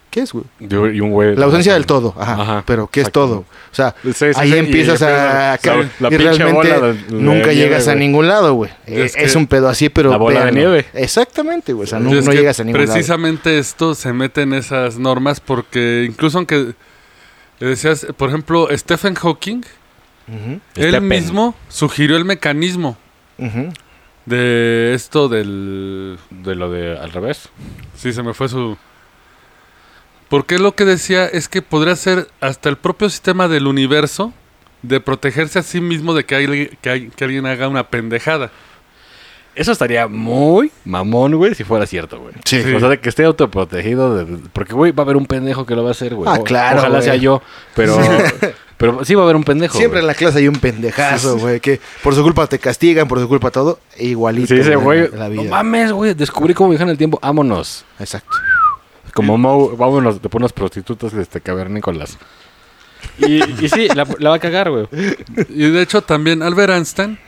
¿Qué 0.10 0.20
es, 0.20 0.34
güey? 0.34 0.44
Y 0.60 0.74
un- 0.76 0.94
y 0.96 1.00
un 1.00 1.12
güey... 1.12 1.38
La 1.38 1.46
ausencia 1.46 1.74
del 1.74 1.86
todo, 1.86 2.14
ajá. 2.20 2.34
Ajá, 2.34 2.64
pero 2.68 2.88
¿qué 2.88 3.00
es 3.00 3.10
todo? 3.14 3.38
O 3.72 3.74
sea, 3.76 3.96
Sí, 4.04 4.12
sí, 4.12 4.26
ahí 4.36 4.50
sí, 4.50 4.56
y 4.56 4.60
empiezas 4.60 5.02
a... 5.04 5.54
empieza 5.56 5.78
la- 5.78 5.90
la 6.02 6.08
y 6.14 6.18
pinche 6.18 6.18
realmente 6.44 6.52
bola 6.74 6.88
de- 6.88 6.94
de 6.96 7.12
nunca 7.14 7.38
nieve, 7.48 7.56
llegas 7.56 7.88
a 7.88 7.96
ningún 7.96 8.28
lado, 8.28 8.54
güey. 8.56 8.70
Es 8.86 9.16
Es, 9.16 9.36
un 9.38 9.48
pedo 9.48 9.70
así, 9.70 9.88
pero... 9.88 10.10
La 10.12 10.18
bola 10.18 10.40
de 10.40 10.52
véanlo. 10.52 10.60
nieve. 10.60 10.86
Exactamente, 10.94 11.72
güey. 11.72 11.86
O 11.86 11.88
sea, 11.88 12.00
no, 12.00 12.14
es 12.14 12.28
llegas 12.28 12.60
a 12.60 12.66
ningún 12.66 12.82
lado. 12.82 12.92
Precisamente 12.94 13.58
esto 13.58 13.96
se 13.96 14.12
mete 14.12 14.42
en 14.42 14.54
esas 14.54 15.00
normas 15.00 15.40
porque 15.40 16.06
incluso 16.10 16.38
aunque 16.40 16.74
decías, 17.66 18.06
por 18.18 18.30
ejemplo, 18.30 18.68
Stephen 18.72 19.16
Hawking, 19.16 19.62
él 20.28 20.62
Stephen. 20.74 21.08
mismo 21.08 21.56
sugirió 21.70 22.16
el 22.18 22.26
mecanismo 22.26 22.98
de 24.26 24.94
esto 24.94 25.28
del... 25.30 26.18
De 26.30 26.56
lo 26.56 26.70
de 26.72 26.98
al 26.98 27.12
revés. 27.12 27.50
Sí, 27.96 28.14
se 28.14 28.24
me 28.24 28.34
fue 28.34 28.48
su... 28.50 28.78
Porque 30.30 30.60
lo 30.60 30.76
que 30.76 30.86
decía 30.86 31.26
es 31.26 31.50
que 31.50 31.62
podría 31.62 31.96
ser 31.96 32.28
hasta 32.40 32.70
el 32.70 32.78
propio 32.78 33.10
sistema 33.10 33.48
del 33.50 33.68
universo 33.68 34.34
de 34.82 35.02
protegerse 35.02 35.60
a 35.60 35.64
sí 35.64 35.82
mismo 35.82 36.14
de 36.14 36.24
que, 36.26 36.36
alguien- 36.36 36.78
que, 36.82 36.90
hay- 36.90 37.10
que 37.10 37.24
alguien 37.26 37.46
haga 37.46 37.68
una 37.68 37.90
pendejada. 37.90 38.50
Eso 39.54 39.72
estaría 39.74 40.08
muy 40.08 40.72
mamón, 40.86 41.36
güey, 41.36 41.54
si 41.56 41.64
fuera 41.64 41.86
cierto, 41.86 42.20
güey. 42.22 42.34
Sí. 42.46 42.60
O 42.74 42.80
sea, 42.80 42.88
de 42.90 43.00
que 43.00 43.10
esté 43.10 43.26
autoprotegido. 43.26 44.16
de- 44.24 44.38
porque, 44.54 44.74
güey, 44.74 44.92
va 44.94 45.02
a 45.02 45.06
haber 45.06 45.18
un 45.18 45.26
pendejo 45.26 45.66
que 45.66 45.76
lo 45.76 45.84
va 45.84 45.90
a 45.90 45.92
hacer, 45.92 46.16
güey. 46.16 46.30
Ah, 46.32 46.38
O- 46.40 46.44
claro, 46.44 46.80
Ojalá 46.80 46.96
güey. 46.98 47.04
sea 47.04 47.16
yo, 47.18 47.42
pero... 47.76 47.98
pero 48.78 49.04
sí 49.06 49.14
va 49.14 49.22
a 49.22 49.26
haber 49.26 49.36
un 49.36 49.44
pendejo, 49.44 49.78
Siempre 49.78 50.00
en 50.00 50.08
la 50.08 50.14
clase 50.16 50.40
hay 50.40 50.48
un 50.48 50.56
pendejazo, 50.56 51.38
güey, 51.38 51.60
que 51.60 51.80
por 52.02 52.16
su 52.16 52.24
culpa 52.24 52.48
te 52.48 52.58
castigan, 52.60 53.08
por 53.08 53.20
su 53.20 53.28
culpa 53.28 53.52
todo, 53.52 53.80
igualito. 54.00 54.48
Sí, 54.56 54.60
ese 54.62 54.76
güey... 54.76 55.10
No 55.14 55.30
vida. 55.30 55.50
mames, 55.52 55.92
güey, 55.92 56.14
descubrí 56.14 56.54
cómo 56.54 56.70
viajar 56.70 56.88
en 56.88 56.92
el 56.92 56.98
tiempo. 56.98 57.20
Vámonos. 57.22 57.84
Exacto. 58.00 58.38
Como 59.14 59.38
Mo, 59.38 59.76
vámonos 59.76 60.22
de 60.22 60.30
por 60.30 60.40
unas 60.42 60.54
prostitutas 60.54 61.12
de 61.12 61.22
este 61.22 61.42
cavernícolas. 61.42 62.18
Y, 63.18 63.44
y 63.66 63.68
sí, 63.70 63.88
la, 63.90 64.08
la 64.20 64.30
va 64.30 64.36
a 64.38 64.40
cagar, 64.40 64.70
güey. 64.70 64.88
Y 65.50 65.70
de 65.70 65.82
hecho 65.82 66.02
también 66.02 66.42
Albert 66.42 66.72
Einstein, 66.74 67.20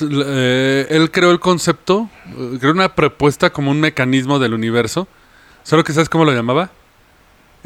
eh, 0.00 0.86
él 0.90 1.10
creó 1.10 1.30
el 1.30 1.40
concepto, 1.40 2.08
eh, 2.26 2.56
creó 2.60 2.72
una 2.72 2.94
propuesta 2.94 3.50
como 3.50 3.70
un 3.70 3.80
mecanismo 3.80 4.38
del 4.38 4.54
universo. 4.54 5.08
Solo 5.62 5.84
que 5.84 5.92
¿sabes 5.92 6.08
cómo 6.08 6.24
lo 6.24 6.32
llamaba? 6.32 6.70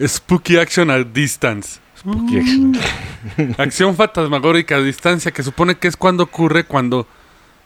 Spooky 0.01 0.57
Action 0.59 0.91
at 0.91 1.07
Distance. 1.07 1.81
Acción 3.59 3.95
fantasmagórica 3.95 4.77
a 4.77 4.81
distancia, 4.81 5.31
que 5.31 5.43
supone 5.43 5.77
que 5.77 5.89
es 5.89 5.97
cuando 5.97 6.25
ocurre 6.25 6.64
cuando 6.64 7.07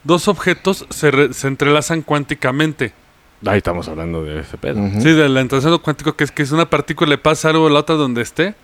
dos 0.04 0.28
objetos 0.28 0.86
se, 0.90 1.10
re- 1.10 1.32
se 1.32 1.48
entrelazan 1.48 2.02
cuánticamente. 2.02 2.92
Ahí 3.46 3.58
estamos 3.58 3.88
hablando 3.88 4.22
de 4.24 4.40
ese 4.40 4.56
pedo. 4.58 4.80
Ujú. 4.80 5.00
Sí, 5.00 5.12
del 5.12 5.36
entrelazamiento 5.36 5.82
cuántico, 5.82 6.14
que 6.16 6.24
es 6.24 6.30
que 6.30 6.42
es 6.42 6.52
una 6.52 6.68
partícula 6.68 7.10
le 7.10 7.18
pasa 7.18 7.48
algo 7.50 7.66
a 7.66 7.70
la 7.70 7.80
otra 7.80 7.94
donde 7.96 8.22
esté. 8.22 8.54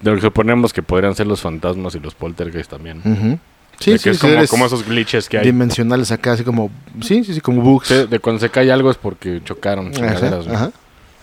De 0.00 0.10
lo 0.10 0.16
que 0.16 0.22
suponemos 0.22 0.72
que 0.72 0.82
podrían 0.82 1.14
ser 1.14 1.26
los 1.26 1.40
fantasmas 1.40 1.94
y 1.94 2.00
los 2.00 2.14
poltergeist 2.14 2.70
también. 2.70 3.00
Ujú. 3.04 3.38
Sí, 3.80 3.92
de 3.92 3.98
sí, 3.98 4.04
que 4.04 4.10
es 4.10 4.50
como, 4.50 4.66
esos 4.66 4.86
glitches 4.86 5.28
que 5.28 5.38
hay. 5.38 5.44
dimensionales 5.44 6.10
acá, 6.12 6.32
así 6.32 6.44
como, 6.44 6.70
sí, 7.02 7.24
sí, 7.24 7.34
sí, 7.34 7.40
como 7.40 7.60
bugs. 7.62 7.88
Sí, 7.88 8.06
de 8.08 8.18
cuando 8.18 8.40
se 8.40 8.48
cae 8.50 8.70
algo 8.72 8.90
es 8.90 8.96
porque 8.96 9.40
chocaron. 9.44 9.92
Ajá, 9.96 10.40
ajá. 10.52 10.70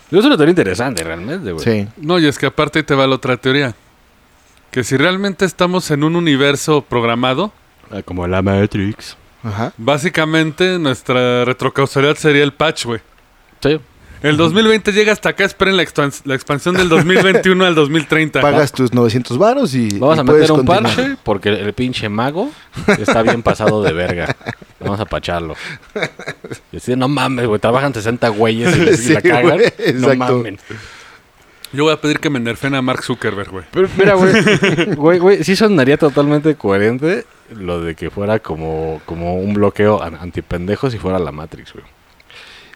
Eso 0.10 0.20
es 0.20 0.26
una 0.26 0.36
teoría 0.36 0.52
interesante, 0.52 1.04
realmente, 1.04 1.52
güey. 1.54 1.64
Sí. 1.64 1.88
No, 1.98 2.20
y 2.20 2.28
es 2.28 2.38
que 2.38 2.46
aparte 2.48 2.80
ahí 2.80 2.84
te 2.84 2.94
va 2.94 3.08
la 3.08 3.16
otra 3.16 3.38
teoría. 3.38 3.74
Que 4.70 4.84
si 4.84 4.98
realmente 4.98 5.46
estamos 5.46 5.90
en 5.92 6.04
un 6.04 6.16
universo 6.16 6.82
programado, 6.82 7.52
Ah, 7.90 8.02
Como 8.04 8.26
la 8.28 8.42
Matrix. 8.42 9.18
Ajá. 9.44 9.74
básicamente 9.78 10.78
nuestra 10.80 11.44
retrocausalidad 11.46 12.16
sería 12.16 12.44
el 12.44 12.54
patch, 12.54 12.86
güey. 12.86 13.00
Sí. 13.62 13.80
El 14.22 14.38
2020 14.38 14.92
llega 14.92 15.12
hasta 15.14 15.30
acá, 15.30 15.46
esperen 15.46 15.76
la, 15.78 15.84
expans- 15.84 16.22
la 16.26 16.36
expansión 16.36 16.76
del 16.76 16.90
2021 16.90 17.66
al 17.66 17.74
2030. 17.74 18.40
Pagas 18.42 18.72
tus 18.72 18.94
900 18.94 19.38
varos 19.40 19.74
y. 19.74 19.98
Vamos 19.98 20.18
y 20.18 20.20
a 20.20 20.24
meter 20.24 20.52
un 20.52 20.58
continuar. 20.66 20.84
parche 20.84 21.18
porque 21.24 21.50
el 21.50 21.74
pinche 21.74 22.08
mago 22.08 22.52
está 23.00 23.24
bien 23.24 23.42
pasado 23.42 23.82
de 23.82 23.94
verga. 23.94 24.36
Vamos 24.80 25.00
a 25.00 25.06
pacharlo. 25.06 25.56
Y 26.72 26.78
así, 26.78 26.96
no 26.96 27.08
mames, 27.08 27.48
güey, 27.48 27.60
trabajan 27.60 27.94
60 27.94 28.30
güeyes 28.30 28.76
y, 28.78 28.80
les- 28.86 29.00
Sí, 29.04 29.14
la 29.14 29.22
cagan. 29.22 29.58
güey, 29.58 29.94
no 29.96 30.16
mamen. 30.16 30.60
Yo 31.74 31.86
voy 31.86 31.94
a 31.94 32.00
pedir 32.02 32.20
que 32.20 32.30
me 32.30 32.40
nerfen 32.40 32.76
a 32.76 32.82
Mark 32.82 33.02
Zuckerberg, 33.04 33.50
güey. 33.50 33.66
Pero 33.72 33.88
mira, 33.98 34.14
güey, 34.16 34.34
güey, 34.96 35.20
güey, 35.20 35.44
sí 35.44 35.56
sonaría 35.56 35.98
totalmente 35.98 36.56
coherente 36.56 37.26
lo 37.56 37.82
de 37.82 37.96
que 37.96 38.10
fuera 38.10 38.40
como, 38.40 39.02
como 39.06 39.36
un 39.36 39.54
bloqueo 39.54 40.02
an- 40.04 40.18
antipendejos 40.20 40.92
si 40.94 41.00
fuera 41.00 41.18
la 41.20 41.32
Matrix, 41.32 41.74
güey. 41.74 41.86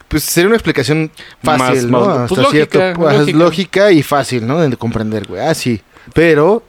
Pues 0.08 0.24
sería 0.24 0.48
una 0.48 0.56
explicación 0.58 1.12
fácil, 1.44 1.66
Más- 1.68 1.84
¿no? 1.86 2.00
más- 2.06 2.18
Hasta 2.32 2.36
pues, 2.36 2.48
cierto 2.50 2.78
lógica, 2.80 3.00
pues, 3.00 3.18
lógica. 3.20 3.38
lógica 3.38 3.92
y 3.92 4.04
fácil, 4.04 4.46
¿no? 4.48 4.60
De 4.60 4.78
comprender, 4.78 5.28
güey. 5.28 5.42
Ah, 5.42 5.54
sí. 5.54 5.82
Pero 6.14 6.64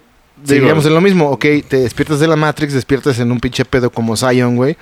güey. 0.47 0.59
en 0.59 0.95
lo 0.95 1.01
mismo. 1.01 1.31
Ok, 1.31 1.45
te 1.69 1.79
despiertas 1.79 2.21
de 2.21 2.29
la 2.29 2.37
Matrix, 2.37 2.73
despiertas 2.73 3.19
en 3.19 3.31
un 3.31 3.41
pinche 3.41 3.65
pedo 3.65 3.91
como 3.91 4.17
Zion, 4.17 4.57
güey. 4.57 4.77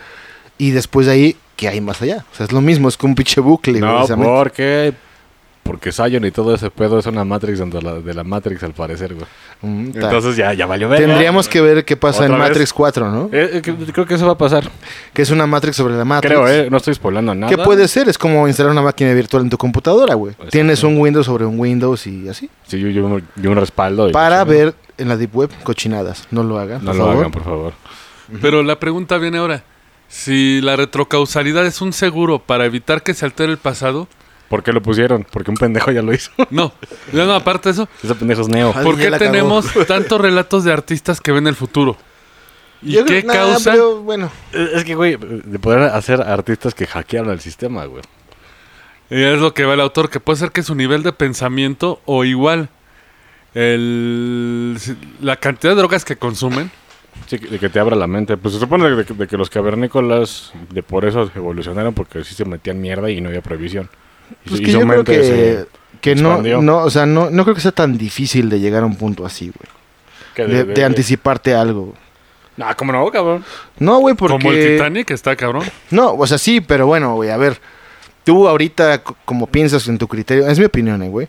Y 0.58 0.70
después 0.70 1.06
de 1.06 1.12
ahí, 1.12 1.36
¿qué 1.56 1.68
hay 1.68 1.80
más 1.80 2.00
allá? 2.02 2.24
O 2.32 2.36
sea, 2.36 2.46
es 2.46 2.52
lo 2.52 2.60
mismo, 2.60 2.88
es 2.88 2.96
como 2.96 3.12
un 3.12 3.14
pinche 3.16 3.40
bucle. 3.40 3.80
No, 3.80 3.94
precisamente. 3.96 4.32
porque... 4.32 4.94
Porque 5.64 5.90
Zion 5.92 6.24
y 6.24 6.30
todo 6.30 6.54
ese 6.54 6.70
pedo 6.70 6.98
es 6.98 7.06
una 7.06 7.24
Matrix 7.24 7.58
dentro 7.58 7.80
de 7.80 7.84
la, 7.86 7.94
de 7.94 8.14
la 8.14 8.22
Matrix, 8.22 8.62
al 8.62 8.74
parecer, 8.74 9.14
güey. 9.14 9.26
Mm. 9.62 9.92
Entonces 9.94 10.36
ya, 10.36 10.52
ya 10.52 10.66
valió 10.66 10.88
verga. 10.90 11.06
Tendríamos 11.06 11.48
que 11.48 11.60
ver 11.60 11.84
qué 11.84 11.96
pasa 11.96 12.26
en. 12.26 12.36
Matrix 12.38 12.72
4, 12.72 13.10
¿no? 13.10 13.30
Eh, 13.32 13.50
eh, 13.54 13.62
que- 13.62 13.74
creo 13.74 14.04
que 14.06 14.14
eso 14.14 14.26
va 14.26 14.32
a 14.32 14.38
pasar. 14.38 14.70
Que 15.12 15.22
es 15.22 15.30
una 15.30 15.46
Matrix 15.46 15.76
sobre 15.76 15.94
la 15.96 16.04
Matrix. 16.04 16.32
Creo, 16.34 16.46
¿eh? 16.46 16.68
No 16.70 16.76
estoy 16.76 16.94
spoilando 16.94 17.34
nada. 17.34 17.50
¿Qué 17.50 17.56
puede 17.60 17.88
ser? 17.88 18.08
Es 18.08 18.18
como 18.18 18.46
instalar 18.46 18.72
una 18.72 18.82
máquina 18.82 19.12
virtual 19.14 19.42
en 19.44 19.50
tu 19.50 19.56
computadora, 19.58 20.14
güey. 20.14 20.34
Tienes 20.50 20.82
un 20.84 20.98
Windows 20.98 21.26
sobre 21.26 21.46
un 21.46 21.58
Windows 21.58 22.06
y 22.06 22.28
así. 22.28 22.48
Sí, 22.66 22.78
yo, 22.78 22.88
yo, 22.90 23.20
yo 23.36 23.50
un 23.50 23.56
respaldo. 23.56 24.08
y- 24.10 24.12
Para 24.12 24.44
ver 24.44 24.74
en 24.98 25.08
la 25.08 25.16
Deep 25.16 25.34
Web 25.34 25.50
cochinadas. 25.62 26.28
No 26.30 26.44
lo 26.44 26.58
hagan. 26.58 26.84
No 26.84 26.90
por 26.90 26.96
lo 26.96 27.04
favor. 27.04 27.16
hagan, 27.18 27.32
por 27.32 27.44
favor. 27.44 27.72
Pero 28.42 28.62
la 28.62 28.78
pregunta 28.78 29.16
viene 29.18 29.38
ahora. 29.38 29.64
Si 30.08 30.60
la 30.60 30.76
retrocausalidad 30.76 31.64
es 31.66 31.80
un 31.80 31.92
seguro 31.94 32.38
para 32.38 32.66
evitar 32.66 33.02
que 33.02 33.14
se 33.14 33.24
altere 33.24 33.50
el 33.50 33.58
pasado, 33.58 34.06
¿Por 34.54 34.62
qué 34.62 34.72
lo 34.72 34.80
pusieron? 34.80 35.26
Porque 35.32 35.50
un 35.50 35.56
pendejo 35.56 35.90
ya 35.90 36.00
lo 36.00 36.14
hizo. 36.14 36.30
no. 36.50 36.72
No, 37.12 37.34
aparte 37.34 37.70
de 37.70 37.72
eso, 37.72 37.88
Ese 38.04 38.14
pendejo 38.14 38.42
es 38.42 38.48
Neo. 38.48 38.68
Alguien 38.68 38.84
¿por 38.84 38.96
qué 38.96 39.10
tenemos 39.18 39.66
tantos 39.88 40.20
relatos 40.20 40.62
de 40.62 40.72
artistas 40.72 41.20
que 41.20 41.32
ven 41.32 41.48
el 41.48 41.56
futuro? 41.56 41.96
¿Y 42.80 42.92
Yo 42.92 43.04
qué 43.04 43.24
creo- 43.24 43.34
nah, 43.34 43.50
causa? 43.50 43.72
pero, 43.72 44.00
bueno, 44.02 44.30
Es 44.52 44.84
que, 44.84 44.94
güey, 44.94 45.16
de 45.18 45.58
poder 45.58 45.80
hacer 45.90 46.20
artistas 46.22 46.72
que 46.72 46.86
hackearon 46.86 47.32
el 47.32 47.40
sistema, 47.40 47.84
güey. 47.86 48.04
Y 49.10 49.20
es 49.20 49.40
lo 49.40 49.52
que 49.54 49.64
va 49.64 49.74
el 49.74 49.80
autor, 49.80 50.08
que 50.08 50.20
puede 50.20 50.38
ser 50.38 50.52
que 50.52 50.62
su 50.62 50.76
nivel 50.76 51.02
de 51.02 51.12
pensamiento 51.12 52.00
o 52.04 52.24
igual 52.24 52.68
el, 53.54 54.78
la 55.20 55.34
cantidad 55.34 55.72
de 55.72 55.78
drogas 55.78 56.04
que 56.04 56.14
consumen. 56.14 56.70
Sí, 57.26 57.38
de 57.38 57.58
que 57.58 57.68
te 57.70 57.80
abra 57.80 57.96
la 57.96 58.06
mente. 58.06 58.36
Pues 58.36 58.54
se 58.54 58.60
supone 58.60 58.88
de, 58.88 59.04
que- 59.04 59.14
de 59.14 59.26
que 59.26 59.36
los 59.36 59.50
cavernícolas 59.50 60.52
de 60.70 60.84
por 60.84 61.04
eso 61.04 61.28
evolucionaron 61.34 61.92
porque 61.92 62.22
sí 62.22 62.34
se 62.36 62.44
metían 62.44 62.80
mierda 62.80 63.10
y 63.10 63.20
no 63.20 63.28
había 63.30 63.42
prohibición. 63.42 63.88
Pues 64.46 64.60
que 64.60 64.70
y 64.70 64.72
su 64.72 64.80
yo 64.80 64.86
creo 64.86 65.04
que, 65.04 65.66
que 66.00 66.14
no, 66.14 66.42
no, 66.42 66.78
o 66.78 66.90
sea, 66.90 67.06
no, 67.06 67.30
no 67.30 67.44
creo 67.44 67.54
que 67.54 67.60
sea 67.60 67.72
tan 67.72 67.96
difícil 67.96 68.48
de 68.50 68.60
llegar 68.60 68.82
a 68.82 68.86
un 68.86 68.96
punto 68.96 69.24
así, 69.24 69.46
güey. 69.46 69.70
que 70.34 70.44
De, 70.46 70.64
de 70.64 70.84
anticiparte 70.84 71.54
algo. 71.54 71.94
No, 72.56 72.66
como 72.76 72.92
no, 72.92 73.10
cabrón. 73.10 73.44
No, 73.78 73.98
güey, 73.98 74.14
porque... 74.14 74.38
Como 74.38 74.52
el 74.52 74.76
Titanic, 74.76 75.10
está 75.10 75.34
cabrón. 75.34 75.64
No, 75.90 76.14
o 76.14 76.26
sea, 76.26 76.38
sí, 76.38 76.60
pero 76.60 76.86
bueno, 76.86 77.14
güey, 77.14 77.30
a 77.30 77.36
ver. 77.36 77.58
Tú 78.22 78.48
ahorita, 78.48 79.02
como 79.02 79.46
piensas 79.46 79.86
en 79.88 79.98
tu 79.98 80.08
criterio, 80.08 80.46
es 80.48 80.58
mi 80.58 80.64
opinión, 80.64 81.02
eh, 81.02 81.08
güey. 81.08 81.28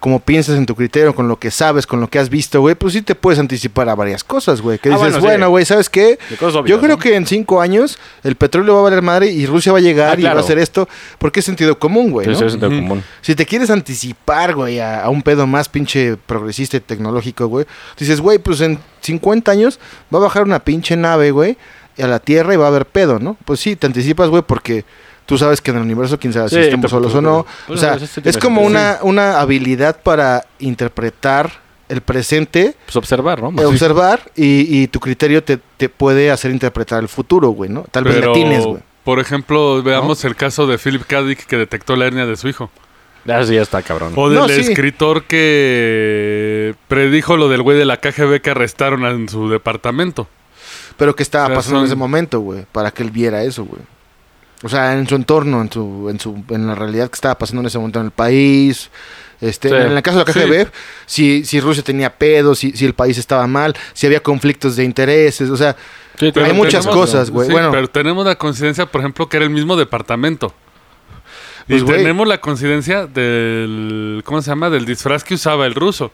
Como 0.00 0.18
piensas 0.18 0.56
en 0.56 0.64
tu 0.64 0.74
criterio, 0.74 1.14
con 1.14 1.28
lo 1.28 1.38
que 1.38 1.50
sabes, 1.50 1.86
con 1.86 2.00
lo 2.00 2.08
que 2.08 2.18
has 2.18 2.30
visto, 2.30 2.60
güey, 2.62 2.74
pues 2.74 2.94
sí 2.94 3.02
te 3.02 3.14
puedes 3.14 3.38
anticipar 3.38 3.86
a 3.90 3.94
varias 3.94 4.24
cosas, 4.24 4.62
güey. 4.62 4.78
Que 4.78 4.90
Ah, 4.90 4.96
dices, 4.96 5.20
bueno, 5.20 5.44
sí. 5.46 5.50
güey, 5.50 5.64
¿sabes 5.66 5.90
qué? 5.90 6.18
Obvias, 6.40 6.64
Yo 6.64 6.78
creo 6.80 6.96
¿no? 6.96 6.98
que 6.98 7.14
en 7.14 7.26
cinco 7.26 7.60
años 7.60 7.98
el 8.24 8.34
petróleo 8.34 8.72
va 8.74 8.80
a 8.80 8.82
valer 8.84 9.02
madre 9.02 9.26
y 9.30 9.44
Rusia 9.44 9.72
va 9.72 9.78
a 9.78 9.82
llegar 9.82 10.16
Ah, 10.16 10.20
y 10.20 10.24
va 10.24 10.30
a 10.32 10.40
hacer 10.40 10.58
esto. 10.58 10.88
Porque 11.18 11.40
es 11.40 11.46
sentido 11.46 11.78
común, 11.78 12.10
güey, 12.10 12.24
Sí, 12.26 12.32
¿no? 12.32 12.38
sí, 12.38 12.44
es 12.46 12.52
sentido 12.52 12.70
común. 12.70 13.04
Si 13.20 13.34
te 13.34 13.44
quieres 13.44 13.68
anticipar, 13.68 14.54
güey, 14.54 14.80
a, 14.80 15.02
a 15.04 15.10
un 15.10 15.20
pedo 15.20 15.46
más 15.46 15.68
pinche 15.68 16.16
progresista 16.16 16.78
y 16.78 16.80
tecnológico, 16.80 17.46
güey, 17.48 17.66
dices, 17.98 18.22
güey, 18.22 18.38
pues 18.38 18.62
en 18.62 18.78
50 19.02 19.52
años 19.52 19.78
va 20.14 20.18
a 20.18 20.22
bajar 20.22 20.44
una 20.44 20.60
pinche 20.60 20.96
nave, 20.96 21.30
güey, 21.30 21.58
a 21.98 22.06
la 22.06 22.20
Tierra 22.20 22.54
y 22.54 22.56
va 22.56 22.64
a 22.64 22.68
haber 22.68 22.86
pedo, 22.86 23.18
¿no? 23.18 23.36
Pues 23.44 23.60
sí, 23.60 23.76
te 23.76 23.86
anticipas, 23.86 24.30
güey, 24.30 24.42
porque 24.46 24.86
tú 25.30 25.38
sabes 25.38 25.60
que 25.60 25.70
en 25.70 25.76
el 25.78 25.82
universo, 25.84 26.18
quién 26.18 26.32
sabe 26.32 26.48
si 26.48 26.56
Sí, 26.56 26.60
estamos 26.62 26.84
te- 26.86 26.90
solos 26.90 27.14
o 27.14 27.22
no. 27.22 27.46
pues, 27.68 27.78
O 27.78 27.80
sea, 27.80 27.96
pues, 27.96 28.10
tiene 28.10 28.30
es 28.30 28.36
como 28.36 28.62
una, 28.62 28.98
una 29.02 29.40
habilidad 29.40 30.02
para 30.02 30.44
interpretar 30.58 31.52
el 31.88 32.00
presente, 32.00 32.74
Pues 32.84 32.96
observar, 32.96 33.40
¿no? 33.40 33.62
eh, 33.62 33.64
observar, 33.64 34.30
y, 34.34 34.82
y 34.82 34.88
tu 34.88 34.98
criterio 35.00 35.42
te, 35.44 35.58
te 35.76 35.88
puede 35.88 36.30
hacer 36.32 36.50
interpretar 36.50 37.00
el 37.00 37.08
futuro, 37.08 37.50
güey, 37.50 37.70
¿no? 37.70 37.84
Tal 37.92 38.02
vez 38.04 38.16
Pero, 38.16 38.28
le 38.28 38.34
tienes, 38.34 38.64
güey. 38.64 38.82
por 39.04 39.20
ejemplo, 39.20 39.82
veamos 39.84 40.24
el 40.24 40.34
caso 40.36 40.66
de 40.66 40.78
Philip 40.78 41.04
K. 41.06 41.22
Dick 41.22 41.46
que 41.46 41.56
detectó 41.56 41.94
la 41.96 42.06
hernia 42.06 42.26
de 42.26 42.36
su 42.36 42.48
hijo. 42.48 42.70
Ah, 43.28 43.44
sí, 43.44 43.54
ya 43.54 43.62
está, 43.62 43.82
cabrón. 43.82 44.14
O 44.16 44.28
del 44.30 44.38
No, 44.38 44.48
sí. 44.48 44.60
escritor 44.60 45.24
que 45.24 46.74
predijo 46.88 47.36
lo 47.36 47.48
del 47.48 47.62
güey 47.62 47.76
de 47.78 47.84
la 47.84 47.98
KGB 47.98 48.40
que 48.40 48.50
arrestaron 48.50 49.04
en 49.04 49.28
su 49.28 49.48
departamento. 49.50 50.26
Pero 50.96 51.14
que 51.16 51.22
estaba 51.22 51.44
O 51.44 51.48
sea, 51.48 51.56
pasando 51.56 51.80
en 51.80 51.86
ese 51.86 51.96
momento, 51.96 52.40
güey, 52.40 52.64
para 52.72 52.90
que 52.90 53.02
él 53.02 53.10
viera 53.10 53.42
eso, 53.42 53.64
güey. 53.64 53.80
O 54.62 54.68
sea, 54.68 54.92
en 54.98 55.08
su 55.08 55.14
entorno, 55.14 55.62
en 55.62 55.72
su, 55.72 56.08
en 56.10 56.20
su, 56.20 56.44
en 56.50 56.66
la 56.66 56.74
realidad 56.74 57.08
que 57.08 57.14
estaba 57.14 57.36
pasando 57.38 57.60
en 57.62 57.66
ese 57.66 57.78
momento 57.78 57.98
en 58.00 58.06
el 58.06 58.12
país. 58.12 58.90
Este, 59.40 59.70
Sí. 59.70 59.74
en 59.74 59.92
el 59.92 60.02
caso 60.02 60.22
de 60.22 60.24
la 60.26 60.32
KGB, 60.32 60.70
si, 61.06 61.44
si 61.46 61.60
Rusia 61.60 61.82
tenía 61.82 62.12
pedos, 62.14 62.58
si, 62.58 62.72
si 62.72 62.84
el 62.84 62.92
país 62.92 63.16
estaba 63.16 63.46
mal, 63.46 63.74
si 63.94 64.06
había 64.06 64.20
conflictos 64.22 64.76
de 64.76 64.84
intereses, 64.84 65.48
o 65.48 65.56
sea, 65.56 65.76
Sí, 66.18 66.30
Hay 66.36 66.52
muchas 66.52 66.84
tenemos- 66.84 66.94
cosas, 67.06 67.30
güey. 67.30 67.46
sí, 67.46 67.52
Bueno. 67.52 67.70
pero 67.70 67.88
tenemos 67.88 68.26
la 68.26 68.34
coincidencia, 68.34 68.84
por 68.84 69.00
ejemplo, 69.00 69.26
que 69.30 69.38
era 69.38 69.44
el 69.46 69.50
mismo 69.50 69.74
departamento. 69.76 70.52
Pues, 71.66 71.80
y 71.82 71.84
tenemos 71.86 72.28
la 72.28 72.38
coincidencia 72.42 73.06
del. 73.06 74.20
¿Cómo 74.26 74.42
se 74.42 74.50
llama? 74.50 74.68
Del 74.68 74.84
disfraz 74.84 75.24
que 75.24 75.34
usaba 75.34 75.64
el 75.66 75.74
ruso. 75.74 76.10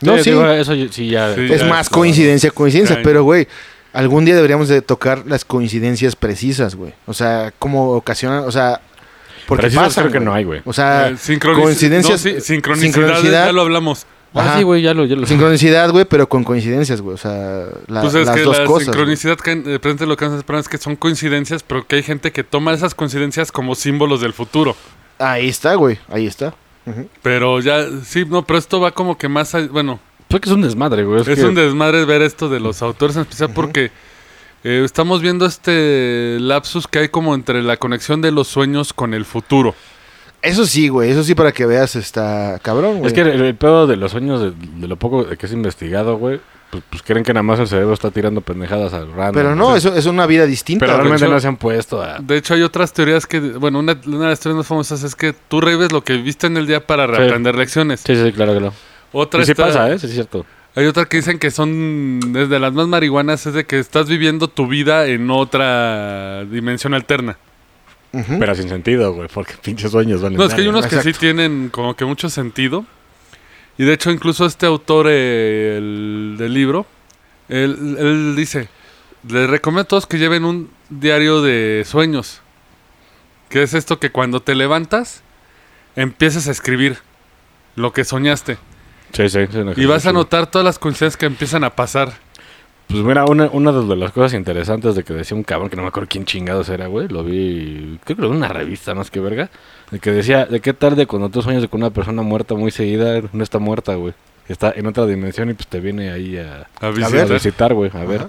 no, 0.00 0.16
sí, 0.18 0.30
digo, 0.30 0.46
eso 0.46 0.74
sí 0.92 1.08
ya... 1.10 1.34
Sí. 1.34 1.48
es 1.50 1.62
ya, 1.62 1.66
más 1.66 1.88
coincidencia, 1.90 2.52
coincidencia, 2.52 2.96
Caño. 2.96 3.04
pero, 3.04 3.24
güey, 3.24 3.48
algún 3.98 4.24
día 4.24 4.34
deberíamos 4.34 4.68
de 4.68 4.80
tocar 4.82 5.24
las 5.26 5.44
coincidencias 5.44 6.16
precisas, 6.16 6.74
güey. 6.74 6.92
O 7.06 7.14
sea, 7.14 7.52
cómo 7.58 7.90
ocasionan, 7.92 8.44
o 8.44 8.52
sea, 8.52 8.80
porque 9.46 9.62
Precisas 9.62 9.84
pasan, 9.88 10.04
creo 10.04 10.12
que 10.12 10.18
güey. 10.18 10.24
no 10.26 10.34
hay, 10.34 10.44
güey. 10.44 10.62
O 10.64 10.72
sea, 10.72 11.08
Eh, 11.08 11.38
coincidencias, 11.40 12.24
no, 12.24 12.30
sí, 12.32 12.40
sincronicidades, 12.40 12.94
sincronicidad. 12.94 13.46
ya 13.46 13.52
lo 13.52 13.62
hablamos. 13.62 14.06
Ah, 14.34 14.40
Ajá. 14.40 14.58
sí, 14.58 14.62
güey, 14.62 14.82
ya 14.82 14.92
lo... 14.92 15.06
Ya 15.06 15.16
lo 15.16 15.26
Sincronicidad, 15.26 15.90
güey, 15.90 16.04
pero 16.04 16.28
con 16.28 16.44
coincidencias, 16.44 17.00
güey. 17.00 17.14
O 17.14 17.18
sea, 17.18 17.64
la- 17.86 18.02
pues 18.02 18.14
es 18.14 18.26
las 18.26 18.36
que 18.36 18.42
dos 18.42 18.58
la 18.58 18.64
cosas. 18.66 18.84
güey. 18.88 18.94
sincronicidad 18.96 19.38
que 19.38 19.56
de 19.56 19.72
repente 19.72 20.04
lo 20.06 20.16
que 20.18 20.26
vamos 20.26 20.36
a 20.36 20.40
esperar 20.40 20.60
es 20.60 20.68
que 20.68 20.76
son 20.76 20.96
coincidencias, 20.96 21.62
pero 21.62 21.86
que 21.86 21.96
hay 21.96 22.02
gente 22.02 22.30
que 22.30 22.44
toma 22.44 22.74
esas 22.74 22.94
coincidencias 22.94 23.50
como 23.50 23.74
símbolos 23.74 24.20
del 24.20 24.34
futuro. 24.34 24.76
Ahí 25.18 25.48
está, 25.48 25.74
güey. 25.76 25.98
Ahí 26.10 26.26
está. 26.26 26.54
Pero 27.22 27.60
ya, 27.60 27.86
sí, 28.04 28.24
no, 28.26 28.44
pero 28.46 28.58
esto 28.58 28.80
va 28.80 28.92
como 28.92 29.16
que 29.18 29.28
más, 29.28 29.54
a- 29.54 29.66
bueno, 29.66 29.98
Que 30.28 30.36
es 30.48 30.48
un 30.54 30.62
desmadre, 30.62 31.04
güey. 31.04 31.20
es 31.22 31.26
que- 31.28 31.44
un 31.44 31.54
desmadre 31.54 32.04
ver 32.04 32.22
esto 32.22 32.48
de 32.48 32.60
los 32.60 32.82
autores 32.82 33.16
en 33.16 33.22
especial 33.22 33.50
porque 33.54 33.90
eh, 34.64 34.82
estamos 34.84 35.22
viendo 35.22 35.46
este 35.46 36.36
lapsus 36.40 36.86
que 36.86 36.98
hay 37.00 37.08
como 37.08 37.34
entre 37.34 37.62
la 37.62 37.76
conexión 37.76 38.20
de 38.20 38.30
los 38.32 38.48
sueños 38.48 38.92
con 38.92 39.14
el 39.14 39.24
futuro. 39.24 39.74
Eso 40.42 40.66
sí, 40.66 40.88
güey. 40.88 41.10
Eso 41.10 41.24
sí, 41.24 41.34
para 41.34 41.50
que 41.52 41.66
veas, 41.66 41.96
está 41.96 42.60
cabrón, 42.62 42.98
güey. 42.98 43.06
Es 43.08 43.12
que 43.12 43.22
el, 43.22 43.28
el 43.42 43.54
pedo 43.56 43.86
de 43.86 43.96
los 43.96 44.12
sueños, 44.12 44.40
de, 44.40 44.52
de 44.52 44.86
lo 44.86 44.96
poco 44.96 45.26
que 45.26 45.46
es 45.46 45.52
investigado, 45.52 46.16
güey, 46.16 46.40
pues, 46.70 46.84
pues 46.90 47.02
creen 47.02 47.24
que 47.24 47.32
nada 47.32 47.42
más 47.42 47.58
el 47.58 47.66
cerebro 47.66 47.94
está 47.94 48.10
tirando 48.12 48.40
pendejadas 48.40 48.92
al 48.92 49.10
random. 49.12 49.32
Pero 49.34 49.56
no, 49.56 49.74
eso 49.74 49.92
es 49.94 50.06
una 50.06 50.26
vida 50.26 50.44
distinta. 50.46 50.84
Pero 50.86 50.98
realmente 50.98 51.24
hecho- 51.24 51.32
no 51.34 51.40
se 51.40 51.48
han 51.48 51.56
puesto 51.56 52.00
a... 52.02 52.18
De 52.20 52.36
hecho, 52.36 52.54
hay 52.54 52.62
otras 52.62 52.92
teorías 52.92 53.26
que, 53.26 53.40
bueno, 53.40 53.78
una, 53.80 53.98
una 54.06 54.24
de 54.24 54.26
las 54.30 54.38
teorías 54.40 54.58
más 54.58 54.66
famosas 54.66 55.02
es 55.02 55.16
que 55.16 55.32
tú 55.32 55.60
revives 55.60 55.90
lo 55.90 56.04
que 56.04 56.18
viste 56.18 56.46
en 56.46 56.56
el 56.56 56.66
día 56.68 56.86
para 56.86 57.06
reaprender 57.06 57.56
lecciones. 57.56 58.00
Sí, 58.06 58.14
sí, 58.14 58.30
claro, 58.32 58.52
claro. 58.56 58.74
Otra 59.12 59.42
Y 59.42 59.44
sí 59.46 59.52
está- 59.52 59.66
pasa, 59.66 59.90
¿eh? 59.90 59.98
Sí, 59.98 60.06
es 60.06 60.12
cierto. 60.12 60.44
Hay 60.74 60.86
otra 60.86 61.06
que 61.06 61.16
dicen 61.16 61.38
que 61.38 61.50
son 61.50 62.20
desde 62.32 62.58
las 62.60 62.72
más 62.72 62.86
marihuanas, 62.86 63.46
es 63.46 63.54
de 63.54 63.64
que 63.66 63.78
estás 63.78 64.08
viviendo 64.08 64.48
tu 64.48 64.66
vida 64.68 65.06
en 65.06 65.30
otra 65.30 66.44
dimensión 66.44 66.94
alterna. 66.94 67.36
Pero 68.12 68.54
sin 68.54 68.68
sentido, 68.68 69.12
güey, 69.12 69.28
porque 69.32 69.54
pinches 69.62 69.90
sueños 69.90 70.22
valen 70.22 70.38
No, 70.38 70.44
es 70.44 70.54
que 70.54 70.60
hay 70.62 70.68
unos 70.68 70.86
que 70.86 71.02
sí 71.02 71.12
tienen 71.12 71.68
como 71.70 71.94
que 71.96 72.04
mucho 72.04 72.30
sentido. 72.30 72.86
Y 73.76 73.84
de 73.84 73.92
hecho, 73.92 74.10
incluso 74.10 74.46
este 74.46 74.66
autor 74.66 75.06
eh, 75.08 75.76
el, 75.78 76.36
del 76.38 76.52
libro, 76.54 76.86
él, 77.48 77.96
él 77.98 78.34
dice, 78.36 78.68
les 79.28 79.48
recomiendo 79.48 79.82
a 79.82 79.84
todos 79.84 80.06
que 80.06 80.18
lleven 80.18 80.44
un 80.44 80.70
diario 80.90 81.42
de 81.42 81.84
sueños. 81.86 82.40
Que 83.48 83.62
es 83.62 83.74
esto 83.74 83.98
que 83.98 84.10
cuando 84.10 84.40
te 84.40 84.54
levantas, 84.54 85.22
empiezas 85.96 86.48
a 86.48 86.50
escribir 86.50 86.98
lo 87.76 87.92
que 87.92 88.04
soñaste. 88.04 88.58
Sí, 89.12 89.28
sí. 89.28 89.40
sí, 89.50 89.58
Y 89.76 89.86
vas 89.86 90.06
a 90.06 90.12
notar 90.12 90.50
todas 90.50 90.64
las 90.64 90.78
coincidencias 90.78 91.16
que 91.16 91.26
empiezan 91.26 91.64
a 91.64 91.70
pasar. 91.70 92.12
Pues 92.88 93.02
mira, 93.02 93.26
una, 93.26 93.46
una 93.52 93.70
de 93.72 93.96
las 93.96 94.12
cosas 94.12 94.32
interesantes 94.32 94.94
de 94.94 95.04
que 95.04 95.12
decía 95.12 95.36
un 95.36 95.42
cabrón, 95.42 95.68
que 95.68 95.76
no 95.76 95.82
me 95.82 95.88
acuerdo 95.88 96.08
quién 96.10 96.24
chingados 96.24 96.70
era, 96.70 96.86
güey, 96.86 97.06
lo 97.08 97.22
vi, 97.22 97.98
creo 98.04 98.16
que 98.16 98.22
lo 98.22 98.28
vi 98.30 98.36
en 98.36 98.42
una 98.42 98.48
revista, 98.48 98.94
más 98.94 99.10
que 99.10 99.20
verga, 99.20 99.50
de 99.90 99.98
que 99.98 100.10
decía, 100.10 100.46
de 100.46 100.60
qué 100.60 100.72
tarde 100.72 101.06
cuando 101.06 101.28
tú 101.28 101.42
sueñas 101.42 101.60
de 101.60 101.68
que 101.68 101.76
una 101.76 101.90
persona 101.90 102.22
muerta 102.22 102.54
muy 102.54 102.70
seguida 102.70 103.20
no 103.32 103.42
está 103.42 103.58
muerta, 103.58 103.94
güey. 103.96 104.14
Está 104.48 104.72
en 104.74 104.86
otra 104.86 105.04
dimensión 105.04 105.50
y 105.50 105.54
pues 105.54 105.66
te 105.66 105.80
viene 105.80 106.10
ahí 106.10 106.38
a, 106.38 106.66
A 106.80 106.88
visitar. 106.88 107.74
güey, 107.74 107.90
a 107.92 108.04
ver. 108.04 108.28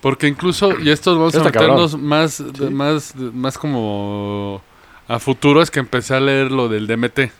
Porque 0.00 0.26
incluso, 0.28 0.78
y 0.80 0.88
esto 0.88 1.14
vamos 1.18 1.34
a 1.34 1.50
cabrón. 1.50 1.52
meternos 1.82 1.98
más, 1.98 2.40
más, 2.70 3.14
más 3.16 3.58
como 3.58 4.62
a 5.08 5.18
futuro, 5.18 5.60
es 5.60 5.70
que 5.70 5.80
empecé 5.80 6.14
a 6.14 6.20
leer 6.20 6.50
lo 6.50 6.70
del 6.70 6.86
DMT. 6.86 7.30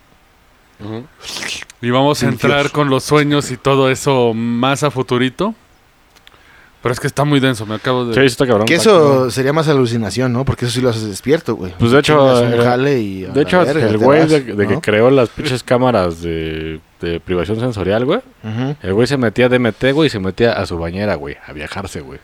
Y 1.80 1.90
vamos 1.90 2.22
a 2.22 2.26
entrar 2.28 2.70
con 2.70 2.90
los 2.90 3.04
sueños 3.04 3.50
y 3.50 3.56
todo 3.56 3.90
eso 3.90 4.32
más 4.34 4.82
a 4.82 4.90
futurito. 4.90 5.54
Pero 6.82 6.92
es 6.92 7.00
que 7.00 7.06
está 7.08 7.24
muy 7.24 7.40
denso, 7.40 7.66
me 7.66 7.74
acabo 7.74 8.04
de... 8.04 8.14
Sí, 8.14 8.20
sí 8.20 8.26
está 8.26 8.46
cabrón. 8.46 8.66
Que 8.66 8.74
eso 8.76 9.28
sería 9.30 9.52
más 9.52 9.66
alucinación, 9.66 10.32
¿no? 10.32 10.44
Porque 10.44 10.66
eso 10.66 10.74
sí 10.74 10.80
lo 10.80 10.90
haces 10.90 11.08
despierto, 11.08 11.56
güey. 11.56 11.72
Pues 11.78 11.90
de 11.90 11.98
hecho, 11.98 12.22
un 12.42 12.52
eh, 12.54 12.58
jale 12.62 13.00
y 13.00 13.24
a 13.24 13.28
De 13.30 13.42
hecho, 13.42 13.58
verga, 13.64 13.88
el 13.88 13.98
güey 13.98 14.20
vas, 14.20 14.30
de, 14.30 14.40
de 14.42 14.66
que 14.68 14.80
creó 14.80 15.10
las 15.10 15.28
pinches 15.30 15.64
cámaras 15.64 16.22
de, 16.22 16.78
de 17.00 17.18
privación 17.18 17.58
sensorial, 17.58 18.04
güey, 18.04 18.20
el 18.82 18.94
güey 18.94 19.08
se 19.08 19.16
metía 19.16 19.46
a 19.46 19.48
DMT, 19.48 19.84
güey, 19.94 20.06
y 20.06 20.10
se 20.10 20.20
metía 20.20 20.52
a 20.52 20.64
su 20.64 20.78
bañera, 20.78 21.16
güey, 21.16 21.36
a 21.44 21.52
viajarse, 21.52 22.02
güey. 22.02 22.20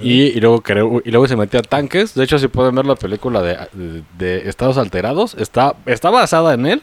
y, 0.00 0.24
y 0.26 0.40
luego 0.40 0.60
creó, 0.60 1.02
y 1.04 1.10
luego 1.10 1.26
se 1.26 1.34
metía 1.34 1.58
a 1.60 1.62
tanques. 1.64 2.14
De 2.14 2.22
hecho, 2.22 2.38
si 2.38 2.46
pueden 2.46 2.76
ver 2.76 2.86
la 2.86 2.94
película 2.94 3.42
de, 3.42 3.56
de- 3.72 4.02
de 4.18 4.48
Estados 4.48 4.78
Alterados, 4.78 5.34
está, 5.34 5.74
está 5.84 6.10
basada 6.10 6.54
en 6.54 6.66
él, 6.66 6.82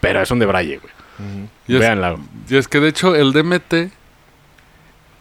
Pero 0.00 0.22
es 0.22 0.30
un 0.30 0.38
de 0.38 0.46
Braille, 0.46 0.78
güey. 0.78 0.92
ujú. 1.18 1.48
Y 1.68 1.74
es, 1.74 1.80
Véanla. 1.80 2.16
y 2.48 2.56
es 2.56 2.68
que 2.68 2.80
de 2.80 2.88
hecho 2.88 3.14
el 3.14 3.32
DMT 3.32 3.92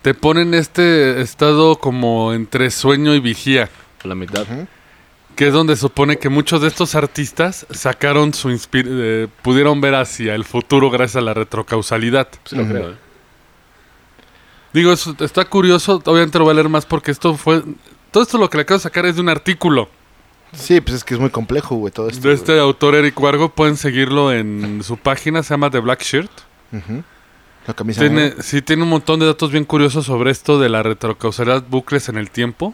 te 0.02 0.14
pone 0.14 0.42
en 0.42 0.54
este 0.54 1.22
estado 1.22 1.76
como 1.78 2.34
entre 2.34 2.72
sueño 2.72 3.14
y 3.14 3.20
vigía. 3.20 3.70
A 4.04 4.08
la 4.08 4.16
mitad. 4.16 4.46
Que 5.36 5.48
es 5.48 5.54
donde 5.54 5.76
supone 5.76 6.18
que 6.18 6.30
muchos 6.30 6.62
de 6.62 6.68
estos 6.68 6.96
artistas 6.96 7.66
sacaron 7.70 8.34
su 8.34 8.50
inspir 8.50 8.88
eh, 8.90 9.28
pudieron 9.44 9.80
ver 9.80 9.96
hacia 9.96 10.34
el 10.36 10.44
futuro 10.44 10.90
gracias 10.90 11.18
a 11.18 11.22
la 11.22 11.34
retrocausalidad. 11.34 12.28
Sí 12.46 12.56
lo 12.56 12.68
creo, 12.68 12.92
eh. 12.92 12.96
Digo, 14.74 14.92
eso 14.92 15.16
está 15.20 15.46
curioso, 15.46 16.02
obviamente 16.06 16.38
lo 16.40 16.46
voy 16.46 16.52
a 16.52 16.56
leer 16.56 16.70
más 16.70 16.86
porque 16.86 17.12
esto 17.12 17.36
fue... 17.36 17.62
Todo 18.10 18.24
esto 18.24 18.38
lo 18.38 18.50
que 18.50 18.58
le 18.58 18.64
acabo 18.64 18.78
de 18.78 18.84
sacar 18.84 19.06
es 19.06 19.16
de 19.16 19.22
un 19.22 19.30
artículo 19.30 19.90
Sí, 20.54 20.82
pues 20.82 20.98
es 20.98 21.04
que 21.04 21.14
es 21.14 21.20
muy 21.20 21.30
complejo, 21.30 21.76
güey, 21.76 21.94
todo 21.94 22.10
esto. 22.10 22.28
de 22.28 22.34
este 22.34 22.60
autor 22.60 22.96
Eric 22.96 23.20
Wargo. 23.20 23.50
Pueden 23.50 23.78
seguirlo 23.78 24.34
en 24.34 24.84
su 24.84 24.98
página, 24.98 25.44
se 25.44 25.54
llama 25.54 25.70
The 25.70 25.80
Black 25.80 26.02
Shirt. 26.04 26.32
La 27.68 27.74
camisa 27.74 28.02
Tiene, 28.02 28.30
negra. 28.30 28.44
sí, 28.44 28.62
tiene 28.62 28.84
un 28.84 28.90
montón 28.90 29.20
de 29.20 29.26
datos 29.28 29.52
bien 29.52 29.66
curiosos 29.66 30.06
sobre 30.06 30.32
esto 30.32 30.60
de 30.60 30.68
la 30.70 30.84
retrocausalidad, 30.84 31.64
bucles 31.70 32.10
en 32.10 32.18
el 32.18 32.30
tiempo. 32.32 32.74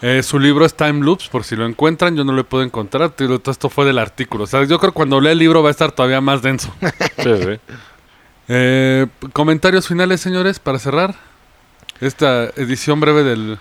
Eh, 0.00 0.22
su 0.22 0.38
libro 0.38 0.64
es 0.64 0.74
Time 0.74 1.04
Loops, 1.04 1.28
por 1.28 1.44
si 1.44 1.56
lo 1.56 1.66
encuentran, 1.66 2.16
yo 2.16 2.24
no 2.24 2.32
lo 2.32 2.44
puedo 2.44 2.62
encontrar. 2.62 3.12
esto 3.46 3.68
fue 3.68 3.84
del 3.84 3.98
artículo. 3.98 4.44
O 4.44 4.46
sea, 4.46 4.64
yo 4.64 4.78
creo 4.78 4.92
que 4.92 4.96
cuando 4.96 5.20
lea 5.20 5.32
el 5.32 5.38
libro 5.38 5.62
va 5.62 5.68
a 5.68 5.72
estar 5.72 5.92
todavía 5.92 6.20
más 6.20 6.42
denso. 6.42 6.72
Sí, 7.18 7.30
sí. 7.42 7.60
Eh, 8.48 9.06
comentarios 9.32 9.88
finales, 9.88 10.20
señores, 10.20 10.58
para 10.60 10.78
cerrar 10.78 11.14
esta 12.00 12.44
edición 12.56 13.00
breve 13.00 13.24
del... 13.24 13.58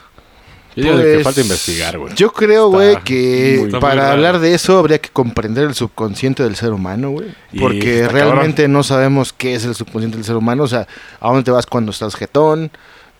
Yo 0.77 0.83
digo 0.83 0.97
que 0.97 1.13
Pues, 1.15 1.23
falta 1.23 1.41
investigar, 1.41 1.97
güey. 1.97 2.13
Yo 2.15 2.31
creo, 2.31 2.69
güey, 2.69 3.01
que 3.03 3.67
para 3.81 4.11
hablar 4.11 4.37
de 4.37 4.53
eso 4.53 4.77
habría 4.77 4.99
que 4.99 5.09
comprender 5.09 5.63
el 5.63 5.73
subconsciente 5.73 6.43
del 6.43 6.55
ser 6.55 6.71
humano, 6.71 7.09
güey. 7.09 7.33
Porque 7.59 8.07
realmente 8.07 8.67
no 8.67 8.83
sabemos 8.83 9.33
qué 9.33 9.55
es 9.55 9.65
el 9.65 9.73
subconsciente 9.73 10.17
del 10.17 10.25
ser 10.25 10.35
humano. 10.35 10.63
O 10.63 10.67
sea, 10.67 10.87
a 11.19 11.27
dónde 11.29 11.43
te 11.43 11.49
vas 11.49 11.65
cuando 11.65 11.91
estás 11.91 12.15
jetón, 12.15 12.69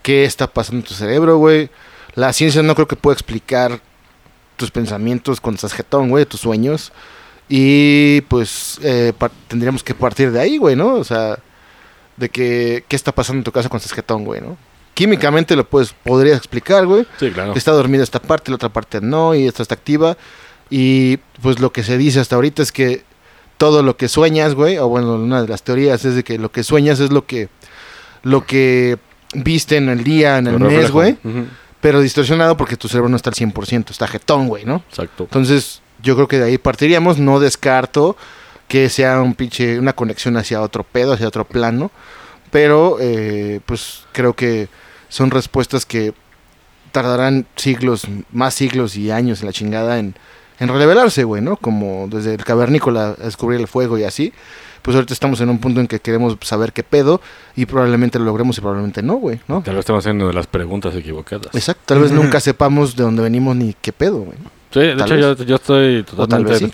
qué 0.04 0.24
está 0.24 0.46
pasando 0.46 0.82
en 0.82 0.88
tu 0.88 0.94
cerebro, 0.94 1.38
güey. 1.38 1.72
La 2.14 2.32
ciencia 2.32 2.62
no 2.62 2.76
creo 2.76 2.88
que 2.88 2.96
pueda 2.96 3.14
explicar 3.14 3.82
tus 4.56 4.70
pensamientos 4.70 5.42
cuando 5.42 5.56
estás 5.56 5.74
jetón, 5.74 6.10
güey, 6.10 6.26
tus 6.28 6.42
sueños. 6.42 6.92
Y 7.50 8.22
pues 8.22 8.80
eh, 8.84 9.14
tendríamos 9.48 9.84
que 9.84 9.96
partir 9.96 10.32
de 10.32 10.42
ahí, 10.42 10.58
güey, 10.60 10.76
¿no? 10.76 10.94
O 10.94 11.04
sea, 11.04 11.40
de 12.18 12.30
que 12.30 12.84
qué 12.88 12.96
está 12.96 13.12
pasando 13.12 13.40
en 13.40 13.44
tu 13.46 13.52
casa 13.52 13.68
cuando 13.68 13.84
estás 13.84 13.96
jetón, 13.96 14.26
güey, 14.26 14.42
¿no? 14.42 14.58
Químicamente 14.98 15.56
lo 15.56 15.64
puedes, 15.64 15.94
podrías 15.94 16.38
explicar, 16.38 16.88
güey. 16.88 17.06
Sí, 17.20 17.30
claro. 17.30 17.54
Está 17.54 17.72
dormida 17.72 18.02
esta 18.02 18.20
parte, 18.20 18.50
la 18.50 18.56
otra 18.56 18.70
parte 18.70 19.00
no, 19.00 19.36
y 19.36 19.46
esta 19.46 19.62
está 19.62 19.76
activa. 19.76 20.18
Y 20.72 21.18
pues 21.44 21.60
lo 21.60 21.72
que 21.72 21.84
se 21.84 22.00
dice 22.00 22.20
hasta 22.20 22.34
ahorita 22.34 22.64
es 22.64 22.72
que 22.72 23.04
todo 23.60 23.84
lo 23.84 23.96
que 23.96 24.08
sueñas, 24.08 24.56
güey, 24.56 24.80
o 24.80 24.88
bueno, 24.88 25.14
una 25.14 25.44
de 25.44 25.50
las 25.50 25.62
teorías 25.62 26.04
es 26.04 26.16
de 26.16 26.24
que 26.24 26.40
lo 26.40 26.52
que 26.52 26.64
sueñas 26.64 27.00
es 27.00 27.12
lo 27.12 27.28
que 27.28 27.50
lo 28.24 28.44
que 28.48 28.98
viste 29.36 29.78
en 29.78 29.90
el 29.90 30.04
día, 30.04 30.40
en 30.40 30.48
el 30.48 30.54
Lo 30.54 30.68
mes, 30.68 30.90
güey, 30.90 31.16
pero 31.80 32.02
distorsionado 32.02 32.58
porque 32.58 32.76
tu 32.76 32.88
cerebro 32.88 33.08
no 33.08 33.18
está 33.18 33.30
al 33.30 33.36
100%, 33.36 33.92
está 33.92 34.08
jetón, 34.08 34.48
güey, 34.48 34.66
¿no? 34.66 34.84
Exacto. 34.90 35.26
Entonces, 35.26 35.84
yo 36.02 36.16
creo 36.16 36.28
que 36.28 36.40
de 36.40 36.46
ahí 36.46 36.58
partiríamos, 36.58 37.20
no 37.20 37.40
descarto 37.40 38.18
que 38.68 38.90
sea 38.90 39.22
un 39.22 39.36
pinche 39.36 39.78
una 39.78 39.94
conexión 39.94 40.38
hacia 40.38 40.60
otro 40.60 40.84
pedo, 40.84 41.14
hacia 41.14 41.28
otro 41.28 41.46
plano, 41.46 41.92
pero 42.50 42.98
eh, 43.00 43.60
pues 43.64 44.06
creo 44.12 44.34
que 44.34 44.70
son 45.10 45.32
respuestas 45.32 45.86
que 45.86 46.14
tardarán 46.92 47.46
siglos, 47.56 48.08
más 48.32 48.54
siglos 48.54 48.96
y 48.96 49.12
años 49.12 49.42
en 49.42 49.48
la 49.48 49.54
chingada 49.54 50.00
en, 50.00 50.16
en 50.60 50.68
revelarse, 50.70 51.24
güey, 51.24 51.42
¿no? 51.42 51.58
Como 51.58 52.08
desde 52.10 52.34
el 52.34 52.44
cavernícola 52.44 53.10
a 53.10 53.24
descubrir 53.24 53.60
el 53.60 53.68
fuego 53.68 53.98
y 53.98 54.04
así. 54.04 54.34
Pues 54.82 54.96
ahorita 54.96 55.14
estamos 55.14 55.42
en 55.42 55.50
un 55.50 55.60
punto 55.60 55.82
en 55.82 55.88
que 55.88 56.00
queremos 56.00 56.38
saber 56.42 56.72
qué 56.72 56.82
pedo 56.82 57.20
y 57.56 57.66
probablemente 57.66 58.20
lo 58.20 58.26
logremos 58.26 58.58
y 58.58 58.62
probablemente 58.62 59.02
no, 59.02 59.16
güey, 59.16 59.40
¿no? 59.48 59.62
Tal 59.62 59.76
vez 59.76 59.82
estamos 59.82 60.04
haciendo 60.04 60.32
las 60.32 60.48
preguntas 60.48 60.96
equivocadas. 60.96 61.54
Exacto, 61.54 61.82
tal 61.86 62.00
vez 62.00 62.12
nunca 62.12 62.40
sepamos 62.40 62.96
de 62.96 63.04
dónde 63.04 63.22
venimos 63.22 63.56
ni 63.56 63.76
qué 63.82 63.92
pedo, 63.92 64.20
güey. 64.20 64.38
Sí, 64.72 64.80
de 64.80 64.96
Tal 64.96 65.12
hecho 65.12 65.44
yo, 65.44 65.56
estoy 65.56 66.04
totalmente 66.04 66.72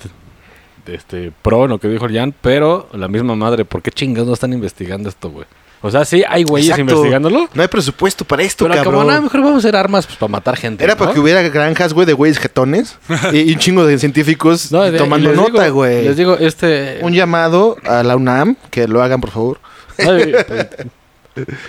este, 0.86 1.32
pro 1.42 1.66
en 1.66 1.72
lo 1.72 1.80
que 1.80 1.88
dijo 1.88 2.08
Jan, 2.12 2.34
pero 2.42 2.90
la 2.94 3.08
misma 3.08 3.36
madre, 3.36 3.66
¿por 3.66 3.82
qué 3.82 3.92
chingados 3.92 4.28
no 4.28 4.34
están 4.34 4.54
investigando 4.54 5.10
esto, 5.10 5.30
güey? 5.30 5.46
O 5.86 5.92
sea, 5.92 6.06
sí, 6.06 6.24
hay 6.28 6.44
güeyes 6.46 6.70
Exacto. 6.72 6.94
investigándolo, 6.94 7.50
No 7.54 7.62
hay 7.62 7.68
presupuesto 7.68 8.24
para 8.24 8.42
esto, 8.44 8.64
pero 8.66 8.76
cabrón. 8.76 9.02
como 9.02 9.12
no, 9.12 9.22
mejor 9.22 9.42
vamos 9.42 9.56
a 9.56 9.58
hacer 9.68 9.76
armas 9.76 10.06
pues, 10.06 10.18
para 10.18 10.32
matar 10.32 10.56
gente. 10.56 10.82
Era 10.84 10.94
¿no? 10.94 10.98
para 10.98 11.14
que 11.14 11.20
hubiera 11.20 11.42
granjas, 11.44 11.94
güey, 11.94 12.08
de 12.08 12.14
güeyes 12.14 12.40
jetones 12.40 12.98
y, 13.34 13.40
y 13.42 13.54
un 13.54 13.60
chingo 13.60 13.86
de 13.86 14.00
científicos 14.00 14.72
No, 14.72 14.82
de- 14.84 14.98
tomando 14.98 15.28
les 15.30 15.38
nota, 15.38 15.64
digo- 15.66 15.74
güey. 15.76 16.06
Les 16.06 16.16
digo, 16.18 16.38
este... 16.38 17.00
Un 17.02 17.12
llamado 17.14 17.76
a 17.86 18.02
la 18.02 18.16
UNAM, 18.16 18.56
que 18.72 18.88
lo 18.88 19.04
hagan, 19.04 19.20
por 19.20 19.32
favor. 19.32 19.60
Ay, 20.00 20.34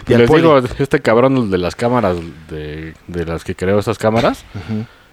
Y 0.06 0.14
les 0.16 0.28
poli. 0.28 0.42
digo, 0.42 0.58
este 0.78 1.00
cabrón 1.00 1.50
de 1.50 1.58
las 1.58 1.74
cámaras, 1.74 2.16
de, 2.48 2.94
de 3.08 3.24
las 3.26 3.42
que 3.44 3.54
creó 3.56 3.78
estas 3.80 3.98
cámaras, 3.98 4.44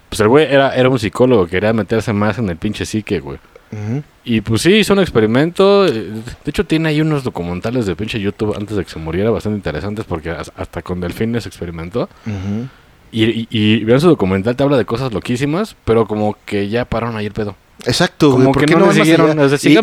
pues 0.08 0.20
el 0.20 0.28
güey 0.28 0.46
era, 0.48 0.76
era 0.76 0.88
un 0.88 0.98
psicólogo, 0.98 1.46
quería 1.46 1.72
meterse 1.72 2.12
más 2.12 2.38
en 2.38 2.48
el 2.50 2.56
pinche 2.56 2.86
psique, 2.86 3.18
güey. 3.18 3.38
Y 4.24 4.40
pues 4.42 4.62
sí, 4.62 4.74
hizo 4.74 4.92
un 4.92 5.00
experimento. 5.00 5.86
eh, 5.86 5.90
De 5.92 6.22
hecho, 6.50 6.64
tiene 6.64 6.90
ahí 6.90 7.00
unos 7.00 7.24
documentales 7.24 7.86
de 7.86 7.96
pinche 7.96 8.20
YouTube 8.20 8.54
antes 8.56 8.76
de 8.76 8.84
que 8.84 8.90
se 8.90 8.98
muriera 8.98 9.30
bastante 9.30 9.56
interesantes 9.56 10.04
porque 10.04 10.30
as- 10.30 10.52
hasta 10.56 10.82
con 10.82 11.00
delfines 11.00 11.46
experimentó. 11.46 12.08
Y, 13.10 13.24
y, 13.24 13.48
y 13.50 13.84
vean 13.84 14.00
su 14.00 14.08
documental, 14.08 14.56
te 14.56 14.62
habla 14.62 14.76
de 14.78 14.84
cosas 14.86 15.12
loquísimas, 15.12 15.76
pero 15.84 16.06
como 16.06 16.36
que 16.46 16.68
ya 16.68 16.84
pararon 16.86 17.16
ahí 17.16 17.26
el 17.26 17.32
pedo. 17.32 17.56
Exacto, 17.84 18.28
güey. 18.30 18.42
Como 18.42 18.52
¿por 18.52 18.60
que 18.62 18.66
qué 18.66 18.74
no 18.74 18.86
no 18.86 18.92
siguieron, 18.92 19.26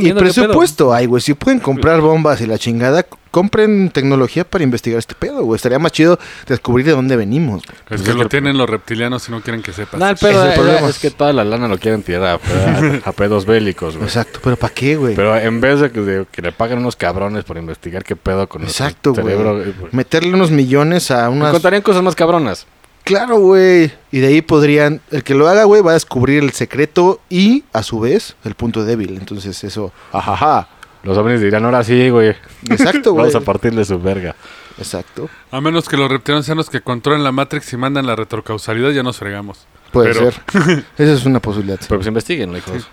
Y, 0.04 0.08
y 0.08 0.14
presupuesto 0.48 0.94
hay, 0.94 1.06
güey. 1.06 1.22
Si 1.22 1.34
pueden 1.34 1.60
comprar 1.60 2.00
bombas 2.02 2.40
y 2.42 2.48
la 2.48 2.58
chingada, 2.58 3.06
compren 3.32 3.90
tecnología 3.92 4.44
para 4.44 4.64
investigar 4.64 5.00
este 5.00 5.16
pedo, 5.16 5.44
güey. 5.44 5.56
Estaría 5.56 5.80
más 5.80 5.92
chido 5.92 6.20
descubrir 6.48 6.86
de 6.86 6.94
dónde 6.94 7.16
venimos. 7.16 7.64
güey. 7.66 7.78
Es 7.78 7.84
Pues 7.88 8.02
que 8.02 8.14
lo 8.14 8.24
que- 8.24 8.30
tienen 8.30 8.58
los 8.58 8.70
reptilianos 8.70 9.28
y 9.28 9.32
no 9.32 9.42
quieren 9.42 9.62
que 9.62 9.72
sepas. 9.74 10.00
Nah, 10.00 10.10
el 10.12 10.18
pedo 10.18 10.44
es 10.46 10.50
el 10.50 10.60
problema. 10.60 10.88
es 10.90 11.00
que 11.00 11.12
toda 11.12 11.34
la 11.34 11.44
lana 11.44 11.68
lo 11.68 11.78
quieren 11.78 12.04
tirar 12.04 12.24
a, 12.24 12.34
a- 12.34 13.00
a 13.10 13.12
pedos 13.12 13.46
bélicos, 13.46 13.96
güey. 13.96 14.08
Exacto, 14.08 14.40
pero 14.44 14.56
¿para 14.56 14.74
qué, 14.74 14.96
güey? 14.96 15.16
Pero 15.16 15.36
en 15.38 15.62
vez 15.62 15.80
de 15.80 15.92
que, 15.92 16.02
de 16.02 16.26
que 16.32 16.42
le 16.42 16.52
paguen 16.52 16.80
unos 16.80 16.96
cabrones 16.96 17.44
por 17.44 17.58
investigar 17.58 18.04
qué 18.04 18.16
pedo 18.16 18.48
con 18.48 18.64
Exacto, 18.64 19.14
güey. 19.14 19.26
cerebro, 19.26 19.62
eh, 19.64 19.74
pues, 19.80 19.94
Meterle 19.94 20.34
unos 20.34 20.52
millones 20.52 21.12
a 21.12 21.30
unas... 21.30 21.50
encontrarían 21.50 21.82
cosas 21.84 22.04
más 22.04 22.16
cabronas. 22.16 22.66
Claro, 23.04 23.40
güey. 23.40 23.92
Y 24.12 24.20
de 24.20 24.28
ahí 24.28 24.42
podrían... 24.44 25.02
El 25.10 25.24
que 25.24 25.34
lo 25.34 25.48
haga, 25.48 25.64
güey, 25.64 25.82
va 25.82 25.92
a 25.92 25.94
descubrir 25.96 26.44
el 26.44 26.52
secreto 26.52 27.22
y, 27.30 27.64
a 27.74 27.82
su 27.82 28.00
vez, 28.00 28.36
el 28.44 28.54
punto 28.54 28.84
débil. 28.86 29.18
Entonces 29.18 29.64
eso... 29.64 29.92
Ajaja. 30.12 30.68
Los 31.04 31.18
ovnis 31.18 31.40
dirán, 31.42 31.64
ahora 31.66 31.84
sí, 31.84 32.10
güey. 32.10 32.36
Exacto, 32.70 33.12
güey. 33.14 33.28
Vamos 33.28 33.36
a 33.36 33.46
partirle 33.46 33.86
su 33.86 34.00
verga. 34.00 34.36
Exacto. 34.78 35.30
A 35.52 35.62
menos 35.62 35.88
que 35.90 35.98
los 35.98 36.10
reptilianos 36.10 36.46
sean 36.46 36.58
los 36.58 36.70
que 36.70 36.82
controlan 36.82 37.24
la 37.24 37.32
Matrix 37.32 37.72
y 37.74 37.78
mandan 37.78 38.06
la 38.06 38.16
retrocausalidad, 38.16 38.92
ya 38.92 39.04
nos 39.04 39.18
fregamos. 39.18 39.66
Puede 39.92 40.14
Pero- 40.14 40.32
ser. 40.32 40.84
Esa 40.98 41.14
es 41.14 41.26
una 41.26 41.40
posibilidad. 41.40 41.80
sí. 41.80 41.86
Pero 41.90 42.00
pues 42.00 42.08
investiguen, 42.08 42.56
hijos. 42.56 42.88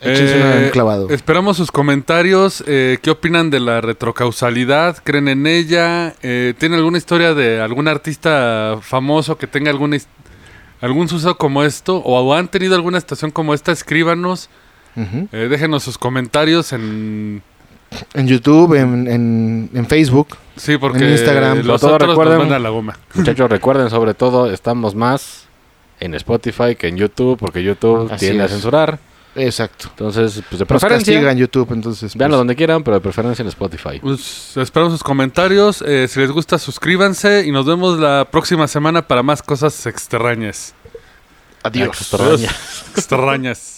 Échense 0.00 0.64
un 0.66 0.70
clavado. 0.70 1.10
Esperamos 1.10 1.56
sus 1.56 1.72
comentarios. 1.72 2.62
eh, 2.68 2.98
¿Qué 3.02 3.10
opinan 3.10 3.50
de 3.50 3.58
la 3.58 3.80
retrocausalidad? 3.80 4.96
¿Creen 5.02 5.26
en 5.26 5.44
ella? 5.48 6.14
Eh, 6.22 6.54
¿Tiene 6.56 6.76
alguna 6.76 6.98
historia 6.98 7.34
de 7.34 7.60
algún 7.60 7.88
artista 7.88 8.78
famoso 8.80 9.36
que 9.38 9.48
tenga 9.48 9.70
alguna 9.72 9.98
algún 10.80 11.08
suceso 11.08 11.36
como 11.36 11.64
esto? 11.64 11.96
¿O 12.04 12.32
han 12.32 12.46
tenido 12.46 12.76
alguna 12.76 13.00
situación 13.00 13.32
como 13.32 13.54
esta? 13.54 13.72
Escríbanos. 13.72 14.48
Eh, 15.32 15.48
déjenos 15.48 15.82
sus 15.84 15.96
comentarios 15.98 16.72
en... 16.72 17.42
En 18.12 18.28
YouTube, 18.28 18.74
en, 18.74 19.06
en, 19.10 19.70
en 19.72 19.86
Facebook. 19.86 20.36
Sí, 20.56 20.76
porque 20.76 21.04
En 21.06 21.12
Instagram. 21.12 21.62
los 21.64 21.80
Todo 21.80 21.94
otros 21.94 22.08
nos 22.08 22.16
recuerden- 22.18 22.38
mandan 22.40 22.62
la 22.62 22.68
goma. 22.68 22.98
Muchachos, 23.14 23.48
recuerden 23.50 23.88
sobre 23.88 24.12
todo, 24.12 24.50
estamos 24.52 24.94
más 24.94 25.46
en 26.00 26.14
Spotify 26.14 26.74
que 26.76 26.88
en 26.88 26.96
YouTube, 26.98 27.38
porque 27.38 27.62
YouTube 27.62 28.12
Así 28.12 28.26
tiende 28.26 28.44
a 28.44 28.48
censurar. 28.48 28.98
Exacto. 29.34 29.86
Entonces, 29.90 30.42
pues 30.50 30.58
de 30.58 30.66
preferencia, 30.66 31.30
en 31.30 31.38
YouTube, 31.38 31.72
entonces. 31.72 32.14
véanlo 32.14 32.34
pues, 32.34 32.40
donde 32.40 32.56
quieran, 32.56 32.82
pero 32.82 32.96
de 32.96 33.00
preferencia 33.00 33.42
en 33.42 33.48
Spotify. 33.48 34.00
Pues, 34.02 34.54
esperamos 34.56 34.92
sus 34.92 35.02
comentarios. 35.02 35.82
eh, 35.86 36.08
si 36.08 36.20
les 36.20 36.30
gusta, 36.30 36.58
suscríbanse 36.58 37.46
y 37.46 37.52
nos 37.52 37.64
vemos 37.64 37.98
la 37.98 38.26
próxima 38.30 38.66
semana 38.68 39.00
para 39.06 39.22
más 39.22 39.42
cosas 39.42 39.86
extrañas. 39.86 40.74
Adiós. 41.62 41.88
Extraña. 42.00 42.50
Extrañas. 42.94 43.74